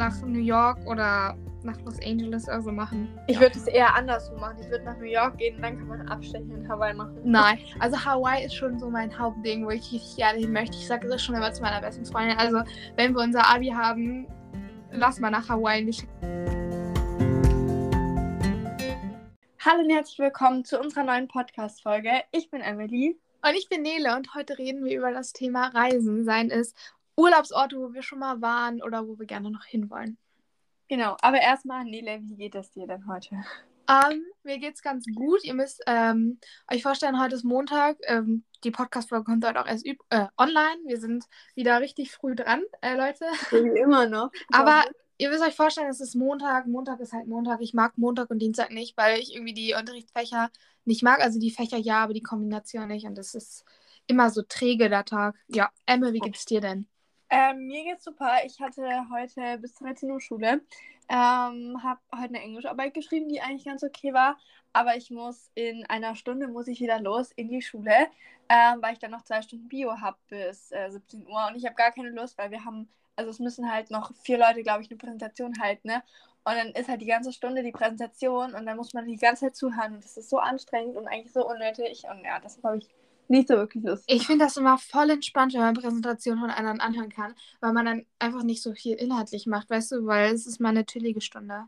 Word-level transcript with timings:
nach 0.00 0.22
New 0.22 0.40
York 0.40 0.78
oder 0.86 1.36
nach 1.62 1.78
Los 1.82 2.00
Angeles 2.02 2.48
oder 2.48 2.62
so 2.62 2.72
machen. 2.72 3.06
Ich 3.26 3.38
würde 3.38 3.58
es 3.58 3.66
eher 3.66 3.94
andersrum 3.94 4.40
machen. 4.40 4.56
Ich 4.58 4.70
würde 4.70 4.82
nach 4.84 4.96
New 4.96 5.04
York 5.04 5.36
gehen 5.36 5.56
und 5.56 5.62
dann 5.62 5.76
kann 5.76 5.88
man 5.88 6.08
Abstechen 6.08 6.50
in 6.50 6.66
Hawaii 6.66 6.94
machen. 6.94 7.20
Nein, 7.22 7.58
also 7.80 8.02
Hawaii 8.02 8.46
ist 8.46 8.54
schon 8.54 8.78
so 8.78 8.88
mein 8.88 9.16
Hauptding, 9.16 9.66
wo 9.66 9.68
ich 9.68 9.92
richtig 9.92 10.16
gerne 10.16 10.38
hin 10.38 10.52
möchte. 10.52 10.74
Ich 10.78 10.86
sage 10.86 11.06
das 11.06 11.22
schon 11.22 11.34
immer 11.34 11.52
zu 11.52 11.60
meiner 11.60 11.82
besten 11.82 12.06
Freundin. 12.06 12.38
Also, 12.38 12.62
wenn 12.96 13.14
wir 13.14 13.20
unser 13.20 13.46
Abi 13.46 13.68
haben, 13.68 14.26
lass 14.90 15.20
mal 15.20 15.30
nach 15.30 15.50
Hawaii. 15.50 15.84
Wir 15.84 15.94
Hallo 19.62 19.82
und 19.82 19.90
herzlich 19.90 20.18
willkommen 20.18 20.64
zu 20.64 20.80
unserer 20.80 21.04
neuen 21.04 21.28
Podcast-Folge. 21.28 22.22
Ich 22.32 22.48
bin 22.48 22.62
Emily. 22.62 23.20
Und 23.42 23.54
ich 23.54 23.68
bin 23.68 23.82
Nele 23.82 24.16
und 24.16 24.34
heute 24.34 24.56
reden 24.56 24.82
wir 24.84 24.96
über 24.96 25.12
das 25.12 25.34
Thema 25.34 25.68
Reisen, 25.68 26.24
seien 26.24 26.50
es 26.50 26.74
Urlaubsorte, 27.20 27.76
wo 27.76 27.92
wir 27.92 28.02
schon 28.02 28.18
mal 28.18 28.40
waren 28.40 28.82
oder 28.82 29.06
wo 29.06 29.18
wir 29.18 29.26
gerne 29.26 29.50
noch 29.50 29.64
hinwollen. 29.64 30.16
Genau, 30.88 31.16
aber 31.20 31.38
erstmal, 31.38 31.84
Nele, 31.84 32.20
wie 32.22 32.34
geht 32.34 32.54
es 32.54 32.70
dir 32.70 32.86
denn 32.86 33.06
heute? 33.06 33.44
Ähm, 33.88 34.24
mir 34.42 34.58
geht's 34.58 34.82
ganz 34.82 35.04
gut. 35.14 35.44
Ihr 35.44 35.54
müsst 35.54 35.82
ähm, 35.86 36.38
euch 36.72 36.82
vorstellen, 36.82 37.20
heute 37.20 37.34
ist 37.34 37.44
Montag. 37.44 37.98
Ähm, 38.04 38.44
die 38.64 38.70
Podcast-Folge 38.70 39.24
kommt 39.24 39.44
heute 39.44 39.60
auch 39.60 39.66
erst 39.66 39.84
äh, 39.84 39.94
online. 40.38 40.80
Wir 40.86 40.98
sind 40.98 41.26
wieder 41.54 41.80
richtig 41.80 42.10
früh 42.10 42.34
dran, 42.34 42.62
äh, 42.80 42.94
Leute. 42.94 43.24
Wie 43.50 43.78
immer 43.80 44.06
noch. 44.06 44.30
Aber 44.50 44.84
ihr 45.18 45.28
müsst 45.28 45.42
euch 45.42 45.54
vorstellen, 45.54 45.90
es 45.90 46.00
ist 46.00 46.14
Montag. 46.14 46.66
Montag 46.66 47.00
ist 47.00 47.12
halt 47.12 47.26
Montag. 47.26 47.60
Ich 47.60 47.74
mag 47.74 47.98
Montag 47.98 48.30
und 48.30 48.38
Dienstag 48.38 48.70
nicht, 48.70 48.96
weil 48.96 49.18
ich 49.18 49.34
irgendwie 49.34 49.54
die 49.54 49.74
Unterrichtsfächer 49.78 50.50
nicht 50.86 51.02
mag. 51.02 51.20
Also 51.20 51.38
die 51.38 51.50
Fächer 51.50 51.76
ja, 51.76 52.02
aber 52.02 52.14
die 52.14 52.22
Kombination 52.22 52.88
nicht. 52.88 53.06
Und 53.06 53.18
das 53.18 53.34
ist 53.34 53.64
immer 54.06 54.30
so 54.30 54.42
träge, 54.42 54.88
der 54.88 55.04
Tag. 55.04 55.34
Ja, 55.48 55.70
Emme, 55.84 56.14
wie 56.14 56.20
geht's 56.20 56.46
dir 56.46 56.60
denn? 56.60 56.86
Ähm, 57.30 57.66
mir 57.68 57.84
geht's 57.84 58.04
super. 58.04 58.38
Ich 58.44 58.60
hatte 58.60 58.82
heute 59.10 59.58
bis 59.58 59.74
13 59.74 60.10
Uhr 60.10 60.20
Schule. 60.20 60.62
Ähm, 61.08 61.82
habe 61.82 62.00
heute 62.12 62.34
eine 62.34 62.42
Englischarbeit 62.42 62.92
geschrieben, 62.94 63.28
die 63.28 63.40
eigentlich 63.40 63.64
ganz 63.64 63.84
okay 63.84 64.12
war. 64.12 64.36
Aber 64.72 64.96
ich 64.96 65.10
muss 65.10 65.50
in 65.54 65.84
einer 65.86 66.16
Stunde 66.16 66.48
muss 66.48 66.68
ich 66.68 66.80
wieder 66.80 67.00
los 67.00 67.30
in 67.32 67.48
die 67.48 67.62
Schule, 67.62 68.08
ähm, 68.48 68.82
weil 68.82 68.94
ich 68.94 68.98
dann 68.98 69.12
noch 69.12 69.22
zwei 69.24 69.42
Stunden 69.42 69.68
Bio 69.68 70.00
habe 70.00 70.16
bis 70.28 70.72
äh, 70.72 70.90
17 70.90 71.26
Uhr. 71.26 71.46
Und 71.48 71.56
ich 71.56 71.64
habe 71.66 71.74
gar 71.76 71.92
keine 71.92 72.10
Lust, 72.10 72.36
weil 72.38 72.50
wir 72.50 72.64
haben, 72.64 72.88
also 73.16 73.30
es 73.30 73.38
müssen 73.38 73.72
halt 73.72 73.90
noch 73.90 74.12
vier 74.22 74.38
Leute, 74.38 74.62
glaube 74.62 74.82
ich, 74.82 74.90
eine 74.90 74.98
Präsentation 74.98 75.54
halten, 75.60 75.88
ne? 75.88 76.02
Und 76.44 76.54
dann 76.56 76.68
ist 76.70 76.88
halt 76.88 77.02
die 77.02 77.06
ganze 77.06 77.32
Stunde 77.32 77.62
die 77.62 77.70
Präsentation 77.72 78.54
und 78.54 78.64
dann 78.66 78.76
muss 78.76 78.94
man 78.94 79.06
die 79.06 79.16
ganze 79.16 79.46
Zeit 79.46 79.56
zuhören. 79.56 79.94
Und 79.96 80.04
das 80.04 80.16
ist 80.16 80.30
so 80.30 80.38
anstrengend 80.38 80.96
und 80.96 81.06
eigentlich 81.06 81.32
so 81.32 81.46
unnötig. 81.46 82.04
Und 82.10 82.24
ja, 82.24 82.40
das 82.40 82.62
habe 82.62 82.78
ich 82.78 82.88
nicht 83.30 83.48
so 83.48 83.54
wirklich 83.54 83.84
lustig. 83.84 84.14
Ich 84.14 84.26
finde 84.26 84.44
das 84.44 84.56
immer 84.56 84.76
voll 84.76 85.10
entspannt, 85.10 85.54
wenn 85.54 85.60
man 85.60 85.74
Präsentationen 85.74 86.40
von 86.40 86.50
anderen 86.50 86.80
anhören 86.80 87.10
kann, 87.10 87.34
weil 87.60 87.72
man 87.72 87.86
dann 87.86 88.06
einfach 88.18 88.42
nicht 88.42 88.62
so 88.62 88.74
viel 88.74 88.96
inhaltlich 88.96 89.46
macht, 89.46 89.70
weißt 89.70 89.92
du, 89.92 90.06
weil 90.06 90.34
es 90.34 90.46
ist 90.46 90.60
mal 90.60 90.70
eine 90.70 90.84
chillige 90.84 91.20
Stunde. 91.20 91.64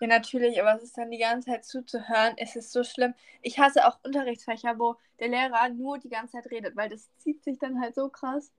Ja, 0.00 0.06
natürlich, 0.06 0.60
aber 0.60 0.76
es 0.76 0.84
ist 0.84 0.96
dann 0.96 1.10
die 1.10 1.18
ganze 1.18 1.50
Zeit 1.50 1.66
zuzuhören, 1.66 2.34
es 2.38 2.56
ist 2.56 2.72
so 2.72 2.84
schlimm. 2.84 3.12
Ich 3.42 3.58
hasse 3.58 3.86
auch 3.86 3.98
Unterrichtsfächer, 4.02 4.78
wo 4.78 4.96
der 5.18 5.28
Lehrer 5.28 5.68
nur 5.68 5.98
die 5.98 6.08
ganze 6.08 6.32
Zeit 6.32 6.50
redet, 6.50 6.74
weil 6.74 6.88
das 6.88 7.10
zieht 7.18 7.44
sich 7.44 7.58
dann 7.58 7.80
halt 7.80 7.94
so 7.94 8.08
krass. 8.08 8.50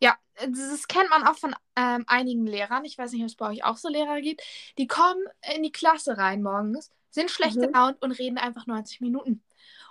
Ja, 0.00 0.16
das 0.36 0.86
kennt 0.86 1.10
man 1.10 1.26
auch 1.26 1.36
von 1.36 1.54
ähm, 1.76 2.04
einigen 2.06 2.46
Lehrern. 2.46 2.84
Ich 2.84 2.96
weiß 2.96 3.12
nicht, 3.12 3.22
ob 3.22 3.28
es 3.28 3.36
bei 3.36 3.50
euch 3.50 3.64
auch 3.64 3.76
so 3.76 3.88
Lehrer 3.88 4.20
gibt. 4.20 4.42
Die 4.78 4.86
kommen 4.86 5.22
in 5.54 5.62
die 5.62 5.72
Klasse 5.72 6.16
rein 6.16 6.42
morgens, 6.42 6.92
sind 7.10 7.30
schlecht 7.30 7.56
mhm. 7.56 7.62
gelaunt 7.62 8.00
und 8.00 8.12
reden 8.12 8.38
einfach 8.38 8.66
90 8.66 9.00
Minuten. 9.00 9.42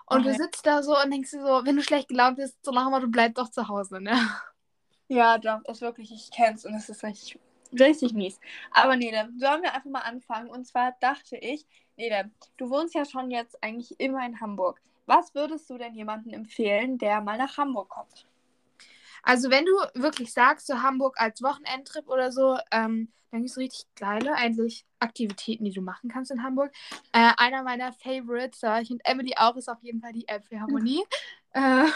Und 0.09 0.21
okay. 0.21 0.31
du 0.31 0.35
sitzt 0.35 0.65
da 0.65 0.81
so 0.83 0.97
und 0.97 1.11
denkst 1.11 1.31
dir 1.31 1.41
so, 1.41 1.65
wenn 1.65 1.75
du 1.75 1.83
schlecht 1.83 2.07
gelaunt 2.07 2.37
bist, 2.37 2.57
so 2.63 2.71
nach 2.71 2.99
du 2.99 3.07
bleibst 3.07 3.37
doch 3.37 3.49
zu 3.49 3.67
Hause, 3.67 4.01
ne? 4.01 4.17
Ja, 5.09 5.37
doch, 5.37 5.61
das 5.63 5.77
ist 5.77 5.81
wirklich, 5.81 6.11
ich 6.11 6.31
kenn's 6.31 6.65
und 6.65 6.73
es 6.73 6.89
ist 6.89 7.03
richtig, 7.03 7.39
richtig 7.77 8.13
mies. 8.13 8.39
Aber 8.71 8.95
Nele, 8.95 9.29
sollen 9.37 9.61
wir 9.61 9.73
einfach 9.73 9.89
mal 9.89 10.01
anfangen? 10.01 10.49
Und 10.49 10.65
zwar 10.65 10.95
dachte 10.99 11.37
ich, 11.37 11.65
Nele, 11.97 12.31
du 12.57 12.69
wohnst 12.69 12.93
ja 12.93 13.05
schon 13.05 13.31
jetzt 13.31 13.61
eigentlich 13.63 13.99
immer 13.99 14.25
in 14.25 14.39
Hamburg. 14.39 14.81
Was 15.05 15.33
würdest 15.33 15.69
du 15.69 15.77
denn 15.77 15.93
jemandem 15.93 16.33
empfehlen, 16.33 16.97
der 16.97 17.21
mal 17.21 17.37
nach 17.37 17.57
Hamburg 17.57 17.89
kommt? 17.89 18.27
Also 19.27 19.49
wenn 19.49 19.65
du 19.65 19.73
wirklich 19.93 20.31
sagst, 20.31 20.67
so 20.67 20.81
Hamburg 20.81 21.19
als 21.19 21.43
Wochenendtrip 21.43 22.07
oder 22.07 22.31
so, 22.31 22.57
ähm, 22.71 23.11
dann 23.29 23.41
gibt 23.41 23.49
es 23.49 23.57
richtig 23.57 23.85
geile 23.97 24.33
eigentlich 24.35 24.85
Aktivitäten, 24.99 25.65
die 25.65 25.73
du 25.73 25.81
machen 25.81 26.09
kannst 26.09 26.31
in 26.31 26.43
Hamburg. 26.43 26.71
Äh, 27.11 27.31
einer 27.35 27.61
meiner 27.61 27.91
Favorites, 27.91 28.61
da 28.61 28.69
war 28.69 28.81
ich 28.81 28.89
mit 28.89 29.01
Emily 29.03 29.33
auch, 29.35 29.57
ist 29.57 29.67
auf 29.67 29.83
jeden 29.83 29.99
Fall 29.99 30.13
die 30.13 30.25
Elbphilharmonie. 30.29 31.03
äh, 31.51 31.87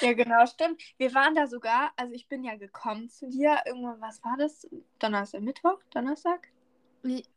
ja, 0.00 0.12
genau, 0.14 0.46
stimmt. 0.46 0.80
Wir 0.96 1.14
waren 1.14 1.34
da 1.34 1.46
sogar, 1.46 1.92
also 1.94 2.14
ich 2.14 2.26
bin 2.26 2.42
ja 2.42 2.56
gekommen 2.56 3.10
zu 3.10 3.28
dir, 3.28 3.60
irgendwann, 3.66 4.00
was 4.00 4.24
war 4.24 4.38
das? 4.38 4.66
Donnerstag, 4.98 5.42
Mittwoch? 5.42 5.78
Donnerstag? 5.90 6.48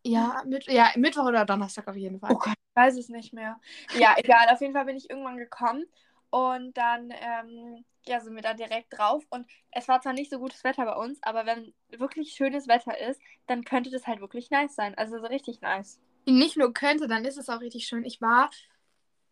Ja, 0.02 0.44
mit, 0.46 0.66
ja, 0.68 0.92
Mittwoch 0.96 1.26
oder 1.26 1.44
Donnerstag 1.44 1.90
auf 1.90 1.98
jeden 1.98 2.22
Fall. 2.22 2.32
Oh 2.32 2.40
Gott, 2.40 2.54
ich 2.54 2.76
weiß 2.76 2.98
es 2.98 3.10
nicht 3.10 3.34
mehr. 3.34 3.60
Ja, 3.98 4.16
egal, 4.16 4.48
auf 4.50 4.62
jeden 4.62 4.74
Fall 4.74 4.86
bin 4.86 4.96
ich 4.96 5.10
irgendwann 5.10 5.36
gekommen 5.36 5.84
und 6.30 6.78
dann 6.78 7.12
ähm, 7.12 7.86
ja, 8.06 8.20
sind 8.20 8.36
wir 8.36 8.42
da 8.42 8.54
direkt 8.54 8.98
drauf. 8.98 9.24
Und 9.30 9.50
es 9.72 9.88
war 9.88 10.02
zwar 10.02 10.14
nicht 10.14 10.32
so 10.32 10.40
gutes 10.40 10.64
Wetter 10.64 10.86
bei 10.86 10.96
uns, 10.96 11.20
aber 11.22 11.46
wenn 11.46 11.74
wirklich 11.90 12.34
schönes 12.34 12.68
Wetter 12.68 12.98
ist, 13.00 13.22
dann 13.48 13.64
könnte 13.64 13.92
das 13.92 14.08
halt 14.08 14.22
wirklich 14.22 14.50
nice 14.50 14.76
sein. 14.76 14.96
Also 14.96 15.20
so 15.20 15.28
richtig 15.28 15.62
nice. 15.62 16.00
Nicht 16.26 16.58
nur 16.58 16.74
könnte, 16.74 17.08
dann 17.08 17.26
ist 17.26 17.38
es 17.38 17.50
auch 17.50 17.62
richtig 17.62 17.88
schön. 17.88 18.06
Ich 18.06 18.22
war 18.22 18.50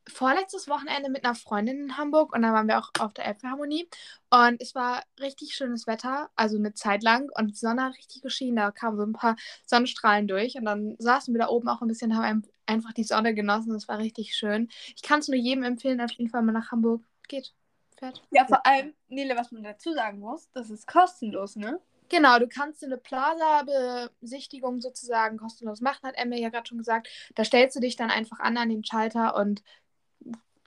vorletztes 0.07 0.67
Wochenende 0.67 1.09
mit 1.09 1.23
einer 1.25 1.35
Freundin 1.35 1.83
in 1.83 1.97
Hamburg 1.97 2.33
und 2.33 2.41
da 2.41 2.53
waren 2.53 2.67
wir 2.67 2.79
auch 2.79 2.91
auf 2.99 3.13
der 3.13 3.25
Elbphilharmonie 3.25 3.89
und 4.29 4.61
es 4.61 4.75
war 4.75 5.03
richtig 5.19 5.55
schönes 5.55 5.87
Wetter, 5.87 6.29
also 6.35 6.57
eine 6.57 6.73
Zeit 6.73 7.03
lang 7.03 7.29
und 7.37 7.47
die 7.47 7.55
Sonne 7.55 7.83
hat 7.83 7.97
richtig 7.97 8.21
geschienen, 8.21 8.57
da 8.57 8.71
kamen 8.71 8.97
so 8.97 9.03
ein 9.03 9.13
paar 9.13 9.35
Sonnenstrahlen 9.65 10.27
durch 10.27 10.55
und 10.55 10.65
dann 10.65 10.95
saßen 10.99 11.33
wir 11.33 11.39
da 11.39 11.47
oben 11.49 11.67
auch 11.67 11.81
ein 11.81 11.87
bisschen, 11.87 12.17
haben 12.17 12.43
einfach 12.65 12.93
die 12.93 13.03
Sonne 13.03 13.33
genossen, 13.33 13.73
das 13.73 13.87
war 13.87 13.97
richtig 13.99 14.35
schön. 14.35 14.69
Ich 14.95 15.01
kann 15.01 15.19
es 15.19 15.27
nur 15.27 15.37
jedem 15.37 15.63
empfehlen, 15.63 16.01
auf 16.01 16.11
jeden 16.11 16.29
Fall 16.29 16.41
mal 16.41 16.51
nach 16.51 16.71
Hamburg 16.71 17.03
geht. 17.27 17.53
Fährt. 17.97 18.21
Ja, 18.29 18.45
vor 18.45 18.65
allem, 18.65 18.93
Nele, 19.07 19.35
was 19.35 19.51
man 19.51 19.63
dazu 19.63 19.91
sagen 19.93 20.19
muss, 20.19 20.51
das 20.53 20.69
ist 20.69 20.85
kostenlos, 20.85 21.55
ne? 21.55 21.79
Genau, 22.09 22.39
du 22.39 22.47
kannst 22.47 22.83
eine 22.83 22.97
Plaza-Besichtigung 22.97 24.79
sozusagen 24.79 25.37
kostenlos 25.37 25.81
machen, 25.81 26.07
hat 26.07 26.15
Emma 26.15 26.35
ja 26.35 26.49
gerade 26.49 26.67
schon 26.67 26.77
gesagt. 26.77 27.09
Da 27.35 27.43
stellst 27.43 27.75
du 27.75 27.79
dich 27.79 27.95
dann 27.95 28.11
einfach 28.11 28.39
an 28.39 28.57
an 28.57 28.69
den 28.69 28.85
Schalter 28.85 29.35
und 29.35 29.61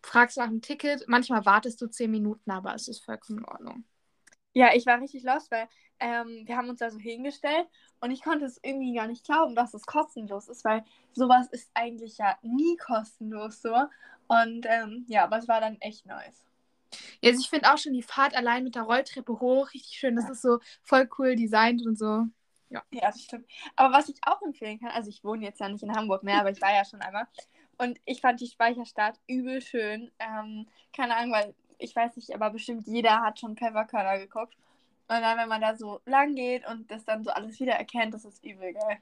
fragst 0.02 0.38
nach 0.38 0.48
dem 0.48 0.62
Ticket. 0.62 1.04
Manchmal 1.08 1.44
wartest 1.44 1.80
du 1.80 1.86
zehn 1.86 2.10
Minuten, 2.10 2.50
aber 2.50 2.74
es 2.74 2.88
ist 2.88 3.04
vollkommen 3.04 3.40
in 3.40 3.44
Ordnung. 3.44 3.84
Ja, 4.52 4.74
ich 4.74 4.86
war 4.86 5.00
richtig 5.00 5.22
lost, 5.22 5.50
weil 5.50 5.68
ähm, 6.00 6.42
wir 6.46 6.56
haben 6.56 6.68
uns 6.68 6.80
da 6.80 6.90
so 6.90 6.98
hingestellt 6.98 7.68
und 8.00 8.10
ich 8.10 8.22
konnte 8.22 8.46
es 8.46 8.58
irgendwie 8.62 8.94
gar 8.94 9.06
nicht 9.06 9.24
glauben, 9.24 9.54
dass 9.54 9.74
es 9.74 9.86
kostenlos 9.86 10.48
ist, 10.48 10.64
weil 10.64 10.84
sowas 11.12 11.46
ist 11.52 11.70
eigentlich 11.74 12.18
ja 12.18 12.36
nie 12.42 12.76
kostenlos 12.76 13.62
so. 13.62 13.74
Und 14.26 14.66
ähm, 14.68 15.04
ja, 15.08 15.24
aber 15.24 15.38
es 15.38 15.46
war 15.46 15.60
dann 15.60 15.76
echt 15.80 16.06
nice. 16.06 16.44
Ja, 17.20 17.30
also 17.30 17.40
ich 17.40 17.50
finde 17.50 17.72
auch 17.72 17.78
schon 17.78 17.92
die 17.92 18.02
Fahrt 18.02 18.34
allein 18.34 18.64
mit 18.64 18.74
der 18.74 18.82
Rolltreppe 18.82 19.38
hoch 19.38 19.72
richtig 19.72 19.98
schön. 19.98 20.16
Das 20.16 20.28
ist 20.28 20.42
so 20.42 20.58
voll 20.82 21.08
cool 21.18 21.36
designt 21.36 21.86
und 21.86 21.96
so. 21.96 22.26
Ja. 22.70 22.82
ja, 22.90 23.10
das 23.10 23.22
stimmt. 23.22 23.46
Aber 23.76 23.94
was 23.94 24.08
ich 24.08 24.16
auch 24.22 24.40
empfehlen 24.42 24.78
kann, 24.80 24.90
also 24.90 25.08
ich 25.08 25.24
wohne 25.24 25.44
jetzt 25.44 25.60
ja 25.60 25.68
nicht 25.68 25.82
in 25.82 25.94
Hamburg 25.94 26.22
mehr, 26.22 26.40
aber 26.40 26.50
ich 26.50 26.60
war 26.60 26.72
ja 26.72 26.84
schon 26.84 27.02
einmal. 27.02 27.26
Und 27.80 27.98
ich 28.04 28.20
fand 28.20 28.38
die 28.42 28.46
Speicherstadt 28.46 29.18
übel 29.26 29.62
schön. 29.62 30.10
Ähm, 30.18 30.66
keine 30.94 31.16
Ahnung, 31.16 31.32
weil 31.32 31.54
ich 31.78 31.96
weiß 31.96 32.14
nicht, 32.16 32.34
aber 32.34 32.50
bestimmt 32.50 32.86
jeder 32.86 33.22
hat 33.22 33.40
schon 33.40 33.56
Pfefferkörner 33.56 34.18
geguckt. 34.18 34.54
Und 35.08 35.22
dann, 35.22 35.38
wenn 35.38 35.48
man 35.48 35.62
da 35.62 35.74
so 35.74 36.02
lang 36.04 36.34
geht 36.34 36.68
und 36.68 36.90
das 36.90 37.06
dann 37.06 37.24
so 37.24 37.30
alles 37.30 37.58
wieder 37.58 37.72
erkennt, 37.72 38.12
das 38.12 38.26
ist 38.26 38.44
übel 38.44 38.74
geil. 38.74 38.98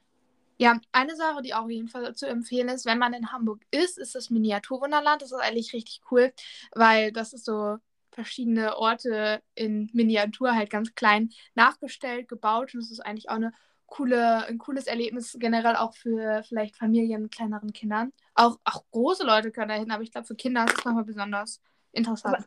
Ja, 0.57 0.79
eine 0.93 1.13
Sache, 1.17 1.41
die 1.41 1.53
auch 1.53 1.63
auf 1.63 1.69
jeden 1.69 1.89
Fall 1.89 2.15
zu 2.15 2.25
empfehlen 2.25 2.69
ist, 2.69 2.85
wenn 2.85 2.97
man 2.97 3.13
in 3.13 3.33
Hamburg 3.33 3.59
ist, 3.69 3.97
ist 3.97 4.15
das 4.15 4.29
Miniaturwunderland. 4.29 5.21
Das 5.21 5.33
ist 5.33 5.39
eigentlich 5.39 5.73
richtig 5.73 5.99
cool, 6.09 6.31
weil 6.71 7.11
das 7.11 7.33
ist 7.33 7.43
so 7.43 7.79
verschiedene 8.11 8.77
Orte 8.77 9.43
in 9.55 9.89
Miniatur 9.91 10.55
halt 10.55 10.69
ganz 10.69 10.95
klein 10.95 11.31
nachgestellt, 11.53 12.29
gebaut 12.29 12.73
und 12.73 12.79
es 12.79 12.91
ist 12.91 13.01
eigentlich 13.01 13.29
auch 13.29 13.35
eine 13.35 13.53
coole, 13.89 14.45
ein 14.45 14.57
cooles 14.57 14.87
Erlebnis 14.87 15.35
generell 15.39 15.75
auch 15.75 15.93
für 15.95 16.43
vielleicht 16.43 16.75
Familien 16.75 17.23
mit 17.23 17.31
kleineren 17.31 17.73
Kindern. 17.73 18.13
Auch, 18.35 18.57
auch 18.63 18.83
große 18.91 19.25
Leute 19.25 19.51
können 19.51 19.69
da 19.69 19.75
hin, 19.75 19.91
aber 19.91 20.03
ich 20.03 20.11
glaube 20.11 20.27
für 20.27 20.35
Kinder 20.35 20.65
ist 20.65 20.79
es 20.79 20.85
nochmal 20.85 21.03
besonders 21.03 21.61
interessant. 21.91 22.35
Aber, 22.35 22.45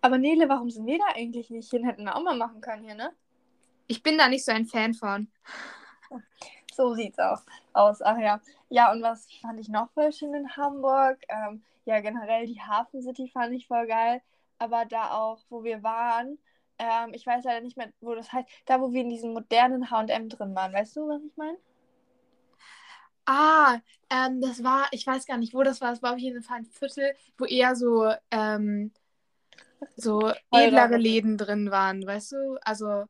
aber 0.00 0.18
Nele, 0.18 0.48
warum 0.48 0.70
sind 0.70 0.86
wir 0.86 0.98
da 0.98 1.14
eigentlich 1.14 1.50
nicht 1.50 1.70
hin? 1.70 1.84
Hätten 1.84 2.04
wir 2.04 2.16
auch 2.16 2.22
mal 2.22 2.36
machen 2.36 2.60
können 2.60 2.84
hier, 2.84 2.94
ne? 2.94 3.12
Ich 3.86 4.02
bin 4.02 4.16
da 4.16 4.28
nicht 4.28 4.44
so 4.44 4.52
ein 4.52 4.66
Fan 4.66 4.94
von. 4.94 5.28
So 6.74 6.94
sieht's 6.94 7.18
auch 7.18 7.42
aus. 7.74 8.00
Ach 8.00 8.16
ja. 8.16 8.40
Ja, 8.70 8.92
und 8.92 9.02
was 9.02 9.30
fand 9.42 9.60
ich 9.60 9.68
noch 9.68 9.90
voll 9.92 10.10
schön 10.10 10.32
in 10.32 10.56
Hamburg? 10.56 11.18
Ähm, 11.28 11.62
ja, 11.84 12.00
generell 12.00 12.46
die 12.46 12.62
Hafen 12.62 13.02
City 13.02 13.28
fand 13.28 13.52
ich 13.52 13.66
voll 13.66 13.86
geil. 13.86 14.22
Aber 14.58 14.86
da 14.86 15.10
auch, 15.10 15.40
wo 15.50 15.64
wir 15.64 15.82
waren, 15.82 16.38
ähm, 16.82 17.14
ich 17.14 17.26
weiß 17.26 17.44
leider 17.44 17.60
nicht 17.60 17.76
mehr, 17.76 17.92
wo 18.00 18.14
das 18.14 18.32
heißt, 18.32 18.48
da, 18.66 18.80
wo 18.80 18.92
wir 18.92 19.02
in 19.02 19.08
diesem 19.10 19.32
modernen 19.32 19.90
HM 19.90 20.28
drin 20.28 20.54
waren. 20.54 20.72
Weißt 20.72 20.96
du, 20.96 21.08
was 21.08 21.22
ich 21.22 21.36
meine? 21.36 21.56
Ah, 23.24 23.78
ähm, 24.10 24.40
das 24.40 24.64
war, 24.64 24.88
ich 24.90 25.06
weiß 25.06 25.26
gar 25.26 25.38
nicht, 25.38 25.54
wo 25.54 25.62
das 25.62 25.80
war. 25.80 25.90
Das 25.90 26.02
war 26.02 26.14
auf 26.14 26.18
jeden 26.18 26.42
Fall 26.42 26.58
ein 26.58 26.66
Viertel, 26.66 27.14
wo 27.38 27.44
eher 27.44 27.76
so, 27.76 28.12
ähm, 28.32 28.92
so 29.96 30.32
edlere 30.50 30.96
Läden 30.96 31.38
drin 31.38 31.70
waren, 31.70 32.04
weißt 32.04 32.32
du? 32.32 32.58
Also, 32.62 33.04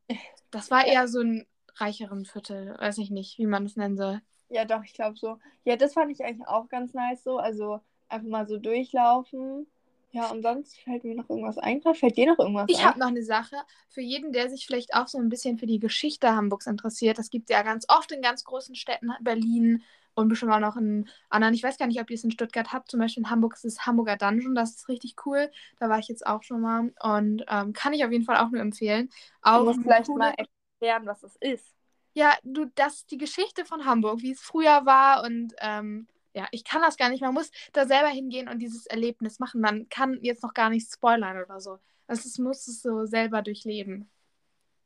das 0.51 0.71
war 0.71 0.87
eher 0.87 1.09
so 1.09 1.21
ein 1.21 1.47
reicheren 1.77 2.27
Viertel. 2.27 2.77
Weiß 2.79 2.99
ich 2.99 3.11
nicht, 3.11 3.39
wie 3.39 3.47
man 3.47 3.65
es 3.65 3.77
nennen 3.77 3.97
soll. 3.97 4.21
Ja, 4.51 4.67
doch, 4.67 4.85
ich 4.85 4.93
glaube 4.93 5.17
so. 5.17 5.39
Ja, 5.65 5.77
das 5.77 5.95
fand 5.95 6.13
ich 6.13 6.23
eigentlich 6.23 6.47
auch 6.47 6.69
ganz 6.69 6.93
nice 6.93 7.25
so. 7.25 7.39
Also 7.39 7.81
einfach 8.09 8.29
mal 8.29 8.47
so 8.47 8.59
durchlaufen. 8.59 9.67
Ja, 10.13 10.31
und 10.31 10.43
sonst 10.43 10.79
fällt 10.81 11.05
mir 11.05 11.15
noch 11.15 11.29
irgendwas 11.31 11.59
ein. 11.59 11.83
Fällt 11.95 12.17
dir 12.17 12.27
noch 12.27 12.39
irgendwas 12.39 12.69
Ich 12.69 12.79
ein? 12.79 12.85
habe 12.85 12.99
noch 12.99 13.09
eine 13.09 13.23
Sache 13.23 13.57
für 13.89 14.01
jeden, 14.03 14.33
der 14.33 14.51
sich 14.51 14.67
vielleicht 14.67 14.95
auch 14.95 15.09
so 15.09 15.19
ein 15.19 15.29
bisschen 15.29 15.59
für 15.59 15.67
die 15.67 15.79
Geschichte 15.79 16.35
Hamburgs 16.35 16.67
interessiert. 16.67 17.19
Das 17.19 17.31
gibt 17.31 17.51
es 17.51 17.55
ja 17.57 17.63
ganz 17.63 17.87
oft 17.89 18.13
in 18.13 18.23
ganz 18.23 18.45
großen 18.45 18.75
Städten, 18.75 19.11
Berlin 19.21 19.83
und 20.15 20.29
bestimmt 20.29 20.53
auch 20.53 20.61
noch 20.61 20.77
in 20.77 21.09
anderen. 21.31 21.55
Ich 21.55 21.63
weiß 21.63 21.79
gar 21.79 21.87
nicht, 21.87 22.01
ob 22.01 22.11
ihr 22.11 22.15
es 22.17 22.25
in 22.25 22.31
Stuttgart 22.31 22.73
habt. 22.73 22.91
Zum 22.91 23.01
Beispiel 23.01 23.23
in 23.25 23.31
Hamburg 23.31 23.55
ist 23.55 23.65
es 23.65 23.87
Hamburger 23.87 24.17
Dungeon. 24.17 24.55
Das 24.55 24.75
ist 24.77 24.89
richtig 24.89 25.15
cool. 25.27 25.51
Da 25.79 25.89
war 25.89 25.99
ich 25.99 26.09
jetzt 26.09 26.27
auch 26.27 26.43
schon 26.43 26.61
mal 26.61 26.93
und 27.01 27.45
ähm, 27.49 27.73
kann 27.73 27.93
ich 27.95 28.05
auf 28.05 28.13
jeden 28.13 28.25
Fall 28.25 28.37
auch 28.37 28.51
nur 28.51 28.61
empfehlen. 28.61 29.11
Auch 29.41 29.61
Du 29.61 29.65
musst 29.65 29.81
vielleicht 29.83 30.07
coole- 30.09 30.19
mal 30.19 30.35
erklären, 30.37 31.07
was 31.07 31.21
das 31.21 31.37
ist. 31.37 31.75
Ja, 32.15 32.35
du, 32.43 32.67
das 32.75 32.97
ist 32.97 33.11
die 33.11 33.19
Geschichte 33.19 33.65
von 33.65 33.87
Hamburg, 33.87 34.21
wie 34.21 34.33
es 34.33 34.41
früher 34.41 34.85
war 34.85 35.25
und 35.25 35.55
ähm, 35.61 36.07
ja, 36.35 36.47
ich 36.51 36.65
kann 36.65 36.83
das 36.83 36.97
gar 36.97 37.11
nicht. 37.11 37.21
Man 37.21 37.35
muss 37.35 37.51
da 37.73 37.87
selber 37.87 38.09
hingehen 38.09 38.49
und 38.49 38.59
dieses 38.59 38.87
Erlebnis 38.87 39.39
machen. 39.39 39.61
Man 39.61 39.89
kann 39.89 40.19
jetzt 40.23 40.43
noch 40.43 40.55
gar 40.55 40.71
nicht 40.71 40.91
spoilern 40.91 41.43
oder 41.43 41.61
so. 41.61 41.79
Also 42.07 42.29
es 42.29 42.39
muss 42.39 42.67
es 42.69 42.83
so 42.83 43.05
selber 43.07 43.43
durchleben. 43.43 44.11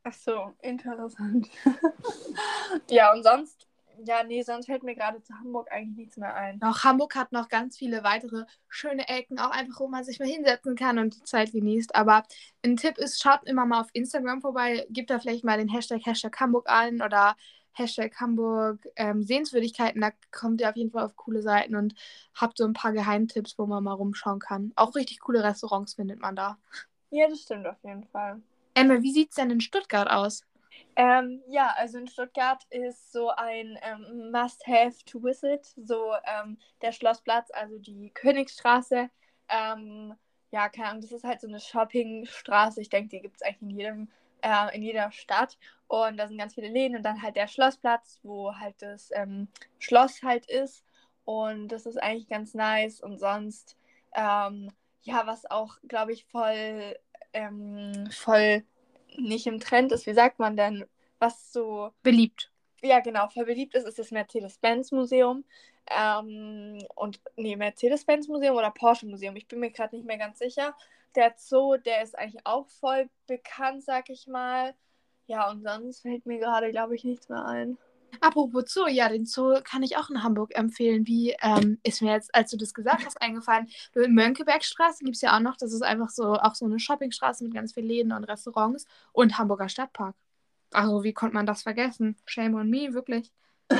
Ach 0.02 0.12
so, 0.12 0.52
interessant. 0.62 1.48
ja, 2.90 3.12
und 3.12 3.24
sonst, 3.24 3.66
ja, 4.04 4.22
nee, 4.22 4.42
sonst 4.42 4.66
fällt 4.66 4.84
mir 4.84 4.94
gerade 4.94 5.20
zu 5.22 5.34
Hamburg 5.34 5.70
eigentlich 5.72 5.96
nichts 5.96 6.16
mehr 6.16 6.34
ein. 6.34 6.62
Auch 6.62 6.84
Hamburg 6.84 7.16
hat 7.16 7.32
noch 7.32 7.48
ganz 7.48 7.76
viele 7.76 8.04
weitere 8.04 8.44
schöne 8.68 9.08
Ecken, 9.08 9.40
auch 9.40 9.50
einfach, 9.50 9.80
wo 9.80 9.88
man 9.88 10.04
sich 10.04 10.20
mal 10.20 10.28
hinsetzen 10.28 10.76
kann 10.76 10.98
und 10.98 11.16
die 11.16 11.24
Zeit 11.24 11.50
genießt. 11.52 11.96
Aber 11.96 12.22
ein 12.64 12.76
Tipp 12.76 12.98
ist, 12.98 13.20
schaut 13.20 13.44
immer 13.46 13.66
mal 13.66 13.80
auf 13.80 13.88
Instagram 13.94 14.40
vorbei, 14.40 14.86
gebt 14.90 15.10
da 15.10 15.18
vielleicht 15.18 15.44
mal 15.44 15.58
den 15.58 15.68
Hashtag 15.68 16.06
Hashtag 16.06 16.38
Hamburg 16.38 16.68
ein 16.68 17.02
oder 17.02 17.34
Hashtag 17.76 18.20
Hamburg 18.20 18.88
ähm, 18.96 19.22
Sehenswürdigkeiten. 19.22 20.00
Da 20.00 20.10
kommt 20.32 20.60
ihr 20.60 20.68
auf 20.68 20.76
jeden 20.76 20.90
Fall 20.90 21.04
auf 21.04 21.16
coole 21.16 21.42
Seiten 21.42 21.76
und 21.76 21.94
habt 22.34 22.58
so 22.58 22.64
ein 22.64 22.72
paar 22.72 22.92
Geheimtipps, 22.92 23.58
wo 23.58 23.66
man 23.66 23.84
mal 23.84 23.92
rumschauen 23.92 24.38
kann. 24.38 24.72
Auch 24.76 24.94
richtig 24.94 25.20
coole 25.20 25.44
Restaurants 25.44 25.94
findet 25.94 26.20
man 26.20 26.36
da. 26.36 26.58
Ja, 27.10 27.28
das 27.28 27.42
stimmt 27.42 27.66
auf 27.66 27.82
jeden 27.82 28.04
Fall. 28.04 28.40
Emma, 28.74 29.00
wie 29.02 29.12
sieht 29.12 29.30
es 29.30 29.36
denn 29.36 29.50
in 29.50 29.60
Stuttgart 29.60 30.10
aus? 30.10 30.44
Ähm, 30.96 31.42
ja, 31.48 31.74
also 31.76 31.98
in 31.98 32.08
Stuttgart 32.08 32.62
ist 32.70 33.12
so 33.12 33.30
ein 33.30 33.78
ähm, 33.82 34.30
Must-Have 34.30 35.04
to 35.04 35.22
visit, 35.22 35.66
so 35.76 36.12
ähm, 36.24 36.58
der 36.82 36.92
Schlossplatz, 36.92 37.50
also 37.52 37.78
die 37.78 38.10
Königsstraße. 38.14 39.10
Ähm, 39.48 40.14
ja, 40.50 40.68
keine 40.68 40.88
Ahnung, 40.88 41.02
das 41.02 41.12
ist 41.12 41.24
halt 41.24 41.40
so 41.40 41.48
eine 41.48 41.60
Shoppingstraße. 41.60 42.80
Ich 42.80 42.88
denke, 42.88 43.10
die 43.10 43.20
gibt 43.20 43.36
es 43.36 43.42
eigentlich 43.42 43.62
in 43.62 43.70
jedem, 43.70 44.08
äh, 44.46 44.76
in 44.76 44.82
jeder 44.82 45.10
Stadt. 45.12 45.58
Und 45.88 46.16
da 46.16 46.28
sind 46.28 46.38
ganz 46.38 46.54
viele 46.54 46.68
Läden 46.68 46.96
und 46.96 47.02
dann 47.02 47.22
halt 47.22 47.36
der 47.36 47.48
Schlossplatz, 47.48 48.20
wo 48.22 48.54
halt 48.54 48.80
das 48.80 49.10
ähm, 49.14 49.48
Schloss 49.78 50.22
halt 50.22 50.46
ist. 50.46 50.84
Und 51.24 51.68
das 51.68 51.86
ist 51.86 51.96
eigentlich 51.96 52.28
ganz 52.28 52.54
nice. 52.54 53.00
Und 53.00 53.18
sonst, 53.18 53.76
ähm, 54.14 54.70
ja, 55.02 55.26
was 55.26 55.48
auch, 55.50 55.76
glaube 55.88 56.12
ich, 56.12 56.24
voll, 56.26 56.96
ähm, 57.32 58.08
voll 58.10 58.64
nicht 59.16 59.46
im 59.46 59.60
Trend 59.60 59.92
ist, 59.92 60.06
wie 60.06 60.14
sagt 60.14 60.38
man 60.38 60.56
denn, 60.56 60.84
was 61.18 61.52
so, 61.52 61.90
Beliebt. 62.02 62.50
ja 62.82 63.00
genau, 63.00 63.28
voll 63.28 63.46
beliebt 63.46 63.74
ist, 63.74 63.86
ist 63.86 63.98
das 63.98 64.10
Mercedes-Benz-Museum. 64.10 65.44
Ähm, 65.90 66.78
und, 66.94 67.20
nee, 67.36 67.56
Mercedes-Benz-Museum 67.56 68.56
oder 68.56 68.70
Porsche-Museum, 68.70 69.36
ich 69.36 69.48
bin 69.48 69.60
mir 69.60 69.70
gerade 69.70 69.96
nicht 69.96 70.06
mehr 70.06 70.18
ganz 70.18 70.38
sicher. 70.38 70.74
Der 71.14 71.34
Zoo, 71.36 71.76
der 71.76 72.02
ist 72.02 72.18
eigentlich 72.18 72.44
auch 72.44 72.68
voll 72.68 73.08
bekannt, 73.26 73.84
sag 73.84 74.10
ich 74.10 74.26
mal. 74.26 74.74
Ja, 75.26 75.50
und 75.50 75.62
sonst 75.62 76.00
fällt 76.02 76.26
mir 76.26 76.38
gerade, 76.38 76.70
glaube 76.70 76.94
ich, 76.94 77.04
nichts 77.04 77.28
mehr 77.28 77.44
ein. 77.44 77.78
Apropos 78.20 78.72
Zoo, 78.72 78.86
ja, 78.86 79.08
den 79.08 79.26
Zoo 79.26 79.60
kann 79.62 79.82
ich 79.82 79.96
auch 79.96 80.10
in 80.10 80.22
Hamburg 80.22 80.56
empfehlen. 80.56 81.06
Wie 81.06 81.34
ähm, 81.42 81.78
ist 81.82 82.02
mir 82.02 82.12
jetzt, 82.12 82.34
als 82.34 82.50
du 82.50 82.56
das 82.56 82.72
gesagt 82.72 83.04
hast, 83.04 83.20
eingefallen? 83.20 83.68
In 83.94 84.14
Mönckebergstraße 84.14 85.04
gibt 85.04 85.16
es 85.16 85.22
ja 85.22 85.36
auch 85.36 85.40
noch, 85.40 85.56
das 85.56 85.72
ist 85.72 85.82
einfach 85.82 86.10
so 86.10 86.34
auch 86.34 86.54
so 86.54 86.64
eine 86.64 86.78
Shoppingstraße 86.78 87.44
mit 87.44 87.54
ganz 87.54 87.74
vielen 87.74 87.86
Läden 87.86 88.12
und 88.12 88.24
Restaurants 88.24 88.86
und 89.12 89.38
Hamburger 89.38 89.68
Stadtpark. 89.68 90.14
Also, 90.72 91.04
wie 91.04 91.12
konnte 91.12 91.34
man 91.34 91.46
das 91.46 91.62
vergessen? 91.62 92.16
Shame 92.26 92.54
on 92.54 92.70
me, 92.70 92.92
wirklich. 92.92 93.32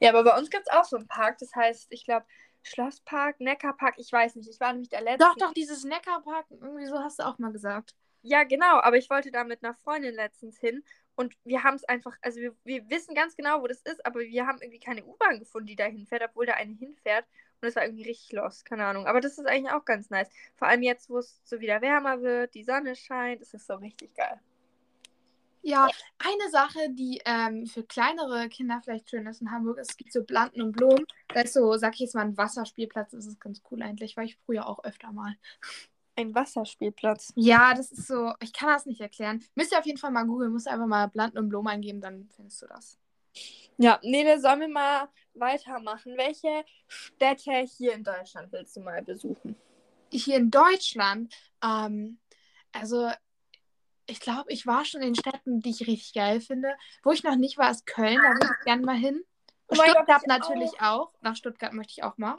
Ja, 0.00 0.10
aber 0.10 0.24
bei 0.24 0.38
uns 0.38 0.50
gibt 0.50 0.66
es 0.66 0.72
auch 0.72 0.84
so 0.84 0.96
einen 0.96 1.06
Park, 1.06 1.38
das 1.38 1.54
heißt, 1.54 1.86
ich 1.90 2.04
glaube, 2.04 2.26
Schlosspark, 2.62 3.40
Neckarpark, 3.40 3.96
ich 3.98 4.10
weiß 4.10 4.36
nicht, 4.36 4.48
ich 4.48 4.58
war 4.60 4.72
nämlich 4.72 4.88
der 4.88 5.02
Letzte. 5.02 5.24
Doch, 5.24 5.36
doch, 5.36 5.52
dieses 5.52 5.84
Neckarpark, 5.84 6.46
irgendwie 6.50 6.86
so 6.86 6.98
hast 6.98 7.18
du 7.18 7.24
auch 7.24 7.38
mal 7.38 7.52
gesagt. 7.52 7.94
Ja, 8.22 8.44
genau, 8.44 8.80
aber 8.80 8.96
ich 8.96 9.10
wollte 9.10 9.30
da 9.30 9.44
mit 9.44 9.62
einer 9.62 9.74
Freundin 9.74 10.14
letztens 10.14 10.58
hin 10.58 10.82
und 11.14 11.34
wir 11.44 11.62
haben 11.62 11.74
es 11.74 11.84
einfach, 11.84 12.16
also 12.22 12.40
wir, 12.40 12.54
wir 12.64 12.88
wissen 12.88 13.14
ganz 13.14 13.36
genau, 13.36 13.60
wo 13.60 13.66
das 13.66 13.82
ist, 13.82 14.04
aber 14.06 14.20
wir 14.20 14.46
haben 14.46 14.62
irgendwie 14.62 14.80
keine 14.80 15.04
U-Bahn 15.04 15.38
gefunden, 15.38 15.66
die 15.66 15.76
da 15.76 15.84
hinfährt, 15.84 16.22
obwohl 16.22 16.46
da 16.46 16.54
eine 16.54 16.72
hinfährt 16.72 17.26
und 17.60 17.68
es 17.68 17.76
war 17.76 17.84
irgendwie 17.84 18.04
richtig 18.04 18.32
los, 18.32 18.64
keine 18.64 18.86
Ahnung. 18.86 19.06
Aber 19.06 19.20
das 19.20 19.38
ist 19.38 19.46
eigentlich 19.46 19.72
auch 19.72 19.84
ganz 19.84 20.08
nice. 20.10 20.30
Vor 20.56 20.68
allem 20.68 20.82
jetzt, 20.82 21.10
wo 21.10 21.18
es 21.18 21.40
so 21.44 21.60
wieder 21.60 21.82
wärmer 21.82 22.22
wird, 22.22 22.54
die 22.54 22.64
Sonne 22.64 22.96
scheint, 22.96 23.42
das 23.42 23.52
ist 23.52 23.66
so 23.66 23.74
richtig 23.74 24.14
geil. 24.14 24.40
Ja, 25.66 25.88
eine 26.18 26.50
Sache, 26.50 26.90
die 26.90 27.22
ähm, 27.24 27.66
für 27.66 27.84
kleinere 27.84 28.50
Kinder 28.50 28.82
vielleicht 28.84 29.08
schön 29.08 29.26
ist 29.26 29.40
in 29.40 29.50
Hamburg, 29.50 29.78
ist, 29.78 29.92
es 29.92 29.96
gibt 29.96 30.12
so 30.12 30.22
Blanden 30.22 30.60
und 30.60 30.72
Blumen. 30.72 31.06
Da 31.28 31.40
ist 31.40 31.54
so, 31.54 31.74
sag 31.78 31.94
ich 31.94 32.00
jetzt 32.00 32.14
mal, 32.14 32.20
ein 32.20 32.36
Wasserspielplatz. 32.36 33.12
Das 33.12 33.24
ist 33.24 33.40
ganz 33.40 33.62
cool 33.70 33.82
eigentlich, 33.82 34.14
war 34.14 34.24
ich 34.24 34.36
früher 34.44 34.68
auch 34.68 34.84
öfter 34.84 35.10
mal. 35.10 35.34
Ein 36.16 36.34
Wasserspielplatz. 36.34 37.32
Ja, 37.34 37.72
das 37.72 37.92
ist 37.92 38.06
so, 38.06 38.34
ich 38.40 38.52
kann 38.52 38.68
das 38.68 38.84
nicht 38.84 39.00
erklären. 39.00 39.42
Müsst 39.54 39.72
ihr 39.72 39.78
auf 39.78 39.86
jeden 39.86 39.96
Fall 39.96 40.10
mal 40.10 40.26
googeln, 40.26 40.52
musst 40.52 40.68
einfach 40.68 40.86
mal 40.86 41.06
Blanden 41.06 41.38
und 41.38 41.48
Blumen 41.48 41.68
eingeben, 41.68 42.02
dann 42.02 42.28
findest 42.36 42.60
du 42.60 42.66
das. 42.66 42.98
Ja, 43.78 43.98
Nele, 44.02 44.38
sollen 44.40 44.60
wir 44.60 44.68
mal 44.68 45.08
weitermachen? 45.32 46.14
Welche 46.18 46.66
Städte 46.86 47.64
hier 47.78 47.94
in 47.94 48.04
Deutschland 48.04 48.52
willst 48.52 48.76
du 48.76 48.80
mal 48.80 49.02
besuchen? 49.02 49.56
Hier 50.12 50.36
in 50.36 50.50
Deutschland, 50.50 51.34
ähm, 51.62 52.18
also 52.70 53.10
ich 54.06 54.20
glaube, 54.20 54.52
ich 54.52 54.66
war 54.66 54.84
schon 54.84 55.02
in 55.02 55.14
Städten, 55.14 55.60
die 55.60 55.70
ich 55.70 55.86
richtig 55.86 56.12
geil 56.12 56.40
finde. 56.40 56.74
Wo 57.02 57.12
ich 57.12 57.24
noch 57.24 57.36
nicht 57.36 57.58
war, 57.58 57.70
ist 57.70 57.86
Köln, 57.86 58.16
da 58.16 58.34
würde 58.34 58.56
ich 58.58 58.64
gerne 58.64 58.84
mal 58.84 58.96
hin. 58.96 59.22
Oh 59.68 59.76
Gott, 59.76 59.88
Stuttgart 59.88 60.22
ich 60.22 60.28
natürlich 60.28 60.80
auch. 60.80 61.12
Nach 61.20 61.36
Stuttgart 61.36 61.72
möchte 61.72 61.92
ich 61.96 62.02
auch 62.02 62.18
mal. 62.18 62.36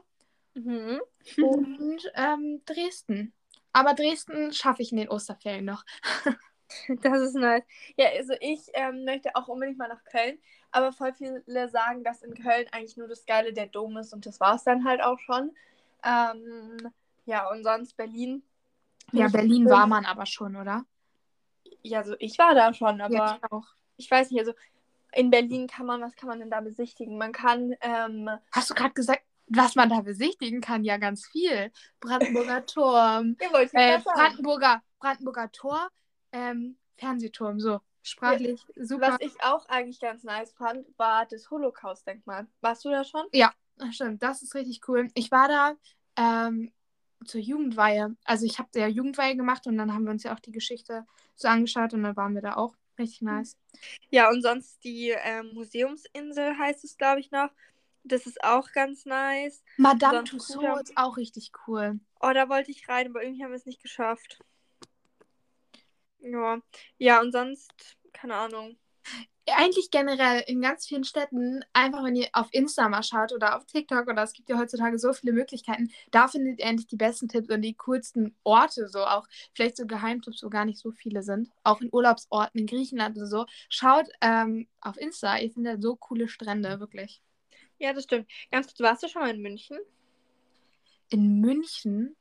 Mhm. 0.53 1.01
Und 1.37 2.11
ähm, 2.13 2.61
Dresden. 2.65 3.33
Aber 3.73 3.93
Dresden 3.93 4.53
schaffe 4.53 4.81
ich 4.81 4.91
in 4.91 4.97
den 4.97 5.09
Osterferien 5.09 5.65
noch. 5.65 5.83
Das 7.03 7.21
ist 7.21 7.35
nice. 7.35 7.63
Ja, 7.95 8.07
also 8.17 8.33
ich 8.41 8.59
ähm, 8.73 9.05
möchte 9.05 9.35
auch 9.35 9.47
unbedingt 9.47 9.77
mal 9.77 9.87
nach 9.87 10.03
Köln, 10.03 10.39
aber 10.71 10.91
voll 10.91 11.13
viele 11.13 11.69
sagen, 11.69 12.03
dass 12.03 12.23
in 12.23 12.33
Köln 12.33 12.65
eigentlich 12.71 12.97
nur 12.97 13.07
das 13.07 13.27
Geile 13.27 13.53
der 13.53 13.67
Dom 13.67 13.97
ist 13.97 14.13
und 14.13 14.25
das 14.25 14.39
war 14.39 14.55
es 14.55 14.63
dann 14.63 14.83
halt 14.83 15.01
auch 15.01 15.19
schon. 15.19 15.51
Ähm, 16.03 16.91
ja, 17.25 17.47
und 17.49 17.63
sonst 17.63 17.95
Berlin. 17.95 18.41
Ja, 19.11 19.27
Berlin 19.27 19.69
war 19.69 19.85
man 19.85 20.05
aber 20.05 20.25
schon, 20.25 20.55
oder? 20.55 20.85
Ja, 21.85 21.99
also 21.99 22.15
ich 22.19 22.37
war 22.37 22.55
da 22.55 22.73
schon, 22.73 22.99
aber 22.99 23.13
ja, 23.13 23.39
ich 23.43 23.51
auch. 23.51 23.65
ich 23.97 24.09
weiß 24.09 24.31
nicht, 24.31 24.39
also 24.39 24.53
in 25.13 25.29
Berlin 25.29 25.67
kann 25.67 25.85
man, 25.85 26.01
was 26.01 26.15
kann 26.15 26.27
man 26.27 26.39
denn 26.39 26.49
da 26.49 26.61
besichtigen? 26.61 27.17
Man 27.17 27.31
kann, 27.31 27.75
ähm, 27.81 28.29
Hast 28.51 28.69
du 28.69 28.73
gerade 28.73 28.93
gesagt, 28.93 29.23
was 29.47 29.75
man 29.75 29.89
da 29.89 30.01
besichtigen 30.01 30.61
kann? 30.61 30.83
Ja, 30.83 30.97
ganz 30.97 31.27
viel. 31.27 31.71
Brandenburger 31.99 32.65
Turm, 32.65 33.37
ja, 33.39 33.61
äh. 33.73 33.99
Brandenburger, 33.99 34.81
Brandenburger 34.99 35.51
Tor, 35.51 35.89
ähm, 36.31 36.77
Fernsehturm, 36.97 37.59
so. 37.59 37.79
Sprachlich 38.01 38.63
super. 38.75 39.13
Was 39.13 39.21
ich 39.21 39.33
auch 39.43 39.67
eigentlich 39.67 39.99
ganz 39.99 40.23
nice 40.23 40.53
fand, 40.53 40.85
war 40.97 41.25
das 41.25 41.49
Holocaust-Denkmal. 41.49 42.47
Warst 42.61 42.85
du 42.85 42.89
da 42.89 43.03
schon? 43.03 43.25
Ach, 43.79 43.91
Stimmt, 43.91 44.21
das 44.21 44.43
ist 44.43 44.53
richtig 44.53 44.81
cool. 44.87 45.09
Ich 45.15 45.31
war 45.31 45.47
da 45.47 45.75
ähm, 46.15 46.71
zur 47.25 47.41
Jugendweihe. 47.41 48.15
Also 48.23 48.45
ich 48.45 48.59
habe 48.59 48.69
ja 48.75 48.87
Jugendweihe 48.87 49.35
gemacht 49.35 49.65
und 49.65 49.77
dann 49.77 49.93
haben 49.93 50.03
wir 50.03 50.11
uns 50.11 50.23
ja 50.23 50.35
auch 50.35 50.39
die 50.39 50.51
Geschichte 50.51 51.05
so 51.35 51.47
angeschaut 51.47 51.93
und 51.93 52.03
dann 52.03 52.15
waren 52.15 52.35
wir 52.35 52.41
da 52.41 52.55
auch. 52.55 52.75
Richtig 52.97 53.21
nice. 53.23 53.57
Ja, 54.09 54.29
und 54.29 54.41
sonst 54.41 54.83
die 54.83 55.09
ähm, 55.09 55.51
Museumsinsel 55.53 56.57
heißt 56.57 56.83
es, 56.85 56.97
glaube 56.97 57.19
ich, 57.19 57.31
noch. 57.31 57.49
Das 58.03 58.25
ist 58.25 58.43
auch 58.43 58.71
ganz 58.71 59.05
nice. 59.05 59.63
Madame 59.77 60.23
Tussauds 60.23 60.91
ist 60.91 60.97
auch 60.97 61.17
richtig 61.17 61.51
cool. 61.67 61.99
Oh, 62.21 62.31
da 62.33 62.47
wollte 62.47 62.71
ich 62.71 62.87
rein, 62.87 63.07
aber 63.07 63.23
irgendwie 63.23 63.43
haben 63.43 63.51
wir 63.51 63.57
es 63.57 63.65
nicht 63.65 63.81
geschafft. 63.81 64.39
Ja. 66.19 66.59
Ja, 66.97 67.19
und 67.19 67.31
sonst, 67.31 67.97
keine 68.13 68.35
Ahnung. 68.35 68.77
Eigentlich 69.47 69.91
generell 69.91 70.43
in 70.47 70.59
ganz 70.59 70.87
vielen 70.87 71.03
Städten, 71.03 71.63
einfach 71.71 72.03
wenn 72.03 72.15
ihr 72.15 72.29
auf 72.33 72.47
Insta 72.51 72.89
mal 72.89 73.03
schaut 73.03 73.31
oder 73.31 73.55
auf 73.55 73.65
TikTok 73.65 74.07
oder 74.07 74.23
es 74.23 74.33
gibt 74.33 74.49
ja 74.49 74.57
heutzutage 74.57 74.97
so 74.97 75.13
viele 75.13 75.33
Möglichkeiten, 75.33 75.91
da 76.09 76.27
findet 76.27 76.59
ihr 76.59 76.65
endlich 76.65 76.87
die 76.87 76.95
besten 76.95 77.27
Tipps 77.27 77.49
und 77.49 77.61
die 77.61 77.75
coolsten 77.75 78.35
Orte, 78.43 78.87
so 78.87 79.05
auch 79.05 79.27
vielleicht 79.53 79.77
so 79.77 79.85
Geheimtipps, 79.85 80.43
wo 80.43 80.49
gar 80.49 80.65
nicht 80.65 80.79
so 80.79 80.91
viele 80.91 81.21
sind. 81.21 81.51
Auch 81.63 81.81
in 81.81 81.93
Urlaubsorten 81.93 82.59
in 82.59 82.65
Griechenland 82.65 83.17
oder 83.17 83.27
so. 83.27 83.45
Schaut 83.69 84.07
ähm, 84.21 84.67
auf 84.81 84.97
Insta, 84.97 85.37
ihr 85.37 85.51
findet 85.51 85.81
so 85.81 85.95
coole 85.95 86.27
Strände, 86.27 86.79
wirklich. 86.79 87.21
Ja, 87.77 87.93
das 87.93 88.05
stimmt. 88.05 88.27
Ganz 88.51 88.67
kurz, 88.67 88.79
warst 88.79 89.03
du 89.03 89.09
schon 89.09 89.21
mal 89.21 89.31
in 89.31 89.41
München? 89.41 89.77
In 91.09 91.39
München, 91.39 92.15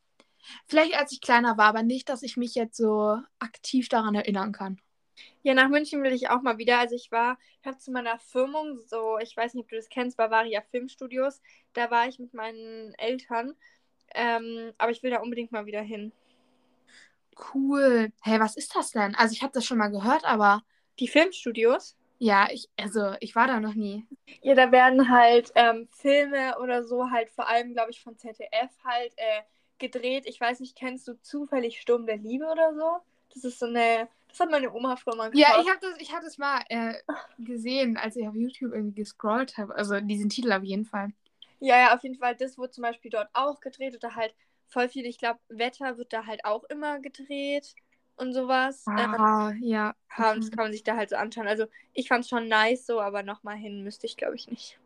vielleicht 0.67 0.95
als 0.95 1.13
ich 1.13 1.23
kleiner 1.23 1.57
war, 1.57 1.67
aber 1.67 1.83
nicht, 1.83 2.11
dass 2.11 2.23
ich 2.23 2.37
mich 2.37 2.55
jetzt 2.55 2.77
so 2.77 3.19
aktiv 3.39 3.89
daran 3.89 4.15
erinnern 4.15 4.53
kann. 4.53 4.79
Ja, 5.43 5.55
nach 5.55 5.69
München 5.69 6.03
will 6.03 6.13
ich 6.13 6.29
auch 6.31 6.43
mal 6.43 6.59
wieder. 6.59 6.79
Also 6.79 6.95
ich 6.97 7.13
war, 7.13 7.39
ich 7.61 7.67
habe 7.67 7.79
zu 7.79 7.91
meiner 7.93 8.19
Firmung 8.19 8.79
so, 8.87 9.19
ich 9.19 9.37
weiß 9.37 9.55
nicht, 9.55 9.65
ob 9.65 9.69
du 9.71 9.77
das 9.77 9.89
kennst, 9.89 10.17
Bavaria 10.17 10.61
Filmstudios. 10.63 11.41
Da 11.73 11.91
war 11.91 12.09
ich 12.09 12.19
mit 12.19 12.35
meinen 12.35 12.95
Eltern. 12.95 13.55
Ähm, 14.15 14.73
aber 14.79 14.93
ich 14.93 15.03
will 15.03 15.11
da 15.11 15.21
unbedingt 15.21 15.53
mal 15.53 15.67
wieder 15.67 15.83
hin. 15.83 16.13
Cool. 17.37 18.13
Hey, 18.23 18.41
was 18.41 18.57
ist 18.57 18.75
das 18.75 18.91
denn? 18.93 19.15
Also 19.15 19.33
ich 19.35 19.43
habe 19.43 19.53
das 19.53 19.65
schon 19.65 19.79
mal 19.79 19.89
gehört, 19.89 20.25
aber 20.25 20.63
Die 20.99 21.07
Filmstudios? 21.07 21.95
ja, 22.19 22.49
ich, 22.51 22.69
also 22.77 23.15
ich 23.21 23.35
war 23.37 23.47
da 23.47 23.61
noch 23.61 23.75
nie. 23.75 24.07
Ja, 24.43 24.55
da 24.55 24.71
werden 24.73 25.09
halt 25.11 25.53
ähm, 25.55 25.89
Filme 25.91 26.59
oder 26.61 26.85
so 26.85 27.11
halt 27.11 27.31
vor 27.31 27.49
allem, 27.49 27.73
glaube 27.73 27.91
ich, 27.91 28.01
von 28.03 28.17
ZDF 28.19 28.71
halt 28.85 29.13
äh, 29.17 29.43
gedreht. 29.79 30.25
Ich 30.27 30.41
weiß 30.41 30.61
nicht, 30.61 30.77
kennst 30.77 31.09
du 31.09 31.21
zufällig 31.21 31.81
Sturm 31.81 32.07
der 32.07 32.17
Liebe 32.19 32.47
oder 32.47 32.75
so? 32.75 32.99
Das 33.35 33.45
ist 33.45 33.59
so 33.59 33.67
eine, 33.67 34.09
das 34.35 34.41
hat 34.41 34.51
meine 34.51 34.73
Oma 34.73 34.97
früher 34.97 35.15
mal 35.15 35.31
Ja, 35.33 35.49
geschaut. 35.49 35.63
ich 35.63 35.69
habe 35.71 35.79
das, 35.81 36.01
ich 36.01 36.13
hab 36.13 36.23
das 36.23 36.39
mal 36.39 36.61
äh, 36.69 36.95
gesehen, 37.39 37.97
als 37.97 38.17
ich 38.17 38.27
auf 38.27 38.35
YouTube 38.35 38.73
irgendwie 38.73 38.95
gescrollt 39.03 39.57
habe. 39.59 39.75
Also 39.75 40.01
diesen 40.01 40.29
Titel 40.29 40.53
auf 40.53 40.65
jeden 40.65 40.85
Fall. 40.85 41.13
Ja, 41.61 41.79
ja, 41.79 41.95
auf 41.95 42.03
jeden 42.03 42.17
Fall. 42.17 42.35
Das 42.37 42.59
wurde 42.59 42.73
zum 42.73 42.83
Beispiel 42.83 43.11
dort 43.11 43.29
auch 43.33 43.61
gedreht 43.61 43.95
oder 43.95 44.15
halt 44.17 44.35
voll 44.69 44.89
viel. 44.89 45.07
Ich 45.07 45.19
glaube, 45.19 45.41
Wetter 45.49 45.97
wird 45.99 46.13
da 46.13 46.27
halt 46.27 46.45
auch 46.45 46.65
immer 46.65 47.01
gedreht 47.01 47.75
und 48.17 48.33
sowas. 48.35 48.93
Ähm, 48.97 49.15
Ah, 49.17 49.53
ja. 49.61 49.95
ja, 50.19 50.33
und 50.33 50.41
das 50.41 50.51
kann 50.51 50.65
man 50.65 50.73
sich 50.73 50.85
da 50.85 50.97
halt 50.97 51.11
so 51.11 51.17
anschauen. 51.17 51.49
Also 51.49 51.67
ich 51.93 52.09
fand 52.09 52.25
es 52.25 52.29
schon 52.31 52.49
nice 52.49 52.87
so, 52.87 53.01
aber 53.01 53.23
nochmal 53.23 53.57
hin 53.57 53.83
müsste 53.85 54.07
ich, 54.07 54.17
glaube 54.17 54.37
ich, 54.37 54.49
nicht. 54.51 54.79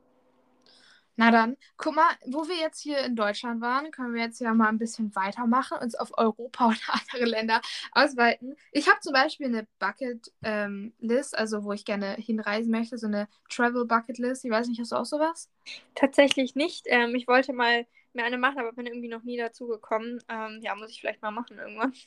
Na 1.21 1.33
dann, 1.33 1.57
guck 1.77 1.97
mal, 1.97 2.09
wo 2.27 2.47
wir 2.47 2.55
jetzt 2.55 2.81
hier 2.81 3.01
in 3.01 3.17
Deutschland 3.17 3.61
waren, 3.61 3.91
können 3.91 4.15
wir 4.15 4.23
jetzt 4.23 4.41
ja 4.41 4.55
mal 4.55 4.69
ein 4.69 4.79
bisschen 4.79 5.13
weitermachen, 5.17 5.77
uns 5.79 5.97
auf 5.97 6.17
Europa 6.17 6.67
und 6.69 6.81
andere 6.89 7.25
Länder 7.29 7.61
ausweiten. 7.91 8.55
Ich 8.71 8.89
habe 8.89 9.01
zum 9.01 9.15
Beispiel 9.15 9.47
eine 9.47 9.67
Bucket 9.81 10.31
ähm, 10.45 10.95
List, 11.01 11.37
also 11.37 11.65
wo 11.65 11.73
ich 11.73 11.85
gerne 11.85 12.15
hinreisen 12.15 12.71
möchte, 12.71 12.99
so 12.99 13.09
eine 13.09 13.27
Travel 13.51 13.85
Bucket 13.85 14.19
List. 14.19 14.45
Ich 14.45 14.51
weiß 14.53 14.69
nicht, 14.69 14.79
hast 14.79 14.93
du 14.93 14.97
auch 14.97 15.05
sowas? 15.05 15.51
Tatsächlich 15.97 16.55
nicht. 16.55 16.85
Ähm, 16.87 17.17
ich 17.17 17.27
wollte 17.27 17.53
mal 17.53 17.85
mir 18.13 18.25
eine 18.25 18.39
machen, 18.39 18.61
aber 18.61 18.73
bin 18.73 18.87
irgendwie 18.87 19.09
noch 19.09 19.25
nie 19.25 19.37
dazu 19.37 19.67
gekommen. 19.67 20.21
Ähm, 20.29 20.61
ja, 20.63 20.77
muss 20.77 20.91
ich 20.91 21.01
vielleicht 21.01 21.21
mal 21.23 21.33
machen 21.33 21.59
irgendwann. 21.59 21.93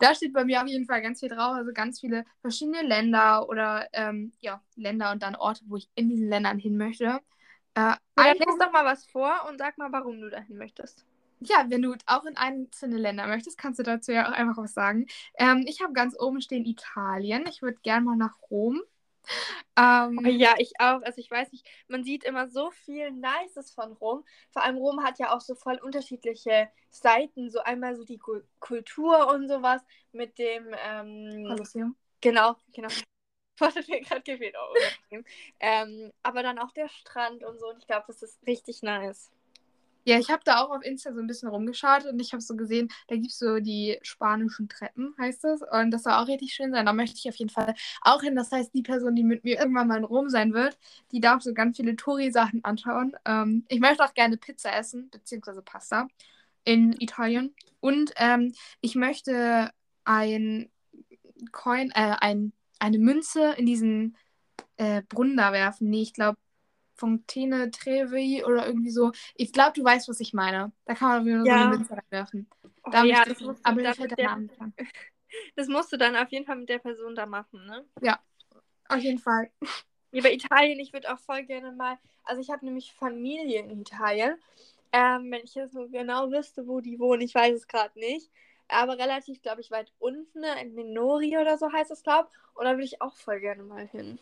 Da 0.00 0.14
steht 0.14 0.32
bei 0.32 0.44
mir 0.44 0.62
auf 0.62 0.66
jeden 0.68 0.86
Fall 0.86 1.02
ganz 1.02 1.20
viel 1.20 1.28
drauf, 1.28 1.52
also 1.54 1.74
ganz 1.74 2.00
viele 2.00 2.24
verschiedene 2.40 2.80
Länder 2.80 3.46
oder 3.50 3.86
ähm, 3.92 4.32
ja, 4.40 4.62
Länder 4.76 5.12
und 5.12 5.22
dann 5.22 5.36
Orte, 5.36 5.62
wo 5.66 5.76
ich 5.76 5.90
in 5.94 6.08
diesen 6.08 6.26
Ländern 6.30 6.58
hin 6.58 6.78
möchte. 6.78 7.20
Äh, 7.78 7.96
Ja, 8.24 8.32
lies 8.32 8.58
doch 8.58 8.72
mal 8.72 8.84
was 8.84 9.06
vor 9.06 9.46
und 9.48 9.58
sag 9.58 9.78
mal, 9.78 9.92
warum 9.92 10.20
du 10.20 10.28
dahin 10.30 10.56
möchtest. 10.58 11.06
Ja, 11.40 11.64
wenn 11.68 11.82
du 11.82 11.94
auch 12.06 12.24
in 12.24 12.36
einzelne 12.36 12.98
Länder 12.98 13.26
möchtest, 13.28 13.58
kannst 13.58 13.78
du 13.78 13.84
dazu 13.84 14.10
ja 14.10 14.26
auch 14.28 14.32
einfach 14.32 14.56
was 14.58 14.74
sagen. 14.74 15.06
Ähm, 15.38 15.64
ich 15.68 15.80
habe 15.80 15.92
ganz 15.92 16.18
oben 16.18 16.40
stehen 16.40 16.64
Italien. 16.64 17.46
Ich 17.48 17.62
würde 17.62 17.78
gerne 17.82 18.04
mal 18.04 18.16
nach 18.16 18.34
Rom. 18.50 18.80
Ähm, 19.76 20.20
Ja, 20.24 20.54
ich 20.58 20.72
auch. 20.80 21.00
Also 21.02 21.20
ich 21.20 21.30
weiß 21.30 21.52
nicht, 21.52 21.66
man 21.86 22.02
sieht 22.02 22.24
immer 22.24 22.48
so 22.48 22.70
viel 22.72 23.12
Nices 23.12 23.70
von 23.70 23.92
Rom. 23.92 24.24
Vor 24.50 24.62
allem 24.62 24.76
Rom 24.78 25.04
hat 25.04 25.18
ja 25.20 25.32
auch 25.34 25.40
so 25.40 25.54
voll 25.54 25.78
unterschiedliche 25.80 26.68
Seiten. 26.90 27.50
So 27.50 27.60
einmal 27.60 27.94
so 27.94 28.04
die 28.04 28.18
Kul- 28.18 28.44
Kultur 28.58 29.28
und 29.32 29.46
sowas 29.48 29.82
mit 30.12 30.38
dem, 30.38 30.74
ähm, 30.84 31.44
Kolosseum. 31.46 31.94
genau, 32.20 32.56
genau. 32.74 32.88
Das 33.58 33.74
hat 33.74 33.88
mir 33.88 34.00
gerade 34.00 34.22
gefehlt. 34.22 34.54
Oh, 34.56 35.16
ähm, 35.60 36.12
aber 36.22 36.42
dann 36.42 36.58
auch 36.58 36.72
der 36.72 36.88
Strand 36.88 37.44
und 37.44 37.58
so. 37.58 37.68
Und 37.68 37.78
ich 37.78 37.86
glaube, 37.86 38.04
das 38.06 38.22
ist 38.22 38.38
richtig 38.46 38.82
nice. 38.82 39.30
Ja, 40.04 40.18
ich 40.18 40.30
habe 40.30 40.40
da 40.42 40.62
auch 40.62 40.70
auf 40.70 40.82
Insta 40.84 41.12
so 41.12 41.20
ein 41.20 41.26
bisschen 41.26 41.50
rumgeschaut 41.50 42.06
und 42.06 42.18
ich 42.18 42.32
habe 42.32 42.40
so 42.40 42.56
gesehen, 42.56 42.88
da 43.08 43.16
gibt 43.16 43.28
es 43.28 43.38
so 43.38 43.58
die 43.58 43.98
spanischen 44.00 44.66
Treppen, 44.66 45.14
heißt 45.18 45.44
es. 45.44 45.60
Und 45.62 45.90
das 45.90 46.04
soll 46.04 46.14
auch 46.14 46.28
richtig 46.28 46.54
schön 46.54 46.72
sein. 46.72 46.86
Da 46.86 46.94
möchte 46.94 47.18
ich 47.18 47.28
auf 47.28 47.34
jeden 47.34 47.50
Fall 47.50 47.74
auch 48.00 48.22
hin. 48.22 48.34
Das 48.34 48.50
heißt, 48.50 48.72
die 48.72 48.82
Person, 48.82 49.16
die 49.16 49.22
mit 49.22 49.44
mir 49.44 49.58
irgendwann 49.58 49.86
mal 49.86 49.98
in 49.98 50.04
Rom 50.04 50.30
sein 50.30 50.54
wird, 50.54 50.78
die 51.12 51.20
darf 51.20 51.42
so 51.42 51.52
ganz 51.52 51.76
viele 51.76 51.94
Touri-Sachen 51.94 52.64
anschauen. 52.64 53.16
Ähm, 53.26 53.66
ich 53.68 53.80
möchte 53.80 54.02
auch 54.02 54.14
gerne 54.14 54.38
Pizza 54.38 54.74
essen, 54.74 55.10
beziehungsweise 55.10 55.60
Pasta 55.60 56.08
in 56.64 56.94
Italien. 57.00 57.54
Und 57.80 58.12
ähm, 58.16 58.54
ich 58.80 58.94
möchte 58.94 59.70
ein 60.04 60.70
Coin, 61.52 61.90
äh, 61.90 62.16
ein, 62.20 62.52
eine 62.78 62.98
Münze 62.98 63.52
in 63.56 63.66
diesen 63.66 64.16
äh, 64.76 65.02
Brunnen 65.08 65.36
da 65.36 65.52
werfen. 65.52 65.90
Nee, 65.90 66.02
ich 66.02 66.12
glaube 66.12 66.38
Fontaine 66.96 67.70
Trevi 67.70 68.44
oder 68.44 68.66
irgendwie 68.66 68.90
so. 68.90 69.12
Ich 69.36 69.52
glaube, 69.52 69.72
du 69.74 69.84
weißt, 69.84 70.08
was 70.08 70.20
ich 70.20 70.34
meine. 70.34 70.72
Da 70.84 70.94
kann 70.94 71.08
man 71.10 71.26
wieder 71.26 71.44
so 71.44 71.48
Ja. 71.48 71.68
eine 71.68 71.76
Münze 71.76 71.96
reinwerfen. 71.96 72.48
Oh, 72.84 72.90
Da 72.90 73.04
ja, 73.04 73.24
das 73.24 73.38
ich, 73.38 73.46
musst, 73.46 73.60
du 73.60 73.70
aber 73.70 73.82
dann 73.82 73.92
mir 73.92 73.94
fällt 73.94 74.10
der 74.12 74.18
der, 74.18 74.30
Name 74.30 74.42
nicht 74.42 74.60
an. 74.60 74.72
das 75.56 75.68
musst 75.68 75.92
du 75.92 75.96
dann 75.96 76.16
auf 76.16 76.30
jeden 76.30 76.44
Fall 76.46 76.56
mit 76.56 76.68
der 76.68 76.78
Person 76.78 77.14
da 77.14 77.26
machen, 77.26 77.64
ne? 77.66 77.84
Auf 78.88 79.02
jeden 79.02 79.18
Fall. 79.18 79.50
Ja, 80.10 80.22
bei 80.22 80.32
Italien, 80.32 80.80
ich 80.80 80.94
würde 80.94 81.12
auch 81.12 81.18
voll 81.18 81.44
gerne 81.44 81.70
mal. 81.72 81.98
Also, 82.24 82.40
ich 82.40 82.48
habe 82.50 82.64
nämlich 82.64 82.94
Familie 82.94 83.60
in 83.60 83.82
Italien. 83.82 84.36
Ähm, 84.90 85.30
wenn 85.30 85.44
ich 85.44 85.54
jetzt 85.54 85.74
nur 85.74 85.90
genau 85.90 86.30
wüsste, 86.30 86.66
wo 86.66 86.80
die 86.80 86.98
wohnen, 86.98 87.20
ich 87.20 87.34
weiß 87.34 87.54
es 87.54 87.68
gerade 87.68 87.98
nicht. 87.98 88.30
Aber 88.68 88.98
relativ, 88.98 89.42
glaube 89.42 89.60
ich, 89.60 89.70
weit 89.70 89.92
unten, 89.98 90.40
ne, 90.40 90.60
in 90.60 90.74
Minori 90.74 91.38
oder 91.38 91.58
so 91.58 91.72
heißt 91.72 91.90
es, 91.90 92.02
glaube 92.02 92.28
Und 92.54 92.64
da 92.64 92.72
würde 92.72 92.84
ich 92.84 93.00
auch 93.00 93.16
voll 93.16 93.40
gerne 93.40 93.62
mal 93.62 93.86
hin. 93.86 94.18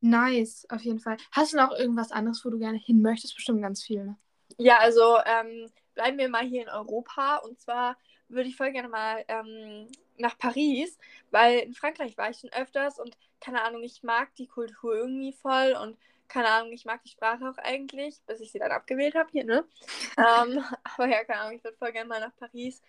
Nice, 0.00 0.66
auf 0.70 0.80
jeden 0.82 1.00
Fall. 1.00 1.18
Hast 1.30 1.52
du 1.52 1.58
noch 1.58 1.72
irgendwas 1.72 2.10
anderes, 2.10 2.44
wo 2.44 2.50
du 2.50 2.58
gerne 2.58 2.78
hin 2.78 3.02
möchtest? 3.02 3.34
Bestimmt 3.34 3.60
ganz 3.60 3.82
viel. 3.82 4.04
Ne? 4.04 4.16
Ja, 4.56 4.78
also 4.78 5.18
ähm, 5.26 5.70
bleiben 5.94 6.18
wir 6.18 6.28
mal 6.28 6.46
hier 6.46 6.62
in 6.62 6.68
Europa. 6.68 7.36
Und 7.36 7.60
zwar 7.60 7.96
würde 8.28 8.48
ich 8.48 8.56
voll 8.56 8.72
gerne 8.72 8.88
mal 8.88 9.24
ähm, 9.28 9.88
nach 10.16 10.38
Paris, 10.38 10.96
weil 11.30 11.60
in 11.60 11.74
Frankreich 11.74 12.16
war 12.16 12.30
ich 12.30 12.38
schon 12.38 12.52
öfters 12.52 12.98
und 12.98 13.16
keine 13.40 13.62
Ahnung, 13.62 13.82
ich 13.82 14.02
mag 14.02 14.34
die 14.36 14.46
Kultur 14.46 14.94
irgendwie 14.94 15.32
voll 15.32 15.76
und 15.80 15.98
keine 16.28 16.48
Ahnung, 16.48 16.72
ich 16.72 16.84
mag 16.84 17.02
die 17.02 17.08
Sprache 17.08 17.48
auch 17.48 17.58
eigentlich, 17.58 18.20
bis 18.26 18.40
ich 18.40 18.52
sie 18.52 18.58
dann 18.58 18.70
abgewählt 18.70 19.14
habe 19.16 19.30
hier, 19.32 19.44
ne? 19.44 19.64
ähm, 20.16 20.64
aber 20.84 21.08
ja, 21.08 21.24
keine 21.24 21.40
Ahnung, 21.40 21.56
ich 21.56 21.64
würde 21.64 21.76
voll 21.76 21.92
gerne 21.92 22.08
mal 22.08 22.20
nach 22.20 22.36
Paris. 22.36 22.80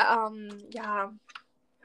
Ähm, 0.00 0.48
ja. 0.70 1.12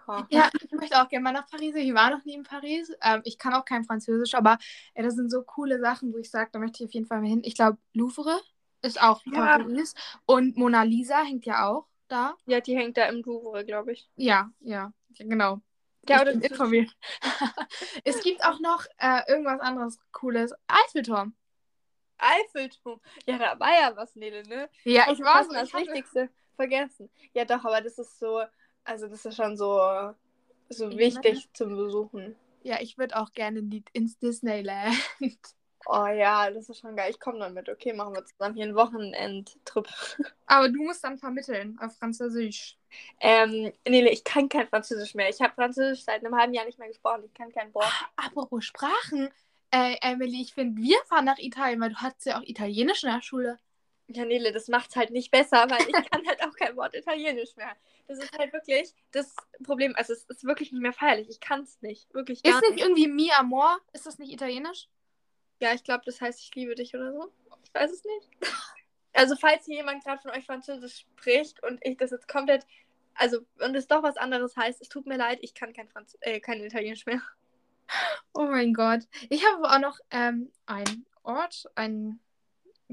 ja. 0.08 0.28
Ja, 0.30 0.50
ich 0.62 0.72
möchte 0.72 1.02
auch 1.02 1.10
gerne 1.10 1.24
mal 1.24 1.32
nach 1.32 1.50
Paris. 1.50 1.76
Ich 1.76 1.94
war 1.94 2.12
noch 2.12 2.24
nie 2.26 2.36
in 2.36 2.44
Paris. 2.44 2.92
Ähm, 3.02 3.22
ich 3.24 3.38
kann 3.38 3.54
auch 3.54 3.66
kein 3.66 3.84
Französisch, 3.84 4.36
aber 4.36 4.58
äh, 4.94 5.04
das 5.04 5.16
sind 5.16 5.32
so 5.32 5.42
coole 5.44 5.80
Sachen, 5.80 6.14
wo 6.14 6.18
ich 6.18 6.30
sage, 6.30 6.50
da 6.52 6.60
möchte 6.60 6.84
ich 6.84 6.90
auf 6.90 6.94
jeden 6.94 7.08
Fall 7.08 7.22
mal 7.22 7.28
hin. 7.28 7.42
Ich 7.44 7.56
glaube, 7.56 7.78
Louvre 7.94 8.40
ist 8.82 9.02
auch 9.02 9.22
Ja. 9.26 9.58
Paris. 9.58 9.96
Und 10.26 10.58
Mona 10.58 10.84
Lisa 10.84 11.24
hängt 11.24 11.46
ja 11.46 11.68
auch 11.68 11.88
da. 12.08 12.36
Ja, 12.46 12.62
die 12.62 12.76
hängt 12.76 12.98
da 12.98 13.06
im 13.08 13.22
Louvre, 13.24 13.66
glaube 13.66 13.94
ich. 13.94 14.08
Ja, 14.16 14.52
ja, 14.60 14.94
genau. 15.18 15.62
Ja, 16.08 16.22
oder 16.22 16.34
informiert. 16.34 16.96
es 18.04 18.22
gibt 18.22 18.46
auch 18.46 18.60
noch 18.60 18.86
äh, 19.00 19.22
irgendwas 19.28 19.60
anderes 19.60 19.98
Cooles. 20.12 20.54
Eiffelturm. 20.68 21.36
Eiffelturm. 22.20 23.02
Ja, 23.26 23.40
da 23.40 23.60
war 23.60 23.72
ja 23.72 23.96
was, 23.96 24.16
Nele, 24.16 24.44
ne? 24.48 24.70
Ja, 24.84 25.12
Ich 25.12 25.20
war 25.20 25.44
so. 25.44 25.52
das 25.52 25.74
Wichtigste 25.74 26.30
vergessen. 26.56 27.10
Ja, 27.34 27.46
doch, 27.46 27.64
aber 27.66 27.82
das 27.82 27.98
ist 28.00 28.20
so, 28.20 28.42
also 28.84 29.08
das 29.08 29.26
ist 29.26 29.36
schon 29.36 29.58
so, 29.58 30.14
so 30.70 30.90
Ich 30.90 30.98
wichtig 30.98 31.50
zum 31.54 31.76
Besuchen. 31.78 32.36
ja, 32.64 32.80
ich 32.82 32.98
würde 32.98 33.16
auch 33.18 33.34
gerne 33.34 33.60
ins 33.94 34.18
Disneyland. 34.20 34.96
Oh 35.88 36.08
ja, 36.08 36.50
das 36.52 36.68
ist 36.70 36.80
schon 36.80 36.96
geil. 36.96 37.12
Ich 37.12 37.20
komme 37.20 37.40
dann 37.40 37.54
mit. 37.54 37.70
Okay, 37.70 37.94
machen 37.94 38.16
wir 38.16 38.26
zusammen 38.26 38.56
hier 38.56 38.66
einen 38.66 38.76
Wochenendtrip. 38.76 39.88
Aber 40.48 40.70
du 40.70 40.84
musst 40.84 41.04
dann 41.04 41.18
vermitteln 41.20 41.78
auf 41.80 41.96
Französisch. 41.98 42.78
Ähm, 43.20 43.72
Nele, 43.88 44.10
ich 44.12 44.24
kann 44.24 44.50
kein 44.50 44.68
Französisch 44.68 45.14
mehr. 45.16 45.30
Ich 45.30 45.42
habe 45.42 45.54
Französisch 45.54 46.04
seit 46.06 46.26
einem 46.26 46.36
halben 46.36 46.54
Jahr 46.54 46.66
nicht 46.66 46.80
mehr 46.80 46.88
gesprochen. 46.88 47.24
Ich 47.26 47.34
kann 47.34 47.52
kein 47.52 47.74
Wort. 47.74 47.96
Apropos 48.16 48.66
Sprachen. 48.66 49.30
Äh, 49.72 49.98
Emily, 50.02 50.42
ich 50.42 50.54
finde, 50.54 50.82
wir 50.82 50.98
fahren 51.06 51.26
nach 51.26 51.38
Italien, 51.38 51.80
weil 51.82 51.90
du 51.90 51.98
hattest 51.98 52.26
ja 52.26 52.38
auch 52.40 52.44
Italienisch 52.44 53.04
in 53.04 53.12
der 53.12 53.22
Schule. 53.22 53.60
Ja, 54.08 54.24
Nele, 54.24 54.52
das 54.52 54.68
macht's 54.68 54.96
halt 54.96 55.10
nicht 55.10 55.32
besser, 55.32 55.66
weil 55.70 55.82
ich 55.82 56.10
kann 56.12 56.28
halt 56.28 56.44
auch 56.44 56.56
kein 56.56 56.76
Wort 56.76 56.96
Italienisch 56.96 57.56
mehr. 57.56 57.76
Das 58.08 58.20
ist 58.20 58.38
halt 58.38 58.54
wirklich 58.54 58.94
das 59.12 59.36
Problem. 59.64 59.96
Also 59.96 60.14
es 60.14 60.24
ist 60.26 60.44
wirklich 60.44 60.72
nicht 60.72 60.82
mehr 60.82 60.94
feierlich. 60.94 61.28
Ich 61.30 61.40
kann 61.40 61.62
es 61.62 61.82
nicht. 61.82 62.14
Wirklich 62.14 62.44
gar 62.44 62.62
Ist 62.62 62.70
nicht 62.70 62.84
irgendwie 62.84 63.08
Mi 63.08 63.32
Amor? 63.32 63.80
Ist 63.94 64.06
das 64.06 64.20
nicht 64.20 64.32
Italienisch? 64.32 64.88
Ja, 65.60 65.74
ich 65.74 65.84
glaube, 65.84 66.04
das 66.06 66.22
heißt, 66.22 66.40
ich 66.40 66.54
liebe 66.54 66.76
dich 66.76 66.94
oder 66.94 67.14
so. 67.14 67.32
Ich 67.64 67.74
weiß 67.74 67.92
es 67.92 68.04
nicht. 68.04 68.30
Also, 69.14 69.36
falls 69.36 69.66
hier 69.66 69.78
jemand 69.78 70.04
gerade 70.04 70.22
von 70.22 70.32
euch 70.32 70.46
Französisch 70.46 71.06
spricht 71.18 71.64
und 71.64 71.80
ich 71.86 71.98
das 71.98 72.12
jetzt 72.12 72.28
komplett, 72.28 72.68
also, 73.14 73.40
und 73.60 73.74
es 73.76 73.88
doch 73.88 74.04
was 74.04 74.18
anderes 74.18 74.58
heißt, 74.58 74.82
es 74.82 74.90
tut 74.90 75.06
mir 75.06 75.18
leid, 75.18 75.40
ich 75.42 75.54
kann 75.54 75.72
kein, 75.74 75.88
Franz 75.88 76.18
äh, 76.20 76.42
kein 76.42 76.62
Italienisch 76.62 77.06
mehr. 77.06 77.22
Oh 78.34 78.44
mein 78.44 78.74
Gott. 78.74 79.08
Ich 79.30 79.46
habe 79.46 79.64
aber 79.64 79.76
auch 79.76 79.80
noch 79.80 80.00
ähm, 80.12 80.52
einen 80.66 81.06
Ort, 81.24 81.70
ein, 81.76 82.20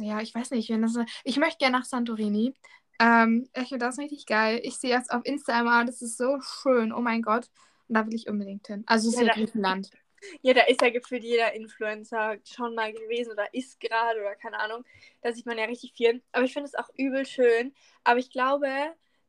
ja, 0.02 0.21
ich 0.21 0.35
weiß 0.35 0.50
nicht, 0.50 0.68
wenn 0.71 0.82
das, 0.82 0.97
ich 1.25 1.37
möchte 1.37 1.59
gerne 1.59 1.78
nach 1.78 1.85
Santorini. 1.85 2.54
Ähm, 3.00 3.49
ich 3.54 3.68
finde 3.68 3.87
das 3.87 3.99
richtig 3.99 4.26
geil. 4.26 4.61
Ich 4.62 4.76
sehe 4.76 4.94
das 4.97 5.11
auf 5.11 5.25
Insta 5.25 5.59
immer, 5.61 5.85
das 5.85 6.02
ist 6.02 6.16
so 6.18 6.38
schön. 6.40 6.92
Oh 6.92 7.00
mein 7.00 7.23
Gott. 7.23 7.49
Und 7.88 7.97
da 7.97 8.06
will 8.06 8.14
ich 8.14 8.28
unbedingt 8.28 8.66
hin. 8.66 8.85
Also 8.87 9.09
es 9.09 9.14
ist 9.14 9.21
Ja, 9.21 9.26
ja 9.26 9.32
da- 9.32 9.40
Griechenland. 9.40 9.90
Ja, 10.42 10.54
da 10.54 10.62
ist 10.62 10.80
ja 10.80 10.90
gefühlt 10.90 11.25
jeder 11.25 11.52
Influencer 11.52 12.37
schon 12.44 12.76
mal 12.76 12.92
gewesen 12.92 13.32
oder 13.32 13.52
ist 13.52 13.80
gerade 13.80 14.21
oder 14.21 14.37
keine 14.37 14.61
Ahnung. 14.61 14.85
Da 15.21 15.32
sieht 15.32 15.47
man 15.47 15.59
ja 15.59 15.64
richtig 15.64 15.94
viel. 15.94 16.23
Aber 16.30 16.44
ich 16.44 16.52
finde 16.52 16.68
es 16.68 16.76
auch 16.76 16.88
übel 16.97 17.26
schön. 17.26 17.75
Aber 18.04 18.21
ich 18.21 18.30
glaube, 18.30 18.68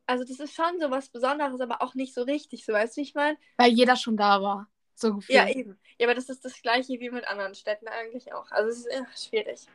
also 0.05 0.23
das 0.23 0.39
ist 0.39 0.53
schon 0.53 0.79
so 0.79 0.91
was 0.91 1.09
Besonderes, 1.09 1.59
aber 1.61 1.81
auch 1.81 1.95
nicht 1.95 2.13
so 2.13 2.21
richtig, 2.21 2.63
so 2.63 2.73
weißt 2.73 2.95
du, 2.95 3.01
wie 3.01 3.05
ich 3.05 3.15
meine? 3.15 3.37
Weil 3.57 3.71
jeder 3.71 3.95
schon 3.95 4.17
da 4.17 4.39
war. 4.41 4.69
So 4.93 5.15
gefühlt. 5.15 5.35
Ja, 5.35 5.49
eben. 5.49 5.79
Ja, 5.97 6.05
aber 6.05 6.13
das 6.13 6.29
ist 6.29 6.45
das 6.45 6.61
gleiche 6.61 6.99
wie 6.99 7.09
mit 7.09 7.27
anderen 7.27 7.55
Städten 7.55 7.87
eigentlich 7.87 8.31
auch. 8.31 8.51
Also 8.51 8.69
es 8.69 8.85
ist 8.85 8.93
ja, 8.93 9.07
schwierig. 9.17 9.67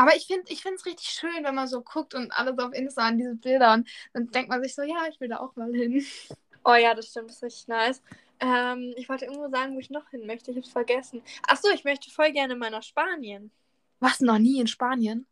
Aber 0.00 0.16
ich 0.16 0.26
finde 0.26 0.50
ich 0.50 0.64
es 0.64 0.86
richtig 0.86 1.10
schön, 1.10 1.44
wenn 1.44 1.54
man 1.54 1.68
so 1.68 1.82
guckt 1.82 2.14
und 2.14 2.32
alles 2.32 2.58
auf 2.58 2.72
Insta 2.72 3.02
an 3.02 3.18
diese 3.18 3.34
Bilder 3.34 3.74
und 3.74 3.86
dann 4.14 4.30
denkt 4.30 4.48
man 4.48 4.62
sich 4.62 4.74
so, 4.74 4.80
ja, 4.80 5.06
ich 5.10 5.20
will 5.20 5.28
da 5.28 5.40
auch 5.40 5.54
mal 5.56 5.72
hin. 5.72 6.02
Oh 6.62 6.74
ja, 6.74 6.94
das 6.94 7.06
stimmt, 7.06 7.30
das 7.30 7.36
ist 7.36 7.42
richtig 7.42 7.68
nice. 7.68 8.02
Ähm, 8.38 8.92
ich 8.98 9.08
wollte 9.08 9.24
irgendwo 9.24 9.48
sagen, 9.48 9.74
wo 9.74 9.78
ich 9.78 9.88
noch 9.88 10.10
hin 10.10 10.26
möchte. 10.26 10.50
Ich 10.50 10.58
habe 10.58 10.66
es 10.66 10.72
vergessen. 10.72 11.22
Achso, 11.48 11.70
ich 11.70 11.84
möchte 11.84 12.10
voll 12.10 12.32
gerne 12.32 12.54
mal 12.54 12.70
nach 12.70 12.82
Spanien. 12.82 13.50
Was, 13.98 14.20
noch 14.20 14.38
nie 14.38 14.60
in 14.60 14.66
Spanien? 14.66 15.26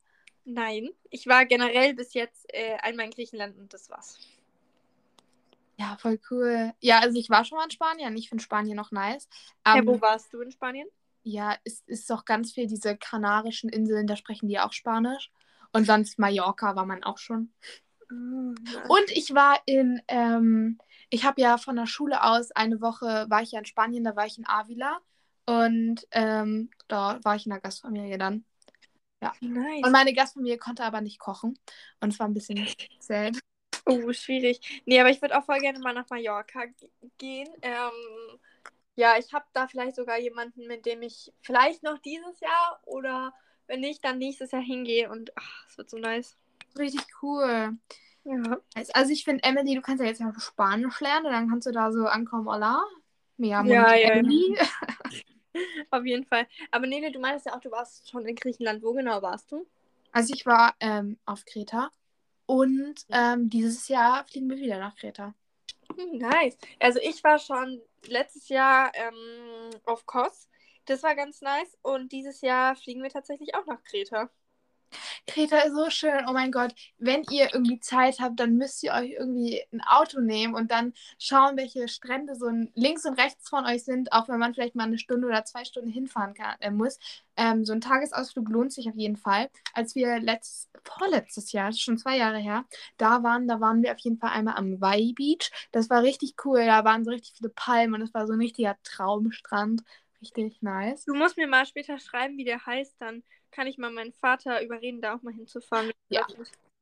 Nein, 0.46 0.88
ich 1.10 1.26
war 1.26 1.44
generell 1.44 1.92
bis 1.92 2.14
jetzt 2.14 2.46
äh, 2.48 2.76
einmal 2.76 3.04
in 3.04 3.10
Griechenland 3.10 3.58
und 3.58 3.75
das 3.75 3.90
war's. 3.90 4.18
Ja, 5.76 5.98
voll 5.98 6.18
cool. 6.30 6.72
Ja, 6.80 7.00
also 7.00 7.18
ich 7.18 7.28
war 7.28 7.44
schon 7.44 7.58
mal 7.58 7.64
in 7.64 7.70
Spanien. 7.72 8.16
Ich 8.16 8.30
finde 8.30 8.42
Spanien 8.42 8.76
noch 8.76 8.90
nice. 8.90 9.28
Ja, 9.66 9.84
wo 9.84 10.00
warst 10.00 10.32
du 10.32 10.40
in 10.40 10.50
Spanien? 10.50 10.88
Ja, 11.28 11.56
es 11.64 11.82
ist 11.87 12.08
doch 12.08 12.25
ganz 12.25 12.52
viel 12.52 12.66
diese 12.66 12.97
Kanarischen 12.97 13.68
Inseln, 13.68 14.06
da 14.06 14.16
sprechen 14.16 14.49
die 14.49 14.58
auch 14.58 14.73
Spanisch. 14.73 15.30
Und 15.73 15.85
sonst 15.85 16.18
Mallorca 16.18 16.75
war 16.75 16.87
man 16.87 17.04
auch 17.04 17.18
schon. 17.18 17.52
Mm, 18.08 18.54
Und 18.88 19.11
ich 19.11 19.35
war 19.35 19.61
in, 19.66 20.00
ähm, 20.08 20.78
ich 21.11 21.26
habe 21.26 21.42
ja 21.42 21.58
von 21.58 21.76
der 21.76 21.85
Schule 21.87 22.23
aus 22.23 22.50
eine 22.52 22.80
Woche, 22.80 23.26
war 23.28 23.42
ich 23.42 23.52
ja 23.52 23.58
in 23.58 23.66
Spanien, 23.66 24.04
da 24.04 24.16
war 24.16 24.25
ich 24.25 24.38
in 24.38 24.49
Avila. 24.49 25.00
Und 25.44 26.06
ähm, 26.12 26.70
da 26.88 27.20
war 27.23 27.37
ich 27.37 27.44
in 27.44 27.50
der 27.50 27.61
Gastfamilie 27.61 28.16
dann. 28.16 28.47
nice. 29.42 29.85
Und 29.85 29.92
meine 29.92 30.14
Gastfamilie 30.14 30.56
konnte 30.56 30.82
aber 30.82 31.02
nicht 31.02 31.18
kochen. 31.18 31.58
Und 32.00 32.14
es 32.14 32.18
war 32.18 32.26
ein 32.26 32.35
bisschen 32.35 32.66
sad. 33.00 33.38
Oh, 33.85 34.12
schwierig. 34.12 34.82
Nee, 34.87 34.99
aber 35.00 35.11
ich 35.11 35.20
würde 35.20 35.38
auch 35.38 35.44
voll 35.44 35.61
gerne 35.61 35.78
mal 35.78 35.92
nach 35.92 36.08
Mallorca 36.08 36.64
gehen. 37.18 37.49
Ähm, 37.61 38.38
ja, 38.98 39.16
ich 39.16 39.32
habe 39.32 39.44
da 39.52 39.68
vielleicht 39.68 39.94
sogar 39.94 40.18
jemanden, 40.18 40.66
mit 40.66 40.84
dem 40.84 41.02
ich 41.02 41.32
vielleicht 41.40 41.84
noch 41.84 41.98
dieses 41.98 42.40
Jahr 42.40 42.80
oder 42.84 43.32
wenn 43.68 43.78
nicht, 43.78 44.04
dann 44.04 44.18
nächstes 44.18 44.50
Jahr 44.50 44.62
hingehe 44.62 45.08
und 45.08 45.30
ach, 45.36 45.66
es 45.68 45.78
wird 45.78 45.88
so 45.88 45.98
nice. 45.98 46.36
Richtig 46.76 47.06
cool. 47.22 47.78
Ja. 48.24 48.60
Also 48.94 49.12
ich 49.12 49.22
finde, 49.22 49.44
Emily, 49.44 49.76
du 49.76 49.82
kannst 49.82 50.02
ja 50.02 50.08
jetzt 50.08 50.20
ja 50.20 50.28
auch 50.28 50.40
Spanisch 50.40 51.00
lernen 51.00 51.26
und 51.26 51.32
dann 51.32 51.48
kannst 51.48 51.68
du 51.68 51.70
da 51.70 51.92
so 51.92 52.06
ankommen, 52.06 52.48
hola. 52.48 52.82
Ja, 53.36 53.64
ja, 53.64 53.94
ja. 53.94 54.08
Emily. 54.10 54.58
Auf 55.92 56.04
jeden 56.04 56.24
Fall. 56.24 56.48
Aber 56.72 56.88
Nele, 56.88 57.12
du 57.12 57.20
meinst 57.20 57.46
ja 57.46 57.54
auch, 57.54 57.60
du 57.60 57.70
warst 57.70 58.10
schon 58.10 58.26
in 58.26 58.34
Griechenland. 58.34 58.82
Wo 58.82 58.94
genau 58.94 59.22
warst 59.22 59.52
du? 59.52 59.64
Also 60.10 60.34
ich 60.34 60.44
war 60.44 60.74
ähm, 60.80 61.18
auf 61.24 61.44
Kreta 61.44 61.92
und 62.46 62.96
ähm, 63.10 63.48
dieses 63.48 63.86
Jahr 63.86 64.24
fliegen 64.24 64.50
wir 64.50 64.56
wieder 64.56 64.80
nach 64.80 64.96
Kreta. 64.96 65.34
Nice. 65.97 66.57
Also 66.80 67.00
ich 67.00 67.23
war 67.25 67.38
schon 67.38 67.80
letztes 68.07 68.49
Jahr 68.49 68.92
ähm, 68.95 69.71
auf 69.85 70.07
Kos. 70.07 70.49
Das 70.87 71.02
war 71.02 71.14
ganz 71.14 71.40
nice. 71.40 71.76
Und 71.83 72.12
dieses 72.12 72.40
Jahr 72.40 72.76
fliegen 72.76 73.02
wir 73.02 73.11
tatsächlich 73.11 73.54
auch 73.54 73.66
nach 73.66 73.83
Kreta. 73.85 74.30
Kreta 75.26 75.59
ist 75.59 75.75
so 75.75 75.90
schön, 75.90 76.25
oh 76.28 76.33
mein 76.33 76.52
Gott. 76.52 76.75
Wenn 76.99 77.23
ihr 77.30 77.52
irgendwie 77.52 77.80
Zeit 77.80 78.21
habt, 78.21 78.40
dann 78.40 78.54
müsst 78.57 78.83
ihr 78.83 78.92
euch 78.92 79.11
irgendwie 79.12 79.62
ein 79.73 79.83
Auto 79.83 80.21
nehmen 80.21 80.54
und 80.54 80.71
dann 80.71 80.92
schauen, 81.18 81.57
welche 81.57 81.88
Strände 81.88 82.35
so 82.35 82.50
links 82.75 83.04
und 83.04 83.18
rechts 83.18 83.49
von 83.49 83.66
euch 83.66 83.85
sind, 83.85 84.12
auch 84.12 84.28
wenn 84.28 84.38
man 84.38 84.54
vielleicht 84.54 84.75
mal 84.75 84.85
eine 84.85 84.99
Stunde 84.99 85.26
oder 85.26 85.45
zwei 85.45 85.64
Stunden 85.64 85.90
hinfahren 85.90 86.35
kann, 86.35 86.57
äh, 86.61 86.71
muss. 86.71 86.99
Ähm, 87.37 87.64
so 87.64 87.73
ein 87.73 87.80
Tagesausflug 87.80 88.49
lohnt 88.49 88.73
sich 88.73 88.88
auf 88.88 88.97
jeden 88.97 89.16
Fall. 89.16 89.49
Als 89.75 89.95
wir 89.95 90.18
letzt, 90.18 90.71
vorletztes 90.85 91.52
Jahr, 91.52 91.73
schon 91.73 91.99
zwei 91.99 92.16
Jahre 92.16 92.38
her, 92.38 92.64
da 92.97 93.23
waren, 93.23 93.47
da 93.47 93.61
waren 93.61 93.83
wir 93.83 93.92
auf 93.92 93.99
jeden 94.00 94.18
Fall 94.18 94.30
einmal 94.30 94.57
am 94.57 94.80
Vai 94.80 95.12
Beach. 95.14 95.50
Das 95.73 95.90
war 95.90 96.02
richtig 96.02 96.35
cool. 96.45 96.64
Da 96.66 96.85
waren 96.85 97.04
so 97.04 97.11
richtig 97.11 97.35
viele 97.37 97.50
Palmen 97.50 97.95
und 97.95 98.02
es 98.02 98.14
war 98.14 98.26
so 98.26 98.33
ein 98.33 98.40
richtiger 98.40 98.76
Traumstrand. 98.83 99.83
Richtig 100.21 100.62
nice. 100.62 101.04
Du 101.04 101.14
musst 101.14 101.37
mir 101.37 101.47
mal 101.47 101.64
später 101.64 101.99
schreiben, 101.99 102.37
wie 102.38 102.44
der 102.44 102.64
heißt. 102.66 103.01
Dann 103.01 103.22
kann 103.50 103.66
ich 103.66 103.78
mal 103.78 103.90
meinen 103.90 104.12
Vater 104.12 104.62
überreden, 104.62 105.00
da 105.00 105.14
auch 105.14 105.22
mal 105.22 105.32
hinzufahren. 105.34 105.90
Ja. 106.08 106.26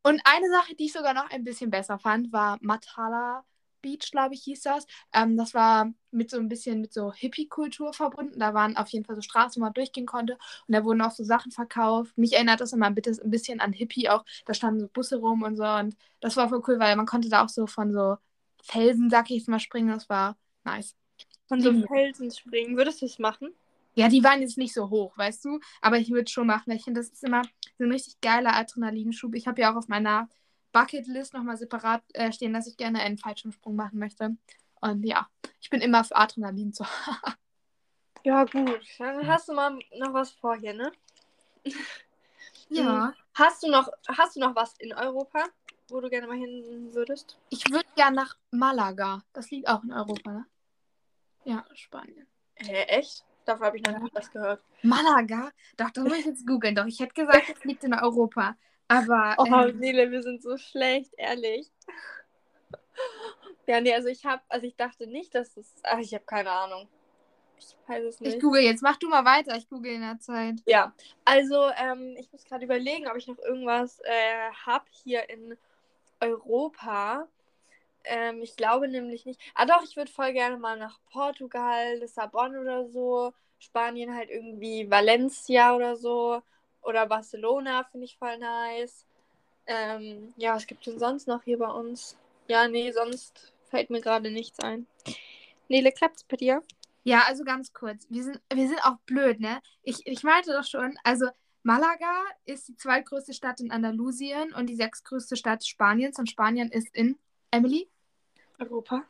Und 0.02 0.20
eine 0.24 0.48
Sache, 0.50 0.74
die 0.76 0.86
ich 0.86 0.92
sogar 0.92 1.14
noch 1.14 1.30
ein 1.30 1.44
bisschen 1.44 1.70
besser 1.70 1.98
fand, 1.98 2.32
war 2.32 2.58
Matala 2.60 3.44
Beach, 3.82 4.10
glaube 4.10 4.34
ich, 4.34 4.42
hieß 4.42 4.62
das. 4.62 4.86
Ähm, 5.12 5.36
das 5.36 5.54
war 5.54 5.92
mit 6.10 6.30
so 6.30 6.38
ein 6.38 6.48
bisschen 6.48 6.80
mit 6.80 6.92
so 6.92 7.12
Hippie-Kultur 7.12 7.92
verbunden. 7.92 8.40
Da 8.40 8.52
waren 8.54 8.76
auf 8.76 8.88
jeden 8.88 9.04
Fall 9.04 9.14
so 9.14 9.22
Straßen, 9.22 9.60
wo 9.60 9.64
man 9.64 9.74
durchgehen 9.74 10.06
konnte. 10.06 10.34
Und 10.66 10.74
da 10.74 10.84
wurden 10.84 11.02
auch 11.02 11.12
so 11.12 11.22
Sachen 11.24 11.52
verkauft. 11.52 12.16
Mich 12.18 12.32
erinnert 12.32 12.60
das 12.60 12.72
immer 12.72 12.86
ein 12.86 12.94
bisschen 12.94 13.60
an 13.60 13.72
Hippie 13.72 14.08
auch. 14.08 14.24
Da 14.44 14.54
standen 14.54 14.80
so 14.80 14.88
Busse 14.88 15.16
rum 15.16 15.42
und 15.42 15.56
so. 15.56 15.64
Und 15.64 15.96
das 16.20 16.36
war 16.36 16.48
voll 16.48 16.62
cool, 16.66 16.78
weil 16.80 16.96
man 16.96 17.06
konnte 17.06 17.28
da 17.28 17.44
auch 17.44 17.48
so 17.48 17.66
von 17.66 17.92
so 17.92 18.16
Felsen, 18.62 19.10
sag 19.10 19.30
ich 19.30 19.38
jetzt 19.38 19.48
mal, 19.48 19.60
springen. 19.60 19.88
Das 19.88 20.08
war 20.08 20.36
nice. 20.64 20.96
Von 21.46 21.60
so 21.60 21.70
Mhm. 21.70 21.86
Felsen 21.86 22.30
springen. 22.32 22.76
Würdest 22.76 23.02
du 23.02 23.06
es 23.06 23.18
machen? 23.20 23.54
Ja, 23.96 24.08
die 24.08 24.22
waren 24.22 24.42
jetzt 24.42 24.58
nicht 24.58 24.74
so 24.74 24.90
hoch, 24.90 25.16
weißt 25.16 25.44
du? 25.46 25.58
Aber 25.80 25.96
ich 25.96 26.10
würde 26.10 26.24
es 26.24 26.30
schon 26.30 26.46
machen. 26.46 26.64
weil 26.66 26.76
Ich 26.76 26.84
finde, 26.84 27.00
das 27.00 27.08
ist 27.08 27.24
immer 27.24 27.42
so 27.78 27.84
ein 27.84 27.92
richtig 27.92 28.20
geiler 28.20 28.54
Adrenalinschub. 28.54 29.34
Ich 29.34 29.46
habe 29.48 29.60
ja 29.62 29.72
auch 29.72 29.76
auf 29.76 29.88
meiner 29.88 30.28
Bucketlist 30.72 31.32
nochmal 31.32 31.56
separat 31.56 32.02
äh, 32.12 32.30
stehen, 32.30 32.52
dass 32.52 32.66
ich 32.66 32.76
gerne 32.76 33.00
einen 33.00 33.16
Fallschirmsprung 33.16 33.74
machen 33.74 33.98
möchte. 33.98 34.36
Und 34.82 35.02
ja, 35.04 35.28
ich 35.60 35.70
bin 35.70 35.80
immer 35.80 36.04
für 36.04 36.16
Adrenalin 36.16 36.72
zu. 36.72 36.84
Ja, 38.24 38.42
gut. 38.42 38.80
Dann 38.98 39.24
hast 39.28 39.48
du 39.48 39.52
mal 39.52 39.78
noch 39.98 40.12
was 40.12 40.32
vor 40.32 40.56
hier, 40.56 40.74
ne? 40.74 40.90
ja. 42.70 43.14
Hast 43.34 43.62
du 43.62 43.70
noch, 43.70 43.88
hast 44.08 44.34
du 44.34 44.40
noch 44.40 44.56
was 44.56 44.76
in 44.80 44.92
Europa, 44.92 45.44
wo 45.88 46.00
du 46.00 46.10
gerne 46.10 46.26
mal 46.26 46.36
hin 46.36 46.92
würdest? 46.92 47.38
Ich 47.50 47.70
würde 47.70 47.86
gerne 47.94 48.16
nach 48.16 48.36
Malaga. 48.50 49.22
Das 49.32 49.52
liegt 49.52 49.68
auch 49.68 49.84
in 49.84 49.92
Europa, 49.92 50.32
ne? 50.32 50.46
Ja, 51.44 51.64
Spanien. 51.74 52.26
Hä, 52.56 52.82
echt? 52.88 53.24
Dafür 53.46 53.66
habe 53.66 53.76
ich 53.78 53.84
noch 53.84 53.98
nie 53.98 54.10
was 54.12 54.30
gehört. 54.30 54.60
Malaga? 54.82 55.50
Doch, 55.76 55.90
das 55.90 56.04
muss 56.04 56.18
ich 56.18 56.26
jetzt 56.26 56.46
googeln. 56.46 56.74
Doch, 56.74 56.84
ich 56.86 56.98
hätte 57.00 57.14
gesagt, 57.14 57.48
es 57.48 57.64
liegt 57.64 57.84
in 57.84 57.94
Europa. 57.94 58.56
Aber. 58.88 59.36
Oh, 59.38 59.46
ähm, 59.46 59.78
Nele, 59.78 60.10
wir 60.10 60.22
sind 60.22 60.42
so 60.42 60.58
schlecht, 60.58 61.12
ehrlich. 61.16 61.70
Ja, 63.66 63.80
nee, 63.80 63.94
also 63.94 64.08
ich 64.08 64.24
habe, 64.24 64.42
also 64.48 64.66
ich 64.66 64.76
dachte 64.76 65.06
nicht, 65.06 65.34
dass 65.34 65.56
es, 65.56 65.74
ach, 65.82 65.98
ich 65.98 66.12
habe 66.14 66.24
keine 66.24 66.50
Ahnung. 66.50 66.88
Ich 67.58 67.76
weiß 67.86 68.04
es 68.04 68.20
nicht. 68.20 68.34
ich 68.34 68.40
google 68.40 68.62
jetzt. 68.62 68.82
Mach 68.82 68.96
du 68.96 69.08
mal 69.08 69.24
weiter. 69.24 69.56
Ich 69.56 69.68
google 69.68 69.92
in 69.92 70.02
der 70.02 70.18
Zeit. 70.18 70.56
Ja, 70.66 70.92
also 71.24 71.70
ähm, 71.76 72.14
ich 72.18 72.30
muss 72.32 72.44
gerade 72.44 72.64
überlegen, 72.64 73.08
ob 73.08 73.16
ich 73.16 73.26
noch 73.26 73.38
irgendwas 73.38 74.00
äh, 74.00 74.50
habe 74.66 74.84
hier 75.04 75.28
in 75.30 75.56
Europa. 76.20 77.26
Ähm, 78.06 78.40
ich 78.42 78.56
glaube 78.56 78.88
nämlich 78.88 79.26
nicht. 79.26 79.40
Ah 79.54 79.66
doch, 79.66 79.82
ich 79.84 79.96
würde 79.96 80.10
voll 80.10 80.32
gerne 80.32 80.56
mal 80.56 80.78
nach 80.78 80.98
Portugal, 81.10 81.98
Lissabon 81.98 82.56
oder 82.56 82.86
so. 82.88 83.32
Spanien 83.58 84.14
halt 84.14 84.30
irgendwie 84.30 84.90
Valencia 84.90 85.74
oder 85.74 85.96
so. 85.96 86.42
Oder 86.82 87.06
Barcelona 87.06 87.84
finde 87.90 88.06
ich 88.06 88.16
voll 88.16 88.38
nice. 88.38 89.04
Ähm, 89.66 90.32
ja, 90.36 90.54
was 90.54 90.66
gibt 90.66 90.86
es 90.86 90.92
denn 90.92 91.00
sonst 91.00 91.26
noch 91.26 91.42
hier 91.42 91.58
bei 91.58 91.70
uns? 91.70 92.16
Ja, 92.48 92.68
nee, 92.68 92.92
sonst 92.92 93.52
fällt 93.68 93.90
mir 93.90 94.00
gerade 94.00 94.30
nichts 94.30 94.60
ein. 94.60 94.86
Nele, 95.68 95.90
klappt's 95.90 96.22
bei 96.22 96.36
dir? 96.36 96.62
Ja, 97.02 97.24
also 97.26 97.44
ganz 97.44 97.72
kurz. 97.72 98.06
Wir 98.08 98.22
sind, 98.22 98.40
wir 98.52 98.68
sind 98.68 98.84
auch 98.84 98.98
blöd, 99.06 99.40
ne? 99.40 99.60
Ich, 99.82 100.06
ich 100.06 100.22
meinte 100.22 100.52
doch 100.52 100.64
schon, 100.64 100.96
also 101.02 101.26
Malaga 101.64 102.24
ist 102.44 102.68
die 102.68 102.76
zweitgrößte 102.76 103.32
Stadt 103.32 103.60
in 103.60 103.72
Andalusien 103.72 104.52
und 104.54 104.66
die 104.66 104.76
sechstgrößte 104.76 105.36
Stadt 105.36 105.66
Spaniens 105.66 106.18
und 106.18 106.30
Spanien 106.30 106.70
ist 106.70 106.94
in 106.94 107.18
Emily? 107.50 107.88
Europa? 108.58 109.04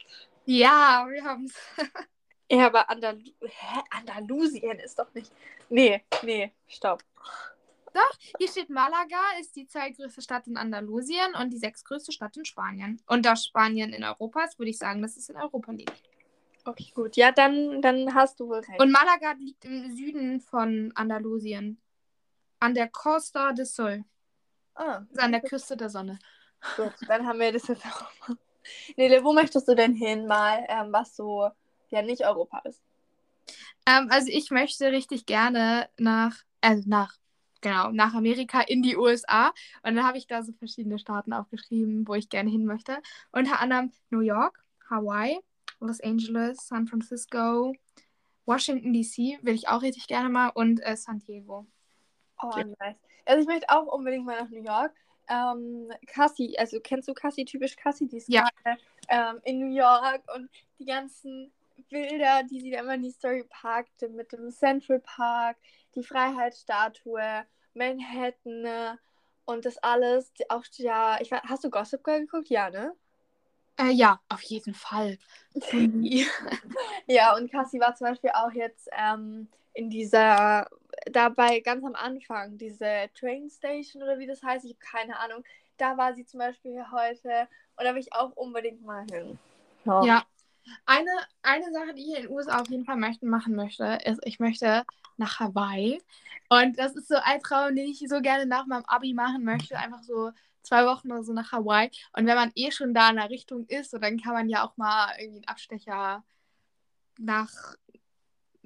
Ja, 0.45 1.07
wir 1.09 1.25
haben 1.25 1.45
es. 1.47 1.55
Ja, 2.49 2.67
aber 2.67 2.89
Andal 2.89 3.19
Hä? 3.41 3.81
Andalusien 3.91 4.79
ist 4.79 4.97
doch 5.01 5.13
nicht. 5.15 5.33
Nee, 5.69 6.05
nee, 6.23 6.53
stopp. 6.69 7.03
Hier 8.39 8.49
steht 8.49 8.71
Malaga 8.71 9.19
ist 9.41 9.57
die 9.57 9.67
zweitgrößte 9.67 10.23
Stadt 10.23 10.47
in 10.47 10.57
Andalusien 10.57 11.35
und 11.41 11.51
die 11.51 11.59
sechstgrößte 11.59 12.13
Stadt 12.13 12.37
in 12.37 12.45
Spanien. 12.45 13.03
Und 13.09 13.27
da 13.27 13.35
Spanien 13.35 13.93
in 13.93 14.05
Europa 14.05 14.45
ist, 14.45 14.59
würde 14.61 14.71
ich 14.71 14.79
sagen, 14.79 15.03
dass 15.03 15.17
es 15.17 15.29
in 15.29 15.37
Europa 15.37 15.73
liegt. 15.73 16.03
Okay, 16.65 16.93
gut. 16.95 17.17
Ja, 17.17 17.33
dann, 17.33 17.83
dann 17.83 18.15
hast 18.15 18.39
du 18.39 18.49
wohl 18.49 18.59
recht. 18.59 18.81
Und 18.81 18.93
Malaga 18.93 19.33
liegt 19.33 19.65
im 19.65 19.91
Süden 19.97 20.41
von 20.41 20.93
Andalusien. 20.95 21.81
An 22.61 22.75
der 22.75 22.89
Costa 22.89 23.53
del 23.53 23.67
Sol. 23.67 24.05
ah, 24.75 25.05
Also 25.11 25.21
an 25.21 25.33
der 25.33 25.41
Küste 25.41 25.77
der 25.77 25.91
Sonne. 25.91 26.19
gut, 26.77 26.93
dann 27.09 27.27
haben 27.27 27.41
wir 27.41 27.53
das 27.53 27.67
jetzt 27.67 27.85
auch 27.87 28.29
mal. 28.29 28.37
Nele, 28.97 29.25
wo 29.25 29.33
möchtest 29.33 29.69
du 29.69 29.75
denn 29.75 29.95
hin 29.95 30.27
mal, 30.27 30.65
ähm, 30.69 30.93
was 30.93 31.17
so 31.17 31.51
ja 31.91 32.03
nicht 32.03 32.25
Europa 32.25 32.61
ist? 32.65 32.83
Ähm, 33.87 34.09
also 34.11 34.29
ich 34.31 34.51
möchte 34.51 34.91
richtig 34.91 35.27
gerne 35.27 35.89
nach, 35.97 36.37
also 36.61 36.83
nach, 36.89 37.15
genau, 37.61 37.91
nach 37.91 38.15
Amerika 38.15 38.61
in 38.61 38.83
die 38.83 38.97
USA. 38.97 39.49
Und 39.83 39.97
dann 39.97 40.05
habe 40.05 40.19
ich 40.19 40.27
da 40.27 40.43
so 40.43 40.53
verschiedene 40.53 40.99
Staaten 40.99 41.33
aufgeschrieben, 41.33 42.07
wo 42.07 42.15
ich 42.15 42.29
gerne 42.29 42.51
hin 42.51 42.67
möchte. 42.67 42.99
Unter 43.33 43.61
anderem 43.61 43.93
New 44.11 44.21
York, 44.21 44.65
Hawaii, 44.91 45.39
Los 45.81 46.01
Angeles, 46.01 46.67
San 46.67 46.87
Francisco, 46.87 47.73
Washington 48.47 48.93
DC 48.93 49.39
will 49.43 49.55
ich 49.55 49.69
auch 49.69 49.83
richtig 49.83 50.07
gerne 50.07 50.29
mal 50.29 50.49
und 50.49 50.81
äh, 50.85 50.97
San 50.97 51.19
Diego. 51.19 51.67
Oh, 52.41 52.51
nice. 52.57 52.97
Also 53.25 53.41
ich 53.41 53.47
möchte 53.47 53.69
auch 53.69 53.87
unbedingt 53.87 54.25
mal 54.25 54.41
nach 54.41 54.51
New 54.51 54.63
York. 54.63 54.93
Ähm, 55.29 55.93
Cassie, 56.07 56.59
also 56.59 56.79
kennst 56.81 57.09
du 57.09 57.15
Cassie, 57.15 57.45
typisch 57.45 57.77
Cassie, 57.77 58.07
die 58.09 58.19
ist 58.19 58.29
Ja. 58.29 58.49
gerade 58.62 58.81
ähm, 59.09 59.41
in 59.45 59.59
New 59.61 59.75
York 59.75 60.23
und 60.35 60.51
die 60.79 60.85
ganzen 60.85 61.53
Bilder, 61.91 62.43
die 62.45 62.61
sie 62.61 62.71
da 62.71 62.81
immer 62.81 62.95
in 62.95 63.03
die 63.03 63.11
Story 63.11 63.45
packte, 63.49 64.09
mit 64.09 64.33
dem 64.33 64.51
Central 64.51 65.01
Park, 65.01 65.57
die 65.95 66.03
Freiheitsstatue, 66.03 67.45
Manhattan 67.75 68.65
äh, 68.65 68.97
und 69.45 69.65
das 69.65 69.79
alles, 69.79 70.33
auch 70.49 70.65
ja, 70.77 71.21
ich 71.21 71.31
weiß, 71.31 71.43
hast 71.45 71.65
du 71.65 71.71
Gossip 71.71 72.03
Girl 72.03 72.21
geguckt? 72.21 72.49
Ja, 72.49 72.71
ne? 72.71 72.95
Äh, 73.79 73.91
ja, 73.91 74.21
auf 74.29 74.43
jeden 74.43 74.75
Fall. 74.75 75.19
Ja, 77.07 77.37
und 77.37 77.51
Cassie 77.51 77.79
war 77.81 77.95
zum 77.95 78.09
Beispiel 78.09 78.31
auch 78.35 78.51
jetzt 78.53 78.89
ähm, 78.93 79.49
in 79.77 79.91
dieser, 79.91 80.69
dabei 81.11 81.61
ganz 81.61 81.85
am 81.85 81.95
Anfang, 81.95 82.57
diese 82.57 83.11
Train 83.15 83.51
Station 83.51 84.03
oder 84.03 84.19
wie 84.19 84.27
das 84.27 84.43
heißt, 84.43 84.65
ich 84.65 84.73
habe 84.73 84.81
keine 84.81 85.19
Ahnung. 85.19 85.45
Da 85.77 85.97
war 85.99 86.15
sie 86.15 86.25
zum 86.25 86.39
Beispiel 86.39 86.83
heute 86.91 87.47
und 87.77 87.85
da 87.85 87.95
will 87.95 88.01
ich 88.01 88.12
auch 88.15 88.33
unbedingt 88.33 88.83
mal 88.83 89.05
hin. 89.11 89.39
Ja. 89.85 90.25
Eine, 90.87 91.11
eine 91.43 91.71
Sache, 91.73 91.95
die 91.95 92.11
ich 92.11 92.17
in 92.17 92.23
den 92.23 92.33
USA 92.33 92.61
auf 92.61 92.69
jeden 92.69 92.87
Fall 92.87 92.97
möchten, 92.97 93.29
machen 93.29 93.55
möchte, 93.55 93.99
ist, 94.05 94.21
ich 94.25 94.41
möchte 94.41 94.85
nach 95.17 95.39
Hawaii. 95.39 96.01
Und 96.49 96.79
das 96.79 96.97
ist 96.97 97.09
so 97.09 97.17
ein 97.23 97.41
Traum, 97.41 97.77
den 97.77 97.89
ich 97.89 98.03
so 98.09 98.21
gerne 98.21 98.47
nach 98.47 98.67
meinem 98.67 98.85
Abi 98.87 99.15
machen 99.15 99.45
möchte. 99.45 99.79
Einfach 99.79 100.03
so 100.03 100.33
zwei 100.62 100.87
Wochen 100.87 101.12
oder 101.12 101.23
so 101.23 101.33
nach 101.33 101.53
Hawaii. 101.53 101.91
Und 102.15 102.27
wenn 102.27 102.35
man 102.35 102.51
eh 102.55 102.71
schon 102.71 102.95
da 102.95 103.11
in 103.11 103.17
der 103.17 103.31
Richtung 103.31 103.67
ist, 103.67 103.91
so, 103.91 103.99
dann 103.99 104.19
kann 104.19 104.33
man 104.33 104.49
ja 104.49 104.67
auch 104.67 104.77
mal 104.77 105.12
irgendwie 105.19 105.39
einen 105.39 105.49
Abstecher 105.49 106.25
nach, 107.19 107.51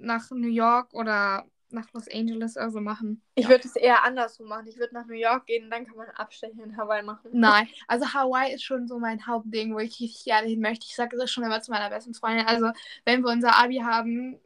nach 0.01 0.31
New 0.31 0.49
York 0.49 0.93
oder 0.95 1.47
nach 1.73 1.93
Los 1.93 2.09
Angeles 2.13 2.57
oder 2.57 2.71
so 2.71 2.81
machen. 2.81 3.23
Ich 3.35 3.49
würde 3.49 3.67
es 3.67 3.77
eher 3.77 4.03
andersrum 4.05 4.49
machen. 4.49 4.67
Ich 4.67 4.79
würde 4.79 4.95
nach 4.95 5.07
New 5.07 5.15
York 5.15 5.47
gehen 5.47 5.71
dann 5.71 5.87
kann 5.87 5.97
man 5.97 6.09
Abstecher 6.11 6.63
in 6.63 6.77
Hawaii 6.77 7.03
machen. 7.03 7.31
Nein, 7.33 7.69
also 7.89 8.07
Hawaii 8.13 8.55
ist 8.55 8.65
schon 8.65 8.89
so 8.89 8.99
mein 8.99 9.27
Hauptding, 9.27 9.75
wo 9.75 9.79
ich 9.79 10.01
richtig 10.01 10.25
gerne 10.25 10.49
hin 10.49 10.61
möchte. 10.61 10.87
Ich 10.87 10.97
sage 10.97 11.17
das 11.17 11.31
schon 11.31 11.45
immer 11.45 11.61
zu 11.61 11.71
meiner 11.71 11.91
besten 11.91 12.15
Freundin. 12.15 12.47
Also, 12.47 12.71
wenn 13.05 13.23
wir 13.23 13.31
unser 13.31 13.57
Abi 13.57 13.77
haben, 13.77 14.41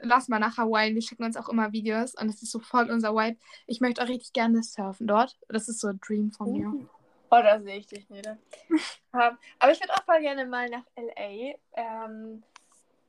lass 0.00 0.28
mal 0.28 0.38
nach 0.38 0.56
Hawaii. 0.56 0.94
Wir 0.94 1.02
schicken 1.02 1.24
uns 1.24 1.36
auch 1.36 1.48
immer 1.48 1.72
Videos 1.72 2.14
und 2.14 2.28
es 2.28 2.42
ist 2.42 2.52
so 2.52 2.60
voll 2.60 2.90
unser 2.90 3.14
Vibe. 3.14 3.38
Ich 3.66 3.80
möchte 3.80 4.02
auch 4.02 4.08
richtig 4.08 4.32
gerne 4.32 4.62
surfen 4.62 5.06
dort. 5.06 5.36
Das 5.48 5.68
ist 5.68 5.80
so 5.80 5.88
ein 5.88 6.00
Dream 6.00 6.30
von 6.30 6.52
mir. 6.52 6.88
Oh, 7.32 7.42
da 7.42 7.60
sehe 7.60 7.76
ich 7.76 7.86
dich 7.86 8.08
nicht. 8.10 8.26
ähm, 9.14 9.38
aber 9.58 9.72
ich 9.72 9.80
würde 9.80 9.94
auch 9.94 10.04
voll 10.04 10.20
gerne 10.20 10.46
mal 10.46 10.68
nach 10.68 10.84
L.A. 10.96 11.54
Ähm, 11.74 12.42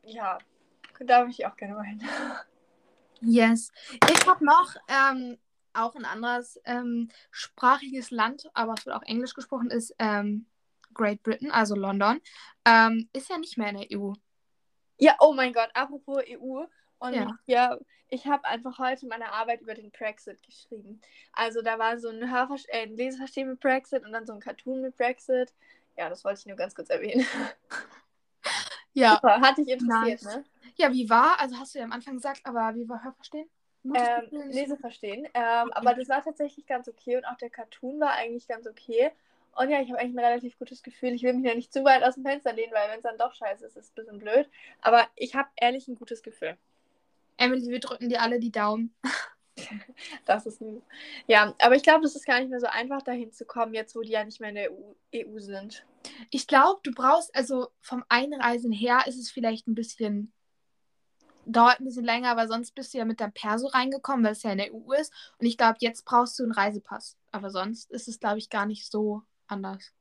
ja, 0.04 0.38
da 1.06 1.20
würde 1.20 1.32
ich 1.32 1.46
auch 1.46 1.56
gerne 1.56 1.76
mal 1.76 1.84
hin. 1.86 2.02
Yes. 3.24 3.72
Ich 4.10 4.26
habe 4.26 4.44
noch 4.44 4.76
ähm, 4.88 5.38
auch 5.74 5.94
ein 5.94 6.06
anderes 6.06 6.60
ähm, 6.66 7.12
sprachiges 7.30 8.10
Land, 8.10 8.50
aber 8.56 8.74
es 8.74 8.88
wird 8.88 8.96
auch 8.96 9.04
Englisch 9.04 9.36
gesprochen, 9.36 9.70
ist 9.70 9.94
ähm, 10.00 10.48
Great 10.96 11.22
Britain, 11.22 11.52
also 11.52 11.76
London. 11.76 12.20
Ähm, 12.66 13.10
ist 13.14 13.30
ja 13.30 13.38
nicht 13.38 13.60
mehr 13.60 13.70
in 13.70 13.78
der 13.78 14.00
EU. 14.00 14.14
Ja, 14.98 15.16
oh 15.20 15.34
mein 15.34 15.54
Gott, 15.54 15.70
apropos 15.76 16.24
EU. 16.28 16.64
Und 16.98 17.14
Ja. 17.14 17.38
ja, 17.46 17.78
ich 18.10 18.26
habe 18.26 18.46
einfach 18.46 18.80
heute 18.80 19.06
meine 19.06 19.32
Arbeit 19.32 19.62
über 19.62 19.76
den 19.76 19.92
Brexit 19.92 20.42
geschrieben. 20.44 21.00
Also 21.34 21.62
da 21.62 21.78
war 21.78 22.00
so 22.00 22.10
ein, 22.10 22.32
Hörver 22.32 22.58
äh, 22.70 22.84
ein 22.84 22.96
Leseverstehen 22.96 23.50
mit 23.50 23.60
Brexit 23.60 24.04
und 24.04 24.14
dann 24.14 24.26
so 24.26 24.34
ein 24.34 24.40
Cartoon 24.40 24.82
mit 24.82 24.98
Brexit. 24.98 25.54
Ja, 25.96 26.10
das 26.10 26.24
wollte 26.24 26.40
ich 26.40 26.46
nur 26.48 26.58
ganz 26.58 26.74
kurz 26.74 26.90
erwähnen. 26.90 27.26
Ja. 28.94 29.14
Super, 29.16 29.40
hat 29.40 29.58
dich 29.58 29.70
interessiert, 29.70 30.22
Nice. 30.22 30.24
ne? 30.26 30.44
Ja, 30.78 30.92
wie 30.92 31.10
war? 31.10 31.40
Also 31.40 31.58
hast 31.58 31.76
du 31.76 31.80
ja 31.80 31.86
am 31.86 31.92
Anfang 31.92 32.16
gesagt, 32.16 32.42
aber 32.44 32.76
wie 32.76 32.88
war 32.88 33.04
Hörverstehen? 33.04 33.50
Ähm, 33.84 34.30
du 34.30 34.38
das? 34.38 34.56
Leseverstehen. 34.56 35.26
Ähm, 35.34 35.72
aber 35.74 35.94
das 35.96 36.10
war 36.10 36.24
tatsächlich 36.24 36.66
ganz 36.66 36.88
okay 36.88 37.18
und 37.18 37.26
auch 37.26 37.38
der 37.38 37.50
Cartoon 37.50 38.00
war 38.00 38.12
eigentlich 38.12 38.48
ganz 38.48 38.68
okay. 38.68 39.12
Und 39.56 39.70
ja, 39.70 39.82
ich 39.82 39.90
habe 39.90 40.00
eigentlich 40.00 40.16
ein 40.16 40.26
relativ 40.26 40.58
gutes 40.58 40.82
Gefühl. 40.82 41.14
Ich 41.14 41.24
will 41.24 41.34
mich 41.34 41.46
ja 41.46 41.56
nicht 41.56 41.74
zu 41.74 41.84
weit 41.84 42.04
aus 42.04 42.16
dem 42.16 42.24
Fenster 42.24 42.54
lehnen, 42.54 42.74
weil 42.74 42.90
wenn 42.90 42.98
es 42.98 43.04
dann 43.04 43.18
doch 43.18 43.34
scheiße 43.34 43.66
ist, 43.66 43.76
ist 43.76 43.86
es 43.86 43.92
ein 43.92 43.96
bisschen 43.96 44.20
blöd. 44.20 44.50
Aber 44.82 45.08
ich 45.16 45.36
habe 45.36 45.50
ehrlich 45.58 45.88
ein 45.88 45.96
gutes 45.96 46.24
Gefühl. 46.24 46.58
Emily, 47.38 47.68
wir 47.70 47.80
drücken 47.80 48.10
dir 48.10 48.22
alle 48.22 48.40
die 48.40 48.52
Daumen. 48.52 48.96
Das 50.26 50.46
ist 50.46 50.62
ein... 50.62 50.82
Ja, 51.28 51.54
aber 51.60 51.76
ich 51.76 51.84
glaube, 51.84 52.02
das 52.02 52.16
ist 52.16 52.26
gar 52.26 52.40
nicht 52.40 52.50
mehr 52.50 52.60
so 52.60 52.68
einfach, 52.68 53.02
dahin 53.04 53.32
zu 53.32 53.46
kommen, 53.46 53.74
jetzt 53.76 53.96
wo 53.96 54.02
die 54.02 54.12
ja 54.12 54.24
nicht 54.24 54.40
mehr 54.40 54.50
in 54.50 54.56
der 54.56 54.72
EU, 54.72 54.94
EU 55.14 55.40
sind. 55.40 55.86
Ich 56.32 56.48
glaube, 56.48 56.80
du 56.84 56.92
brauchst, 56.92 57.36
also 57.36 57.68
vom 57.80 58.04
Einreisen 58.10 58.72
her 58.72 59.04
ist 59.06 59.20
es 59.20 59.30
vielleicht 59.30 59.68
ein 59.68 59.76
bisschen, 59.76 60.34
dauert 61.46 61.80
ein 61.80 61.86
bisschen 61.86 62.06
länger, 62.06 62.30
aber 62.32 62.48
sonst 62.48 62.74
bist 62.76 62.94
du 62.94 62.98
ja 62.98 63.06
mit 63.06 63.20
der 63.20 63.30
Perso 63.30 63.68
reingekommen, 63.68 64.24
weil 64.26 64.34
es 64.34 64.44
ja 64.44 64.52
in 64.52 64.58
der 64.60 64.74
EU 64.74 64.92
ist. 64.94 65.14
Und 65.40 65.46
ich 65.46 65.58
glaube, 65.58 65.78
jetzt 65.80 66.06
brauchst 66.06 66.38
du 66.40 66.44
einen 66.44 66.52
Reisepass. 66.52 67.18
Aber 67.32 67.50
sonst 67.50 67.90
ist 67.92 68.08
es, 68.08 68.20
glaube 68.20 68.38
ich, 68.38 68.50
gar 68.50 68.66
nicht 68.66 68.90
so 68.92 69.24
anders. 69.48 69.92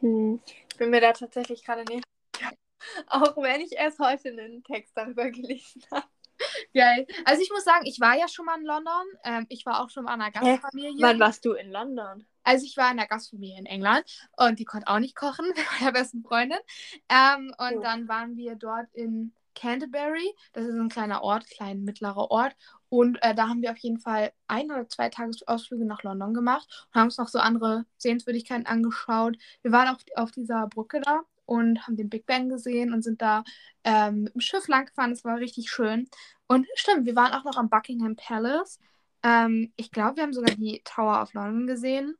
Hm. 0.00 0.40
Ich 0.70 0.76
bin 0.76 0.90
mir 0.90 1.00
da 1.00 1.12
tatsächlich 1.12 1.64
gerade 1.64 1.84
nicht. 1.92 2.04
Auch 3.08 3.36
wenn 3.36 3.60
ich 3.60 3.72
erst 3.72 3.98
heute 3.98 4.28
einen 4.28 4.62
Text 4.64 4.96
darüber 4.96 5.30
gelesen 5.30 5.82
habe. 5.90 6.06
Geil. 6.74 7.06
Also 7.24 7.42
ich 7.42 7.50
muss 7.50 7.64
sagen, 7.64 7.86
ich 7.86 7.98
war 7.98 8.14
ja 8.16 8.28
schon 8.28 8.44
mal 8.44 8.58
in 8.58 8.66
London. 8.66 9.06
Ähm, 9.24 9.46
ich 9.48 9.64
war 9.64 9.80
auch 9.82 9.88
schon 9.88 10.04
mal 10.04 10.14
in 10.14 10.20
einer 10.20 10.40
Hä? 10.40 10.58
Gastfamilie. 10.58 11.02
Wann 11.02 11.18
warst 11.18 11.44
du 11.44 11.52
in 11.52 11.70
London? 11.70 12.26
Also 12.42 12.66
ich 12.66 12.76
war 12.76 12.90
in 12.92 12.98
einer 12.98 13.08
Gastfamilie 13.08 13.58
in 13.58 13.66
England 13.66 14.04
und 14.36 14.58
die 14.58 14.64
konnte 14.66 14.86
auch 14.88 14.98
nicht 14.98 15.16
kochen 15.16 15.46
mit 15.56 15.64
meiner 15.80 15.92
besten 15.92 16.22
Freundin. 16.22 16.58
Ähm, 17.08 17.54
und 17.58 17.78
Oh. 17.78 17.80
dann 17.80 18.06
waren 18.08 18.36
wir 18.36 18.54
dort 18.54 18.92
in 18.92 19.32
Canterbury. 19.56 20.32
Das 20.52 20.64
ist 20.64 20.74
ein 20.74 20.88
kleiner 20.88 21.22
Ort, 21.22 21.48
klein 21.50 21.82
mittlerer 21.82 22.30
Ort. 22.30 22.54
Und 22.88 23.18
äh, 23.22 23.34
da 23.34 23.48
haben 23.48 23.62
wir 23.62 23.72
auf 23.72 23.78
jeden 23.78 23.98
Fall 23.98 24.32
ein 24.46 24.70
oder 24.70 24.88
zwei 24.88 25.08
Tagesausflüge 25.08 25.84
nach 25.84 26.04
London 26.04 26.34
gemacht 26.34 26.86
und 26.88 27.00
haben 27.00 27.06
uns 27.06 27.18
noch 27.18 27.28
so 27.28 27.40
andere 27.40 27.84
Sehenswürdigkeiten 27.96 28.66
angeschaut. 28.66 29.36
Wir 29.62 29.72
waren 29.72 29.88
auf, 29.88 29.98
auf 30.14 30.30
dieser 30.30 30.68
Brücke 30.68 31.00
da 31.00 31.22
und 31.46 31.86
haben 31.86 31.96
den 31.96 32.08
Big 32.08 32.26
Ben 32.26 32.48
gesehen 32.48 32.92
und 32.92 33.02
sind 33.02 33.22
da 33.22 33.42
ähm, 33.82 34.24
mit 34.24 34.34
dem 34.34 34.40
Schiff 34.40 34.68
lang 34.68 34.86
gefahren. 34.86 35.10
Das 35.10 35.24
war 35.24 35.38
richtig 35.38 35.70
schön. 35.70 36.08
Und 36.46 36.66
stimmt, 36.74 37.06
wir 37.06 37.16
waren 37.16 37.32
auch 37.32 37.44
noch 37.44 37.56
am 37.56 37.68
Buckingham 37.68 38.14
Palace. 38.14 38.78
Ähm, 39.22 39.72
ich 39.76 39.90
glaube, 39.90 40.16
wir 40.16 40.22
haben 40.22 40.32
sogar 40.32 40.54
die 40.54 40.82
Tower 40.84 41.22
of 41.22 41.32
London 41.34 41.66
gesehen. 41.66 42.16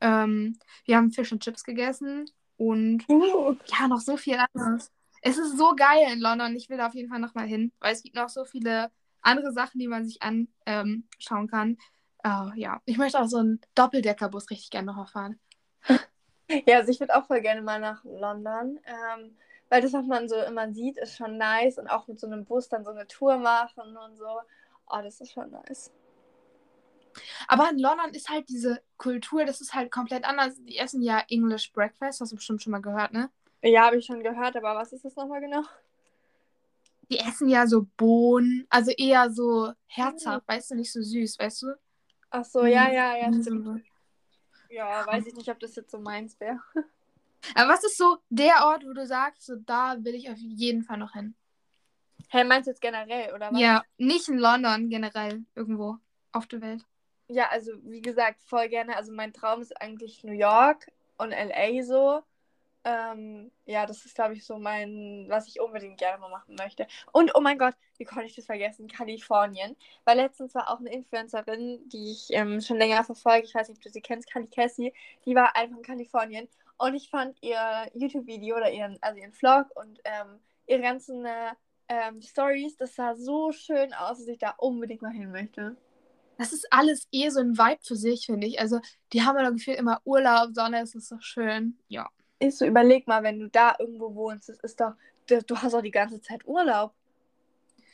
Ähm, 0.00 0.58
wir 0.84 0.96
haben 0.96 1.12
Fish 1.12 1.32
and 1.32 1.42
Chips 1.42 1.64
gegessen 1.64 2.28
und 2.56 3.08
Uh, 3.08 3.54
ja, 3.66 3.88
noch 3.88 4.00
so 4.00 4.16
viel 4.16 4.36
anderes. 4.52 4.90
Es 5.22 5.38
ist 5.38 5.56
so 5.56 5.74
geil 5.76 6.12
in 6.12 6.20
London. 6.20 6.54
Ich 6.56 6.68
will 6.68 6.76
da 6.76 6.88
auf 6.88 6.94
jeden 6.94 7.08
Fall 7.08 7.20
nochmal 7.20 7.46
hin, 7.46 7.72
weil 7.78 7.92
es 7.92 8.02
gibt 8.02 8.16
noch 8.16 8.28
so 8.28 8.44
viele 8.44 8.90
andere 9.22 9.52
Sachen, 9.52 9.78
die 9.78 9.86
man 9.86 10.04
sich 10.04 10.20
anschauen 10.20 10.48
ähm, 10.66 11.48
kann. 11.48 11.78
Äh, 12.24 12.60
ja, 12.60 12.80
ich 12.84 12.98
möchte 12.98 13.20
auch 13.20 13.28
so 13.28 13.38
einen 13.38 13.60
Doppeldeckerbus 13.76 14.50
richtig 14.50 14.70
gerne 14.70 14.86
nochmal 14.86 15.06
fahren. 15.06 15.40
Ja, 16.66 16.78
also 16.78 16.90
ich 16.90 17.00
würde 17.00 17.16
auch 17.16 17.24
voll 17.26 17.40
gerne 17.40 17.62
mal 17.62 17.80
nach 17.80 18.04
London. 18.04 18.78
Ähm, 18.84 19.38
weil 19.70 19.80
das, 19.80 19.94
was 19.94 20.04
man 20.04 20.28
so 20.28 20.36
immer 20.36 20.70
sieht, 20.70 20.98
ist 20.98 21.16
schon 21.16 21.38
nice. 21.38 21.78
Und 21.78 21.88
auch 21.88 22.08
mit 22.08 22.20
so 22.20 22.26
einem 22.26 22.44
Bus 22.44 22.68
dann 22.68 22.84
so 22.84 22.90
eine 22.90 23.06
Tour 23.06 23.38
machen 23.38 23.96
und 23.96 24.16
so. 24.18 24.26
Oh, 24.90 24.98
das 25.02 25.22
ist 25.22 25.32
schon 25.32 25.50
nice. 25.50 25.90
Aber 27.48 27.70
in 27.70 27.78
London 27.78 28.12
ist 28.12 28.28
halt 28.28 28.50
diese 28.50 28.82
Kultur, 28.98 29.46
das 29.46 29.62
ist 29.62 29.72
halt 29.72 29.90
komplett 29.90 30.24
anders. 30.24 30.56
Die 30.64 30.76
essen 30.76 31.00
ja 31.00 31.22
English 31.30 31.72
Breakfast, 31.72 32.20
hast 32.20 32.32
du 32.32 32.36
bestimmt 32.36 32.62
schon 32.62 32.72
mal 32.72 32.82
gehört, 32.82 33.14
ne? 33.14 33.30
Ja, 33.62 33.86
habe 33.86 33.96
ich 33.98 34.06
schon 34.06 34.22
gehört, 34.22 34.56
aber 34.56 34.74
was 34.74 34.92
ist 34.92 35.04
das 35.04 35.14
nochmal 35.16 35.40
genau? 35.40 35.62
Die 37.10 37.18
essen 37.18 37.48
ja 37.48 37.66
so 37.66 37.86
Bohnen, 37.96 38.66
also 38.70 38.90
eher 38.90 39.30
so 39.30 39.72
herzhaft, 39.86 40.48
weißt 40.48 40.70
du, 40.70 40.74
nicht 40.76 40.92
so 40.92 41.02
süß, 41.02 41.38
weißt 41.38 41.62
du? 41.62 41.66
Ach 42.30 42.44
so, 42.44 42.64
ja, 42.64 42.88
ja, 42.90 43.16
ja, 43.16 43.28
Mhm. 43.28 43.42
stimmt. 43.42 43.84
Ja, 44.70 45.06
weiß 45.06 45.26
ich 45.26 45.34
nicht, 45.34 45.50
ob 45.50 45.60
das 45.60 45.76
jetzt 45.76 45.90
so 45.90 45.98
meins 45.98 46.40
wäre. 46.40 46.58
Aber 47.54 47.72
was 47.72 47.84
ist 47.84 47.98
so 47.98 48.18
der 48.30 48.64
Ort, 48.66 48.84
wo 48.86 48.92
du 48.94 49.06
sagst, 49.06 49.44
so 49.44 49.56
da 49.56 49.96
will 50.02 50.14
ich 50.14 50.30
auf 50.30 50.38
jeden 50.38 50.82
Fall 50.82 50.96
noch 50.96 51.12
hin? 51.12 51.34
Hä, 52.30 52.44
meinst 52.44 52.66
du 52.66 52.70
jetzt 52.70 52.80
generell, 52.80 53.34
oder 53.34 53.52
was? 53.52 53.60
Ja, 53.60 53.84
nicht 53.98 54.28
in 54.28 54.38
London, 54.38 54.88
generell 54.88 55.44
irgendwo 55.54 55.98
auf 56.32 56.46
der 56.46 56.62
Welt. 56.62 56.86
Ja, 57.28 57.48
also 57.50 57.72
wie 57.82 58.00
gesagt, 58.00 58.40
voll 58.42 58.68
gerne. 58.68 58.96
Also 58.96 59.12
mein 59.12 59.34
Traum 59.34 59.60
ist 59.60 59.78
eigentlich 59.80 60.24
New 60.24 60.32
York 60.32 60.90
und 61.18 61.32
LA 61.32 61.82
so. 61.82 62.22
Ähm, 62.84 63.52
ja, 63.64 63.86
das 63.86 64.04
ist, 64.04 64.14
glaube 64.14 64.34
ich, 64.34 64.44
so 64.44 64.58
mein, 64.58 65.26
was 65.28 65.46
ich 65.46 65.60
unbedingt 65.60 65.98
gerne 65.98 66.18
mal 66.18 66.30
machen 66.30 66.56
möchte. 66.56 66.86
Und 67.12 67.32
oh 67.34 67.40
mein 67.40 67.58
Gott, 67.58 67.74
wie 67.98 68.04
konnte 68.04 68.26
ich 68.26 68.34
das 68.34 68.46
vergessen? 68.46 68.88
Kalifornien. 68.88 69.76
Weil 70.04 70.16
letztens 70.16 70.54
war 70.54 70.68
auch 70.68 70.80
eine 70.80 70.92
Influencerin, 70.92 71.88
die 71.88 72.10
ich 72.10 72.28
ähm, 72.30 72.60
schon 72.60 72.78
länger 72.78 73.04
verfolge, 73.04 73.46
ich 73.46 73.54
weiß 73.54 73.68
nicht, 73.68 73.78
ob 73.78 73.82
du 73.82 73.90
sie 73.90 74.00
kennst, 74.00 74.30
Kali 74.30 74.48
Cassie, 74.48 74.92
die 75.24 75.34
war 75.34 75.54
einfach 75.56 75.76
in 75.76 75.82
Kalifornien. 75.82 76.48
Und 76.78 76.94
ich 76.94 77.08
fand 77.08 77.40
ihr 77.42 77.88
YouTube-Video 77.94 78.56
oder 78.56 78.72
ihren, 78.72 78.98
also 79.00 79.20
ihren 79.20 79.32
Vlog 79.32 79.66
und 79.76 80.00
ähm, 80.04 80.40
ihre 80.66 80.80
ganzen 80.80 81.24
äh, 81.24 81.52
ähm, 81.88 82.20
Stories, 82.20 82.76
das 82.76 82.96
sah 82.96 83.14
so 83.14 83.52
schön 83.52 83.92
aus, 83.92 84.18
dass 84.18 84.26
ich 84.26 84.38
da 84.38 84.54
unbedingt 84.56 85.02
mal 85.02 85.12
hin 85.12 85.30
möchte. 85.30 85.76
Das 86.38 86.52
ist 86.52 86.66
alles 86.72 87.06
eh 87.12 87.28
so 87.28 87.40
ein 87.40 87.56
Vibe 87.56 87.80
für 87.82 87.94
sich, 87.94 88.26
finde 88.26 88.46
ich. 88.46 88.58
Also, 88.58 88.80
die 89.12 89.22
haben 89.22 89.38
ja 89.38 89.50
gefühlt 89.50 89.78
immer 89.78 90.00
Urlaub, 90.04 90.54
Sonne, 90.54 90.80
es 90.80 90.94
ist 90.94 91.12
doch 91.12 91.20
schön. 91.22 91.78
Ja. 91.88 92.08
Ist 92.42 92.58
so, 92.58 92.66
überleg 92.66 93.06
mal, 93.06 93.22
wenn 93.22 93.38
du 93.40 93.48
da 93.48 93.74
irgendwo 93.78 94.14
wohnst, 94.14 94.48
das 94.48 94.58
ist 94.60 94.80
doch, 94.80 94.94
du, 95.26 95.56
hast 95.56 95.74
auch 95.74 95.82
die 95.82 95.90
ganze 95.90 96.20
Zeit 96.20 96.46
Urlaub. 96.46 96.92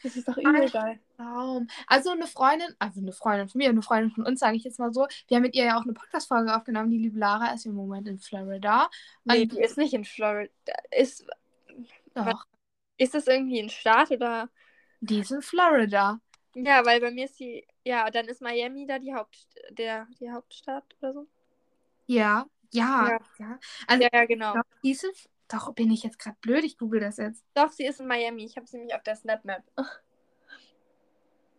Das 0.02 0.16
ist 0.16 0.28
doch 0.28 0.36
übel 0.36 0.70
geil. 0.70 1.00
Traum. 1.16 1.68
Also 1.88 2.10
eine 2.10 2.26
Freundin, 2.26 2.68
also 2.78 3.00
eine 3.00 3.12
Freundin 3.12 3.48
von 3.48 3.58
mir, 3.58 3.68
eine 3.68 3.82
Freundin 3.82 4.12
von 4.12 4.24
uns, 4.24 4.38
sage 4.40 4.56
ich 4.56 4.62
jetzt 4.64 4.78
mal 4.78 4.92
so. 4.92 5.06
Wir 5.26 5.36
haben 5.36 5.42
mit 5.42 5.56
ihr 5.56 5.64
ja 5.64 5.76
auch 5.76 5.82
eine 5.82 5.92
Podcast-Folge 5.92 6.54
aufgenommen. 6.54 6.90
Die 6.90 6.98
liebe 6.98 7.18
Lara 7.18 7.52
ist 7.52 7.66
im 7.66 7.74
Moment 7.74 8.06
in 8.06 8.18
Florida. 8.18 8.88
Nee, 9.24 9.42
Und- 9.42 9.52
die 9.52 9.60
ist 9.60 9.76
nicht 9.76 9.92
in 9.92 10.04
Florida. 10.04 10.50
Ist, 10.92 11.26
Doch, 12.14 12.46
ist 12.96 13.14
das 13.14 13.26
irgendwie 13.26 13.60
ein 13.60 13.70
Staat 13.70 14.10
oder? 14.12 14.48
die 15.00 15.18
ist 15.20 15.32
in 15.32 15.42
Florida. 15.42 16.20
Ja, 16.54 16.84
weil 16.86 17.00
bei 17.00 17.10
mir 17.10 17.24
ist 17.26 17.38
die. 17.38 17.66
Ja, 17.84 18.10
dann 18.10 18.26
ist 18.26 18.40
Miami 18.40 18.86
da 18.86 18.98
die, 18.98 19.14
Haupt, 19.14 19.46
der, 19.70 20.06
die 20.20 20.30
Hauptstadt 20.30 20.84
oder 21.00 21.12
so. 21.12 21.26
Ja, 22.06 22.46
ja, 22.72 23.08
Ja. 23.10 23.18
ja. 23.38 23.58
Also, 23.86 24.02
Ja, 24.02 24.08
ja, 24.12 24.24
genau. 24.26 24.54
doch, 24.54 24.62
die 24.82 24.90
ist 24.92 25.04
in, 25.04 25.10
doch, 25.48 25.72
bin 25.74 25.90
ich 25.90 26.02
jetzt 26.02 26.18
gerade 26.18 26.36
blöd? 26.40 26.64
Ich 26.64 26.76
google 26.78 27.00
das 27.00 27.16
jetzt. 27.16 27.44
Doch, 27.54 27.70
sie 27.72 27.86
ist 27.86 28.00
in 28.00 28.06
Miami. 28.06 28.44
Ich 28.44 28.56
habe 28.56 28.66
sie 28.66 28.76
nämlich 28.78 28.94
auf 28.94 29.02
der 29.02 29.16
Snapmap. 29.16 29.62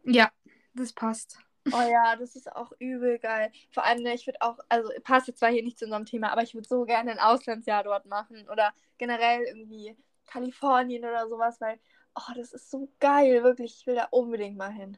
Ja, 0.03 0.31
das 0.73 0.93
passt. 0.93 1.37
Oh 1.71 1.81
ja, 1.81 2.15
das 2.19 2.35
ist 2.35 2.51
auch 2.55 2.71
übel 2.79 3.19
geil. 3.19 3.51
Vor 3.71 3.85
allem, 3.85 4.03
ne, 4.03 4.13
ich 4.13 4.25
würde 4.27 4.41
auch, 4.41 4.57
also 4.69 4.89
passt 5.03 5.27
jetzt 5.27 5.39
zwar 5.39 5.49
hier 5.51 5.63
nicht 5.63 5.77
zu 5.79 5.85
unserem 5.85 6.05
Thema, 6.05 6.31
aber 6.31 6.43
ich 6.43 6.53
würde 6.53 6.67
so 6.67 6.85
gerne 6.85 7.11
ein 7.11 7.19
Auslandsjahr 7.19 7.83
dort 7.83 8.05
machen. 8.05 8.47
Oder 8.49 8.73
generell 8.97 9.43
irgendwie 9.43 9.95
Kalifornien 10.27 11.03
oder 11.05 11.27
sowas, 11.27 11.59
weil, 11.61 11.79
oh, 12.15 12.33
das 12.35 12.53
ist 12.53 12.69
so 12.71 12.89
geil, 12.99 13.43
wirklich. 13.43 13.77
Ich 13.79 13.87
will 13.87 13.95
da 13.95 14.05
unbedingt 14.11 14.57
mal 14.57 14.71
hin. 14.71 14.97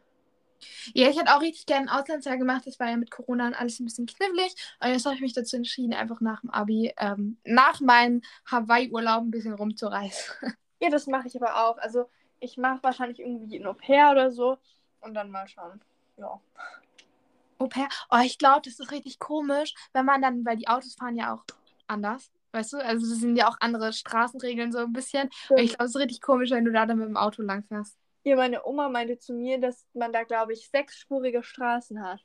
Ja, 0.93 1.09
ich 1.09 1.19
hätte 1.19 1.35
auch 1.35 1.41
richtig 1.41 1.65
gerne 1.65 1.89
ein 1.91 1.99
Auslandsjahr 1.99 2.37
gemacht. 2.37 2.65
Das 2.65 2.79
war 2.79 2.89
ja 2.89 2.97
mit 2.97 3.11
Corona 3.11 3.47
und 3.47 3.53
alles 3.53 3.79
ein 3.79 3.85
bisschen 3.85 4.05
knifflig. 4.05 4.55
Und 4.79 4.89
jetzt 4.89 5.05
habe 5.05 5.15
ich 5.15 5.21
mich 5.21 5.33
dazu 5.33 5.55
entschieden, 5.55 5.93
einfach 5.93 6.21
nach 6.21 6.41
dem 6.41 6.49
Abi, 6.49 6.93
ähm, 6.97 7.37
nach 7.43 7.79
meinem 7.79 8.21
Hawaii-Urlaub 8.49 9.23
ein 9.23 9.31
bisschen 9.31 9.53
rumzureisen. 9.53 10.35
Ja, 10.83 10.89
das 10.89 11.05
mache 11.05 11.27
ich 11.27 11.35
aber 11.39 11.63
auch. 11.63 11.77
Also, 11.77 12.09
ich 12.39 12.57
mache 12.57 12.81
wahrscheinlich 12.81 13.19
irgendwie 13.19 13.59
ein 13.59 13.67
Au-pair 13.67 14.09
oder 14.09 14.31
so 14.31 14.57
und 15.01 15.13
dann 15.13 15.29
mal 15.29 15.47
schauen. 15.47 15.79
Ja. 16.17 16.41
Au 17.59 17.67
pair. 17.67 17.87
Oh, 18.09 18.17
ich 18.23 18.39
glaube, 18.39 18.61
das 18.65 18.79
ist 18.79 18.91
richtig 18.91 19.19
komisch, 19.19 19.75
wenn 19.93 20.05
man 20.05 20.23
dann, 20.23 20.43
weil 20.43 20.57
die 20.57 20.67
Autos 20.67 20.95
fahren 20.95 21.15
ja 21.15 21.35
auch 21.35 21.45
anders. 21.85 22.31
Weißt 22.51 22.73
du? 22.73 22.77
Also, 22.77 23.07
das 23.07 23.19
sind 23.19 23.35
ja 23.35 23.47
auch 23.47 23.57
andere 23.59 23.93
Straßenregeln 23.93 24.71
so 24.71 24.79
ein 24.79 24.91
bisschen. 24.91 25.29
Und 25.49 25.59
ich 25.59 25.69
glaube, 25.69 25.83
es 25.83 25.91
ist 25.91 26.01
richtig 26.01 26.19
komisch, 26.19 26.49
wenn 26.49 26.65
du 26.65 26.71
da 26.71 26.87
dann 26.87 26.97
mit 26.97 27.07
dem 27.07 27.17
Auto 27.17 27.43
langfährst. 27.43 28.00
Ja, 28.23 28.35
meine 28.35 28.65
Oma 28.65 28.89
meinte 28.89 29.17
zu 29.17 29.33
mir, 29.33 29.59
dass 29.59 29.87
man 29.93 30.13
da, 30.13 30.23
glaube 30.23 30.53
ich, 30.53 30.69
sechsspurige 30.69 31.43
Straßen 31.43 32.03
hat. 32.03 32.23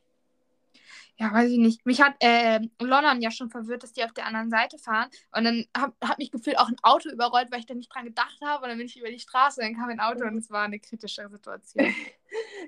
Ja, 1.18 1.32
weiß 1.32 1.50
ich 1.50 1.58
nicht. 1.58 1.86
Mich 1.86 2.02
hat 2.02 2.14
äh, 2.20 2.60
London 2.78 3.22
ja 3.22 3.30
schon 3.30 3.48
verwirrt, 3.48 3.82
dass 3.82 3.92
die 3.92 4.04
auf 4.04 4.12
der 4.12 4.26
anderen 4.26 4.50
Seite 4.50 4.78
fahren. 4.78 5.08
Und 5.34 5.44
dann 5.44 5.66
hat, 5.76 5.92
hat 6.04 6.18
mich 6.18 6.30
gefühlt 6.30 6.58
auch 6.58 6.68
ein 6.68 6.76
Auto 6.82 7.08
überrollt, 7.08 7.50
weil 7.50 7.60
ich 7.60 7.66
da 7.66 7.74
nicht 7.74 7.92
dran 7.94 8.04
gedacht 8.04 8.38
habe. 8.44 8.64
Und 8.64 8.68
dann 8.68 8.78
bin 8.78 8.86
ich 8.86 8.98
über 8.98 9.08
die 9.08 9.18
Straße, 9.18 9.62
dann 9.62 9.74
kam 9.74 9.88
ein 9.88 10.00
Auto 10.00 10.26
und 10.26 10.36
es 10.36 10.50
war 10.50 10.64
eine 10.64 10.78
kritische 10.78 11.28
Situation. 11.28 11.94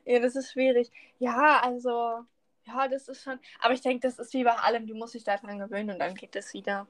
Ja, 0.05 0.21
das 0.21 0.37
ist 0.37 0.53
schwierig. 0.53 0.91
Ja, 1.19 1.61
also, 1.61 2.25
ja, 2.65 2.89
das 2.89 3.09
ist 3.09 3.25
schon. 3.25 3.39
Aber 3.61 3.75
ich 3.75 3.83
denke, 3.83 4.07
das 4.07 4.19
ist 4.19 4.33
wie 4.33 4.45
bei 4.45 4.55
allem, 4.55 4.87
du 4.87 4.95
musst 4.95 5.13
dich 5.13 5.25
daran 5.25 5.59
gewöhnen 5.59 5.91
und 5.91 5.99
dann 5.99 6.15
geht 6.15 6.35
es 6.37 6.55
wieder. 6.55 6.87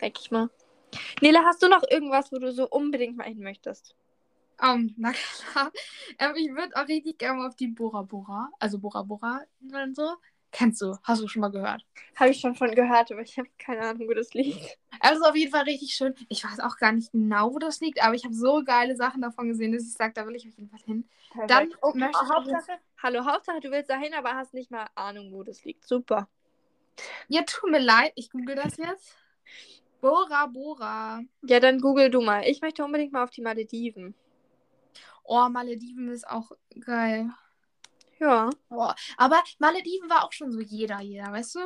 Denke 0.00 0.20
ich 0.22 0.30
mal. 0.30 0.48
Nele, 1.20 1.40
hast 1.44 1.62
du 1.62 1.68
noch 1.68 1.82
irgendwas, 1.90 2.32
wo 2.32 2.38
du 2.38 2.52
so 2.52 2.68
unbedingt 2.68 3.16
mal 3.16 3.24
hin 3.24 3.40
möchtest? 3.40 3.94
Um, 4.62 4.94
na 4.96 5.12
klar. 5.12 5.72
Ähm, 6.18 6.34
ich 6.36 6.50
würde 6.50 6.76
auch 6.76 6.86
richtig 6.86 7.18
gerne 7.18 7.38
mal 7.38 7.48
auf 7.48 7.56
die 7.56 7.66
Bora 7.66 8.02
Bora, 8.02 8.50
also 8.60 8.78
Bora 8.78 9.02
Bora 9.02 9.42
und 9.60 9.96
so. 9.96 10.14
Kennst 10.54 10.80
du? 10.80 10.96
Hast 11.02 11.20
du 11.20 11.26
schon 11.26 11.40
mal 11.40 11.50
gehört? 11.50 11.84
Habe 12.14 12.30
ich 12.30 12.38
schon 12.38 12.54
von 12.54 12.72
gehört, 12.72 13.10
aber 13.10 13.22
ich 13.22 13.36
habe 13.36 13.48
keine 13.58 13.80
Ahnung, 13.80 14.06
wo 14.08 14.14
das 14.14 14.32
liegt. 14.34 14.78
Also 15.00 15.24
auf 15.24 15.34
jeden 15.34 15.50
Fall 15.50 15.64
richtig 15.64 15.92
schön. 15.92 16.14
Ich 16.28 16.44
weiß 16.44 16.60
auch 16.60 16.76
gar 16.76 16.92
nicht 16.92 17.10
genau, 17.10 17.52
wo 17.52 17.58
das 17.58 17.80
liegt, 17.80 18.02
aber 18.02 18.14
ich 18.14 18.24
habe 18.24 18.32
so 18.32 18.62
geile 18.64 18.94
Sachen 18.96 19.20
davon 19.20 19.48
gesehen, 19.48 19.72
dass 19.72 19.82
ich 19.82 19.92
sage, 19.92 20.12
da 20.14 20.24
will 20.24 20.36
ich 20.36 20.46
auf 20.48 20.56
jeden 20.56 20.70
Fall 20.70 20.80
hin. 20.86 21.04
Dann 21.48 21.74
oh, 21.82 21.92
möchte 21.94 22.16
ich 22.22 22.30
Hauptsache, 22.32 22.78
hallo, 23.02 23.26
Hauptsache, 23.26 23.60
du 23.60 23.70
willst 23.72 23.90
dahin, 23.90 24.14
aber 24.14 24.34
hast 24.34 24.54
nicht 24.54 24.70
mal 24.70 24.86
Ahnung, 24.94 25.32
wo 25.32 25.42
das 25.42 25.64
liegt. 25.64 25.86
Super. 25.86 26.28
Ja, 27.26 27.42
tut 27.42 27.70
mir 27.70 27.80
leid, 27.80 28.12
ich 28.14 28.30
google 28.30 28.54
das 28.54 28.76
jetzt. 28.76 29.16
Bora 30.00 30.46
Bora. 30.46 31.22
Ja, 31.42 31.58
dann 31.58 31.80
google 31.80 32.10
du 32.10 32.20
mal. 32.20 32.44
Ich 32.46 32.60
möchte 32.62 32.84
unbedingt 32.84 33.12
mal 33.12 33.24
auf 33.24 33.30
die 33.30 33.42
Malediven. 33.42 34.14
Oh, 35.24 35.48
Malediven 35.48 36.08
ist 36.08 36.28
auch 36.28 36.52
geil. 36.80 37.30
Ja. 38.20 38.50
Oh, 38.70 38.90
aber 39.16 39.42
Malediven 39.58 40.08
war 40.08 40.24
auch 40.24 40.32
schon 40.32 40.52
so 40.52 40.60
jeder, 40.60 41.00
jeder, 41.00 41.32
weißt 41.32 41.56
du? 41.56 41.60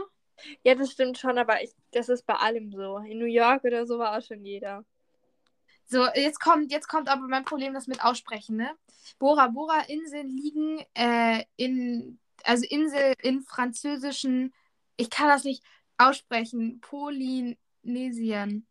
Ja, 0.62 0.74
das 0.74 0.92
stimmt 0.92 1.18
schon, 1.18 1.36
aber 1.36 1.62
ich, 1.62 1.72
das 1.90 2.08
ist 2.08 2.24
bei 2.24 2.34
allem 2.34 2.70
so. 2.72 2.98
In 2.98 3.18
New 3.18 3.26
York 3.26 3.64
oder 3.64 3.86
so 3.86 3.98
war 3.98 4.16
auch 4.16 4.22
schon 4.22 4.44
jeder. 4.44 4.84
So, 5.86 6.06
jetzt 6.14 6.40
kommt, 6.40 6.70
jetzt 6.70 6.88
kommt 6.88 7.08
aber 7.08 7.26
mein 7.28 7.44
Problem, 7.44 7.74
das 7.74 7.86
mit 7.86 8.04
Aussprechen, 8.04 8.56
ne? 8.56 8.70
Bora 9.18 9.48
Bora 9.48 9.80
Inseln 9.88 10.28
liegen 10.28 10.84
äh, 10.94 11.44
in, 11.56 12.18
also 12.44 12.64
Insel 12.68 13.14
in 13.22 13.40
französischen, 13.40 14.52
ich 14.96 15.10
kann 15.10 15.28
das 15.28 15.44
nicht 15.44 15.64
aussprechen, 15.96 16.80
Polynesien. 16.80 18.66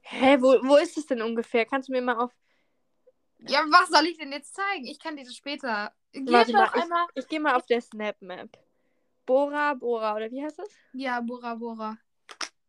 Hä, 0.00 0.38
wo, 0.40 0.54
wo 0.66 0.76
ist 0.76 0.96
es 0.96 1.06
denn 1.06 1.22
ungefähr? 1.22 1.66
Kannst 1.66 1.88
du 1.88 1.92
mir 1.92 2.02
mal 2.02 2.16
auf. 2.16 2.32
Ja, 3.40 3.64
was 3.70 3.88
soll 3.88 4.06
ich 4.06 4.18
denn 4.18 4.32
jetzt 4.32 4.54
zeigen? 4.54 4.86
Ich 4.86 4.98
kann 4.98 5.16
dir 5.16 5.24
das 5.24 5.36
später. 5.36 5.92
Gib 6.12 6.30
Warte 6.30 6.52
mal, 6.52 6.68
einmal. 6.72 7.06
ich, 7.14 7.24
ich 7.24 7.28
gehe 7.28 7.40
mal 7.40 7.54
auf 7.54 7.66
der 7.66 7.80
Snap 7.80 8.20
Map. 8.20 8.58
Bora 9.26 9.74
Bora, 9.74 10.16
oder 10.16 10.30
wie 10.30 10.42
heißt 10.42 10.58
das? 10.58 10.68
Ja, 10.92 11.20
Bora 11.20 11.54
Bora. 11.54 11.98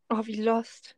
Oh, 0.10 0.25
wie 0.25 0.41
lost. 0.41 0.95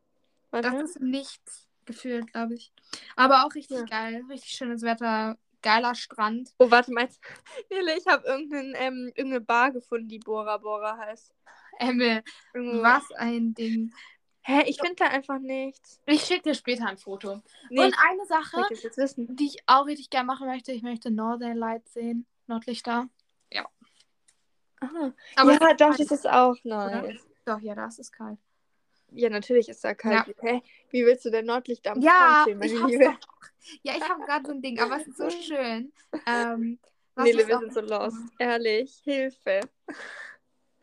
Warte. 0.49 0.71
Das 0.71 0.81
ist 0.81 0.99
nichts 1.01 1.67
gefühlt, 1.85 2.31
glaube 2.33 2.55
ich. 2.55 2.73
Aber 3.15 3.45
auch 3.45 3.53
richtig 3.53 3.77
Ja. 3.77 3.85
geil. 3.85 4.25
Richtig 4.29 4.51
schönes 4.51 4.81
Wetter. 4.81 5.37
Geiler 5.61 5.93
Strand. 5.93 6.53
Oh, 6.57 6.71
warte 6.71 6.91
mal. 6.91 7.07
Nele, 7.69 7.97
ich 7.97 8.07
habe 8.07 8.25
irgendein, 8.25 8.73
ähm, 8.75 9.11
irgendeine 9.15 9.41
Bar 9.41 9.71
gefunden, 9.71 10.07
die 10.07 10.19
Bora 10.19 10.57
Bora 10.57 10.97
heißt. 10.97 11.31
Emmel, 11.79 12.23
was 12.53 13.11
ein 13.13 13.53
Ding. 13.53 13.93
Hä, 14.43 14.63
ich 14.65 14.79
finde 14.79 14.95
da 14.95 15.05
einfach 15.05 15.39
nichts. 15.39 16.01
Ich 16.05 16.23
schicke 16.23 16.49
dir 16.49 16.55
später 16.55 16.87
ein 16.87 16.97
Foto. 16.97 17.41
Nee, 17.69 17.85
Und 17.85 17.95
eine 18.09 18.25
Sache, 18.25 18.63
die 19.17 19.45
ich 19.45 19.57
auch 19.67 19.85
richtig 19.85 20.09
gerne 20.09 20.25
machen 20.25 20.47
möchte, 20.47 20.71
ich 20.71 20.81
möchte 20.81 21.11
Northern 21.11 21.57
Lights 21.57 21.93
sehen. 21.93 22.25
Nordlichter. 22.47 23.07
Aha. 24.81 25.13
Aber 25.35 25.51
ja, 25.53 25.73
doch, 25.75 25.95
das 25.95 26.11
ist 26.11 26.27
auch 26.27 26.55
oder? 26.65 27.01
nice. 27.03 27.27
Doch, 27.45 27.59
ja, 27.59 27.75
das 27.75 27.99
ist 27.99 28.11
kalt. 28.11 28.39
Ja, 29.11 29.29
natürlich 29.29 29.69
ist 29.69 29.83
da 29.83 29.93
kalt. 29.93 30.35
Hä? 30.41 30.61
Wie 30.89 31.05
willst 31.05 31.25
du 31.25 31.29
denn 31.29 31.45
Nordlicht 31.45 31.87
am 31.87 32.01
Ja, 32.01 32.43
sehen, 32.45 32.57
meine 32.57 32.73
ich 32.73 32.83
Liebe? 32.85 33.17
Ja, 33.83 33.93
ich 33.95 34.09
habe 34.09 34.23
gerade 34.23 34.47
so 34.47 34.53
ein 34.53 34.61
Ding, 34.61 34.79
aber 34.79 34.97
es 34.99 35.07
ist 35.07 35.17
so 35.17 35.29
schön. 35.29 35.93
Ähm, 36.25 36.79
Nele, 37.15 37.47
wir 37.47 37.59
sind 37.59 37.73
so 37.73 37.81
lost. 37.81 38.17
Ehrlich, 38.39 39.01
Hilfe. 39.03 39.59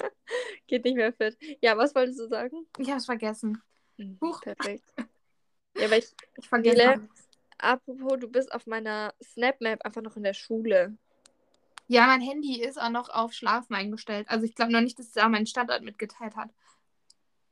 Geht 0.66 0.84
nicht 0.84 0.96
mehr 0.96 1.12
fit. 1.12 1.36
Ja, 1.60 1.76
was 1.76 1.94
wolltest 1.94 2.18
du 2.18 2.28
sagen? 2.28 2.66
Ich 2.78 2.90
hab's 2.90 3.06
vergessen. 3.06 3.62
Huch. 4.20 4.40
Perfekt. 4.40 4.94
Ja, 5.76 5.86
aber 5.86 5.98
ich, 5.98 6.14
Ich 6.36 6.48
vergesse 6.48 7.08
apropos, 7.58 8.18
du 8.20 8.28
bist 8.28 8.52
auf 8.52 8.66
meiner 8.66 9.12
Snapmap 9.22 9.84
einfach 9.84 10.02
noch 10.02 10.16
in 10.16 10.22
der 10.22 10.34
Schule. 10.34 10.96
Ja, 11.88 12.06
mein 12.06 12.20
Handy 12.20 12.60
ist 12.62 12.80
auch 12.80 12.90
noch 12.90 13.08
auf 13.08 13.32
Schlafen 13.32 13.74
eingestellt. 13.74 14.28
Also 14.28 14.44
ich 14.44 14.54
glaube 14.54 14.72
noch 14.72 14.80
nicht, 14.80 14.98
dass 14.98 15.06
es 15.06 15.12
da 15.12 15.28
meinen 15.28 15.46
Standort 15.46 15.82
mitgeteilt 15.82 16.36
hat. 16.36 16.50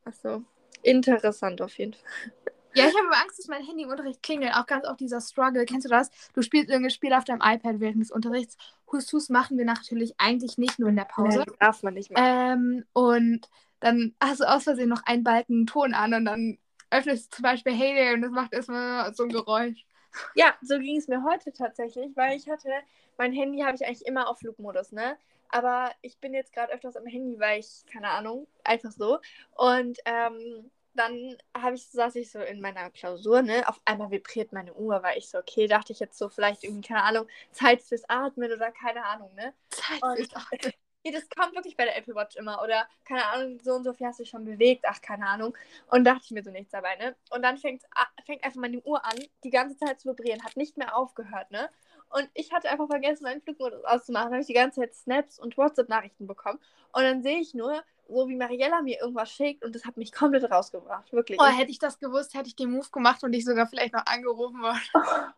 Achso. 0.04 0.44
Interessant 0.82 1.60
auf 1.62 1.76
jeden 1.78 1.94
Fall. 1.94 2.32
Ja, 2.76 2.88
ich 2.88 2.94
habe 2.94 3.06
aber 3.06 3.22
Angst, 3.22 3.38
dass 3.38 3.48
mein 3.48 3.64
Handy 3.64 3.84
im 3.84 3.90
Unterricht 3.90 4.22
klingelt. 4.22 4.54
Auch 4.54 4.66
ganz 4.66 4.86
oft 4.86 5.00
dieser 5.00 5.20
Struggle. 5.20 5.64
Kennst 5.64 5.86
du 5.86 5.88
das? 5.88 6.10
Du 6.34 6.42
spielst 6.42 6.68
irgendein 6.68 6.90
Spiel 6.90 7.12
auf 7.14 7.24
deinem 7.24 7.40
iPad 7.42 7.80
während 7.80 8.02
des 8.02 8.10
Unterrichts. 8.10 8.56
Hus 8.92 9.12
Hus 9.12 9.28
machen 9.28 9.58
wir 9.58 9.64
natürlich 9.64 10.14
eigentlich 10.18 10.58
nicht 10.58 10.78
nur 10.78 10.90
in 10.90 10.96
der 10.96 11.04
Pause. 11.04 11.44
Nee, 11.46 11.56
darf 11.58 11.82
man 11.82 11.94
nicht 11.94 12.10
mehr. 12.10 12.22
Ähm, 12.22 12.84
und 12.92 13.48
dann 13.80 14.14
hast 14.22 14.40
du 14.40 14.44
aus 14.44 14.64
Versehen 14.64 14.88
noch 14.88 15.02
einen 15.04 15.24
Balken 15.24 15.66
Ton 15.66 15.94
an 15.94 16.14
und 16.14 16.24
dann 16.26 16.58
öffnest 16.90 17.32
du 17.32 17.36
zum 17.36 17.42
Beispiel 17.42 17.72
Hey 17.72 17.94
There 17.94 18.14
und 18.14 18.22
das 18.22 18.30
macht 18.30 18.52
erstmal 18.52 19.12
so 19.14 19.24
ein 19.24 19.28
Geräusch. 19.30 19.84
Ja, 20.34 20.54
so 20.62 20.78
ging 20.78 20.96
es 20.96 21.08
mir 21.08 21.22
heute 21.24 21.52
tatsächlich, 21.52 22.16
weil 22.16 22.36
ich 22.36 22.48
hatte, 22.48 22.70
mein 23.18 23.32
Handy 23.32 23.60
habe 23.60 23.74
ich 23.74 23.86
eigentlich 23.86 24.06
immer 24.06 24.28
auf 24.28 24.38
Flugmodus, 24.38 24.92
ne? 24.92 25.16
Aber 25.48 25.90
ich 26.02 26.18
bin 26.18 26.34
jetzt 26.34 26.52
gerade 26.52 26.72
öfters 26.72 26.96
am 26.96 27.06
Handy, 27.06 27.38
weil 27.38 27.60
ich, 27.60 27.84
keine 27.90 28.10
Ahnung, 28.10 28.46
einfach 28.64 28.90
so. 28.90 29.18
Und 29.56 29.98
ähm, 30.04 30.70
dann 30.96 31.36
habe 31.56 31.76
ich, 31.76 31.86
saß 31.88 32.16
ich 32.16 32.30
so 32.30 32.40
in 32.40 32.60
meiner 32.60 32.90
Klausur, 32.90 33.42
ne? 33.42 33.68
Auf 33.68 33.80
einmal 33.84 34.10
vibriert 34.10 34.52
meine 34.52 34.74
Uhr, 34.74 35.02
weil 35.02 35.18
ich 35.18 35.28
so, 35.28 35.38
okay, 35.38 35.66
dachte 35.66 35.92
ich 35.92 36.00
jetzt 36.00 36.18
so 36.18 36.28
vielleicht 36.28 36.64
irgendwie, 36.64 36.88
keine 36.88 37.02
Ahnung, 37.04 37.26
Zeit 37.52 37.82
fürs 37.82 38.08
Atmen 38.08 38.52
oder 38.52 38.70
keine 38.72 39.04
Ahnung, 39.04 39.34
ne? 39.34 39.54
Zeit 39.70 40.00
fürs 40.16 40.34
Atmen. 40.34 40.72
Das 41.12 41.28
kommt 41.28 41.54
wirklich 41.54 41.76
bei 41.76 41.84
der 41.84 41.96
Apple 41.96 42.16
Watch 42.16 42.34
immer. 42.34 42.60
Oder, 42.64 42.88
keine 43.04 43.24
Ahnung, 43.26 43.60
so 43.62 43.74
und 43.74 43.84
so 43.84 43.92
viel 43.92 44.08
hast 44.08 44.18
du 44.18 44.24
dich 44.24 44.30
schon 44.30 44.44
bewegt. 44.44 44.84
Ach, 44.88 45.00
keine 45.00 45.26
Ahnung. 45.28 45.56
Und 45.88 46.02
dachte 46.02 46.22
ich 46.24 46.30
mir 46.32 46.42
so 46.42 46.50
nichts 46.50 46.72
dabei, 46.72 46.96
ne? 46.96 47.14
Und 47.30 47.42
dann 47.42 47.58
fängt, 47.58 47.84
fängt 48.24 48.42
einfach 48.42 48.60
meine 48.60 48.80
Uhr 48.80 49.04
an, 49.04 49.16
die 49.44 49.50
ganze 49.50 49.76
Zeit 49.76 50.00
zu 50.00 50.08
vibrieren. 50.08 50.42
Hat 50.42 50.56
nicht 50.56 50.76
mehr 50.76 50.96
aufgehört, 50.96 51.50
ne? 51.52 51.70
Und 52.08 52.28
ich 52.34 52.52
hatte 52.52 52.70
einfach 52.70 52.86
vergessen, 52.88 53.24
meinen 53.24 53.42
Flugmodus 53.42 53.84
auszumachen. 53.84 54.32
habe 54.32 54.40
ich 54.40 54.46
die 54.46 54.52
ganze 54.52 54.80
Zeit 54.80 54.94
Snaps 54.94 55.38
und 55.38 55.56
WhatsApp-Nachrichten 55.56 56.26
bekommen. 56.26 56.60
Und 56.92 57.02
dann 57.02 57.22
sehe 57.22 57.38
ich 57.38 57.54
nur, 57.54 57.82
so 58.08 58.28
wie 58.28 58.36
Mariella 58.36 58.82
mir 58.82 59.00
irgendwas 59.00 59.30
schickt. 59.30 59.64
Und 59.64 59.74
das 59.74 59.84
hat 59.84 59.96
mich 59.96 60.12
komplett 60.12 60.50
rausgebracht. 60.50 61.12
Wirklich. 61.12 61.40
Oh, 61.40 61.46
hätte 61.46 61.70
ich 61.70 61.78
das 61.78 61.98
gewusst, 61.98 62.34
hätte 62.34 62.48
ich 62.48 62.56
den 62.56 62.70
Move 62.70 62.88
gemacht 62.90 63.22
und 63.22 63.32
dich 63.32 63.44
sogar 63.44 63.66
vielleicht 63.66 63.94
noch 63.94 64.06
angerufen. 64.06 64.60
worden. 64.60 64.80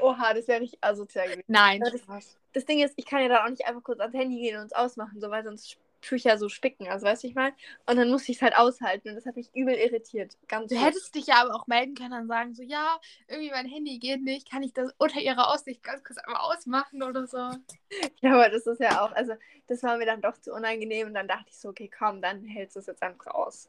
Oha, 0.00 0.34
das 0.34 0.46
wäre 0.48 0.60
richtig 0.60 0.78
asozial 0.82 1.26
gewesen. 1.26 1.44
Nein, 1.46 1.80
das-. 1.80 2.36
Das 2.52 2.64
Ding 2.64 2.80
ist, 2.80 2.94
ich 2.96 3.06
kann 3.06 3.22
ja 3.22 3.28
dann 3.28 3.44
auch 3.44 3.50
nicht 3.50 3.66
einfach 3.66 3.82
kurz 3.82 4.00
ans 4.00 4.14
Handy 4.14 4.40
gehen 4.40 4.58
und 4.58 4.66
es 4.66 4.72
ausmachen, 4.72 5.20
so, 5.20 5.30
weil 5.30 5.44
sonst 5.44 5.78
ja 6.24 6.38
so 6.38 6.48
spicken, 6.48 6.88
also 6.88 7.06
weißt 7.06 7.22
du, 7.22 7.28
ich 7.28 7.34
meine. 7.34 7.54
Und 7.86 7.96
dann 7.96 8.10
muss 8.10 8.28
ich 8.28 8.36
es 8.36 8.42
halt 8.42 8.56
aushalten 8.56 9.10
und 9.10 9.14
das 9.16 9.26
hat 9.26 9.36
mich 9.36 9.50
übel 9.54 9.74
irritiert. 9.74 10.36
Ganz 10.48 10.68
Du 10.68 10.76
schlimm. 10.76 10.84
hättest 10.86 11.14
dich 11.14 11.26
ja 11.26 11.36
aber 11.42 11.54
auch 11.54 11.66
melden 11.66 11.94
können 11.94 12.22
und 12.22 12.28
sagen 12.28 12.54
so, 12.54 12.62
ja, 12.62 12.98
irgendwie 13.28 13.50
mein 13.50 13.66
Handy 13.66 13.98
geht 13.98 14.22
nicht, 14.22 14.50
kann 14.50 14.62
ich 14.62 14.72
das 14.72 14.92
unter 14.98 15.20
ihrer 15.20 15.52
Aussicht 15.52 15.82
ganz 15.82 16.04
kurz 16.04 16.18
einmal 16.18 16.40
ausmachen 16.42 17.02
oder 17.02 17.26
so. 17.26 17.38
Ja, 18.22 18.34
aber 18.34 18.50
das 18.50 18.66
ist 18.66 18.80
ja 18.80 19.02
auch, 19.04 19.12
also 19.12 19.34
das 19.66 19.82
war 19.82 19.96
mir 19.96 20.06
dann 20.06 20.20
doch 20.20 20.38
zu 20.38 20.52
unangenehm 20.52 21.08
und 21.08 21.14
dann 21.14 21.28
dachte 21.28 21.46
ich 21.50 21.56
so, 21.58 21.70
okay, 21.70 21.90
komm, 21.96 22.22
dann 22.22 22.44
hältst 22.44 22.76
du 22.76 22.80
es 22.80 22.86
jetzt 22.86 23.02
einfach 23.02 23.28
aus. 23.28 23.68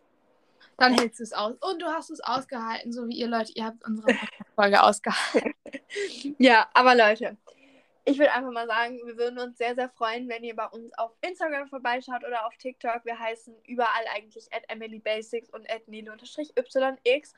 Dann 0.78 0.94
hältst 0.94 1.20
du 1.20 1.24
es 1.24 1.34
aus. 1.34 1.56
Und 1.62 1.82
du 1.82 1.88
hast 1.88 2.10
es 2.10 2.22
ausgehalten, 2.22 2.92
so 2.94 3.08
wie 3.08 3.16
ihr 3.16 3.28
Leute, 3.28 3.52
ihr 3.56 3.66
habt 3.66 3.84
unsere 3.86 4.08
Folge 4.56 4.82
ausgehalten. 4.82 5.54
Ja, 6.38 6.70
aber 6.74 6.96
Leute, 6.96 7.38
ich 8.12 8.20
würde 8.20 8.34
einfach 8.34 8.52
mal 8.52 8.68
sagen, 8.68 9.00
wir 9.06 9.18
würden 9.18 9.40
uns 9.40 9.58
sehr, 9.58 9.74
sehr 9.74 9.90
freuen, 9.90 10.28
wenn 10.28 10.44
ihr 10.44 10.56
bei 10.56 10.66
uns 10.66 10.92
auf 10.98 11.12
Instagram 11.22 11.70
vorbeischaut 11.70 12.26
oder 12.26 12.46
auf 12.46 12.56
TikTok. 12.58 13.06
Wir 13.06 13.18
heißen 13.18 13.56
überall 13.68 14.06
eigentlich 14.14 14.54
at 14.54 14.64
EmilyBasics 14.68 15.50
und 15.50 15.72
at 15.72 15.88
Nele-YX. 15.88 17.34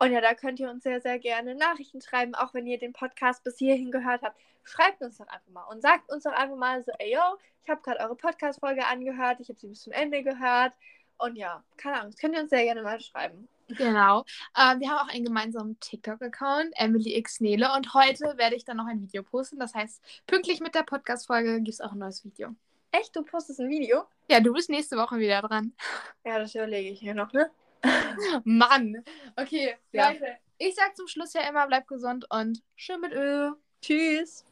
Und 0.00 0.12
ja, 0.12 0.20
da 0.20 0.34
könnt 0.34 0.60
ihr 0.60 0.68
uns 0.70 0.84
sehr, 0.84 1.00
sehr 1.00 1.18
gerne 1.18 1.54
Nachrichten 1.54 2.02
schreiben, 2.02 2.34
auch 2.34 2.52
wenn 2.52 2.66
ihr 2.66 2.78
den 2.78 2.92
Podcast 2.92 3.42
bis 3.42 3.56
hierhin 3.58 3.90
gehört 3.90 4.22
habt. 4.22 4.38
Schreibt 4.64 5.00
uns 5.02 5.16
doch 5.16 5.28
einfach 5.28 5.50
mal 5.50 5.64
und 5.64 5.80
sagt 5.80 6.12
uns 6.12 6.24
doch 6.24 6.32
einfach 6.32 6.56
mal 6.56 6.84
so, 6.84 6.92
ey 6.98 7.14
yo, 7.14 7.20
ich 7.64 7.70
habe 7.70 7.80
gerade 7.80 8.00
eure 8.00 8.14
Podcast-Folge 8.14 8.86
angehört, 8.86 9.40
ich 9.40 9.48
habe 9.48 9.58
sie 9.58 9.68
bis 9.68 9.82
zum 9.82 9.92
Ende 9.92 10.22
gehört. 10.22 10.74
Und 11.18 11.36
ja, 11.36 11.62
keine 11.76 11.96
Ahnung, 11.96 12.12
das 12.12 12.20
könnt 12.20 12.34
ihr 12.34 12.40
uns 12.40 12.50
sehr 12.50 12.64
gerne 12.64 12.82
mal 12.82 13.00
schreiben. 13.00 13.48
Genau. 13.68 14.24
Ähm, 14.56 14.80
wir 14.80 14.88
haben 14.88 15.06
auch 15.08 15.12
einen 15.12 15.24
gemeinsamen 15.24 15.78
TikTok-Account, 15.80 16.72
Emily 16.76 17.16
X 17.16 17.40
Nele. 17.40 17.70
Und 17.76 17.92
heute 17.92 18.34
werde 18.36 18.56
ich 18.56 18.64
dann 18.64 18.78
noch 18.78 18.86
ein 18.86 19.02
Video 19.02 19.22
posten. 19.22 19.58
Das 19.58 19.74
heißt, 19.74 20.02
pünktlich 20.26 20.60
mit 20.60 20.74
der 20.74 20.84
Podcast-Folge 20.84 21.56
gibt 21.56 21.68
es 21.68 21.80
auch 21.80 21.92
ein 21.92 21.98
neues 21.98 22.24
Video. 22.24 22.54
Echt, 22.92 23.14
du 23.14 23.22
postest 23.22 23.60
ein 23.60 23.68
Video? 23.68 24.04
Ja, 24.30 24.40
du 24.40 24.52
bist 24.52 24.70
nächste 24.70 24.96
Woche 24.96 25.18
wieder 25.18 25.42
dran. 25.42 25.74
Ja, 26.24 26.38
das 26.38 26.54
überlege 26.54 26.90
ich 26.90 27.02
mir 27.02 27.14
noch, 27.14 27.32
ne? 27.32 27.50
Mann. 28.44 29.04
Okay, 29.36 29.76
Ja. 29.92 30.10
Leute. 30.10 30.36
Ich 30.56 30.74
sag 30.74 30.96
zum 30.96 31.06
Schluss 31.06 31.34
ja 31.34 31.42
immer, 31.48 31.66
bleibt 31.66 31.88
gesund 31.88 32.26
und 32.30 32.62
schön 32.74 33.00
mit 33.00 33.12
Öl. 33.12 33.52
Tschüss. 33.82 34.44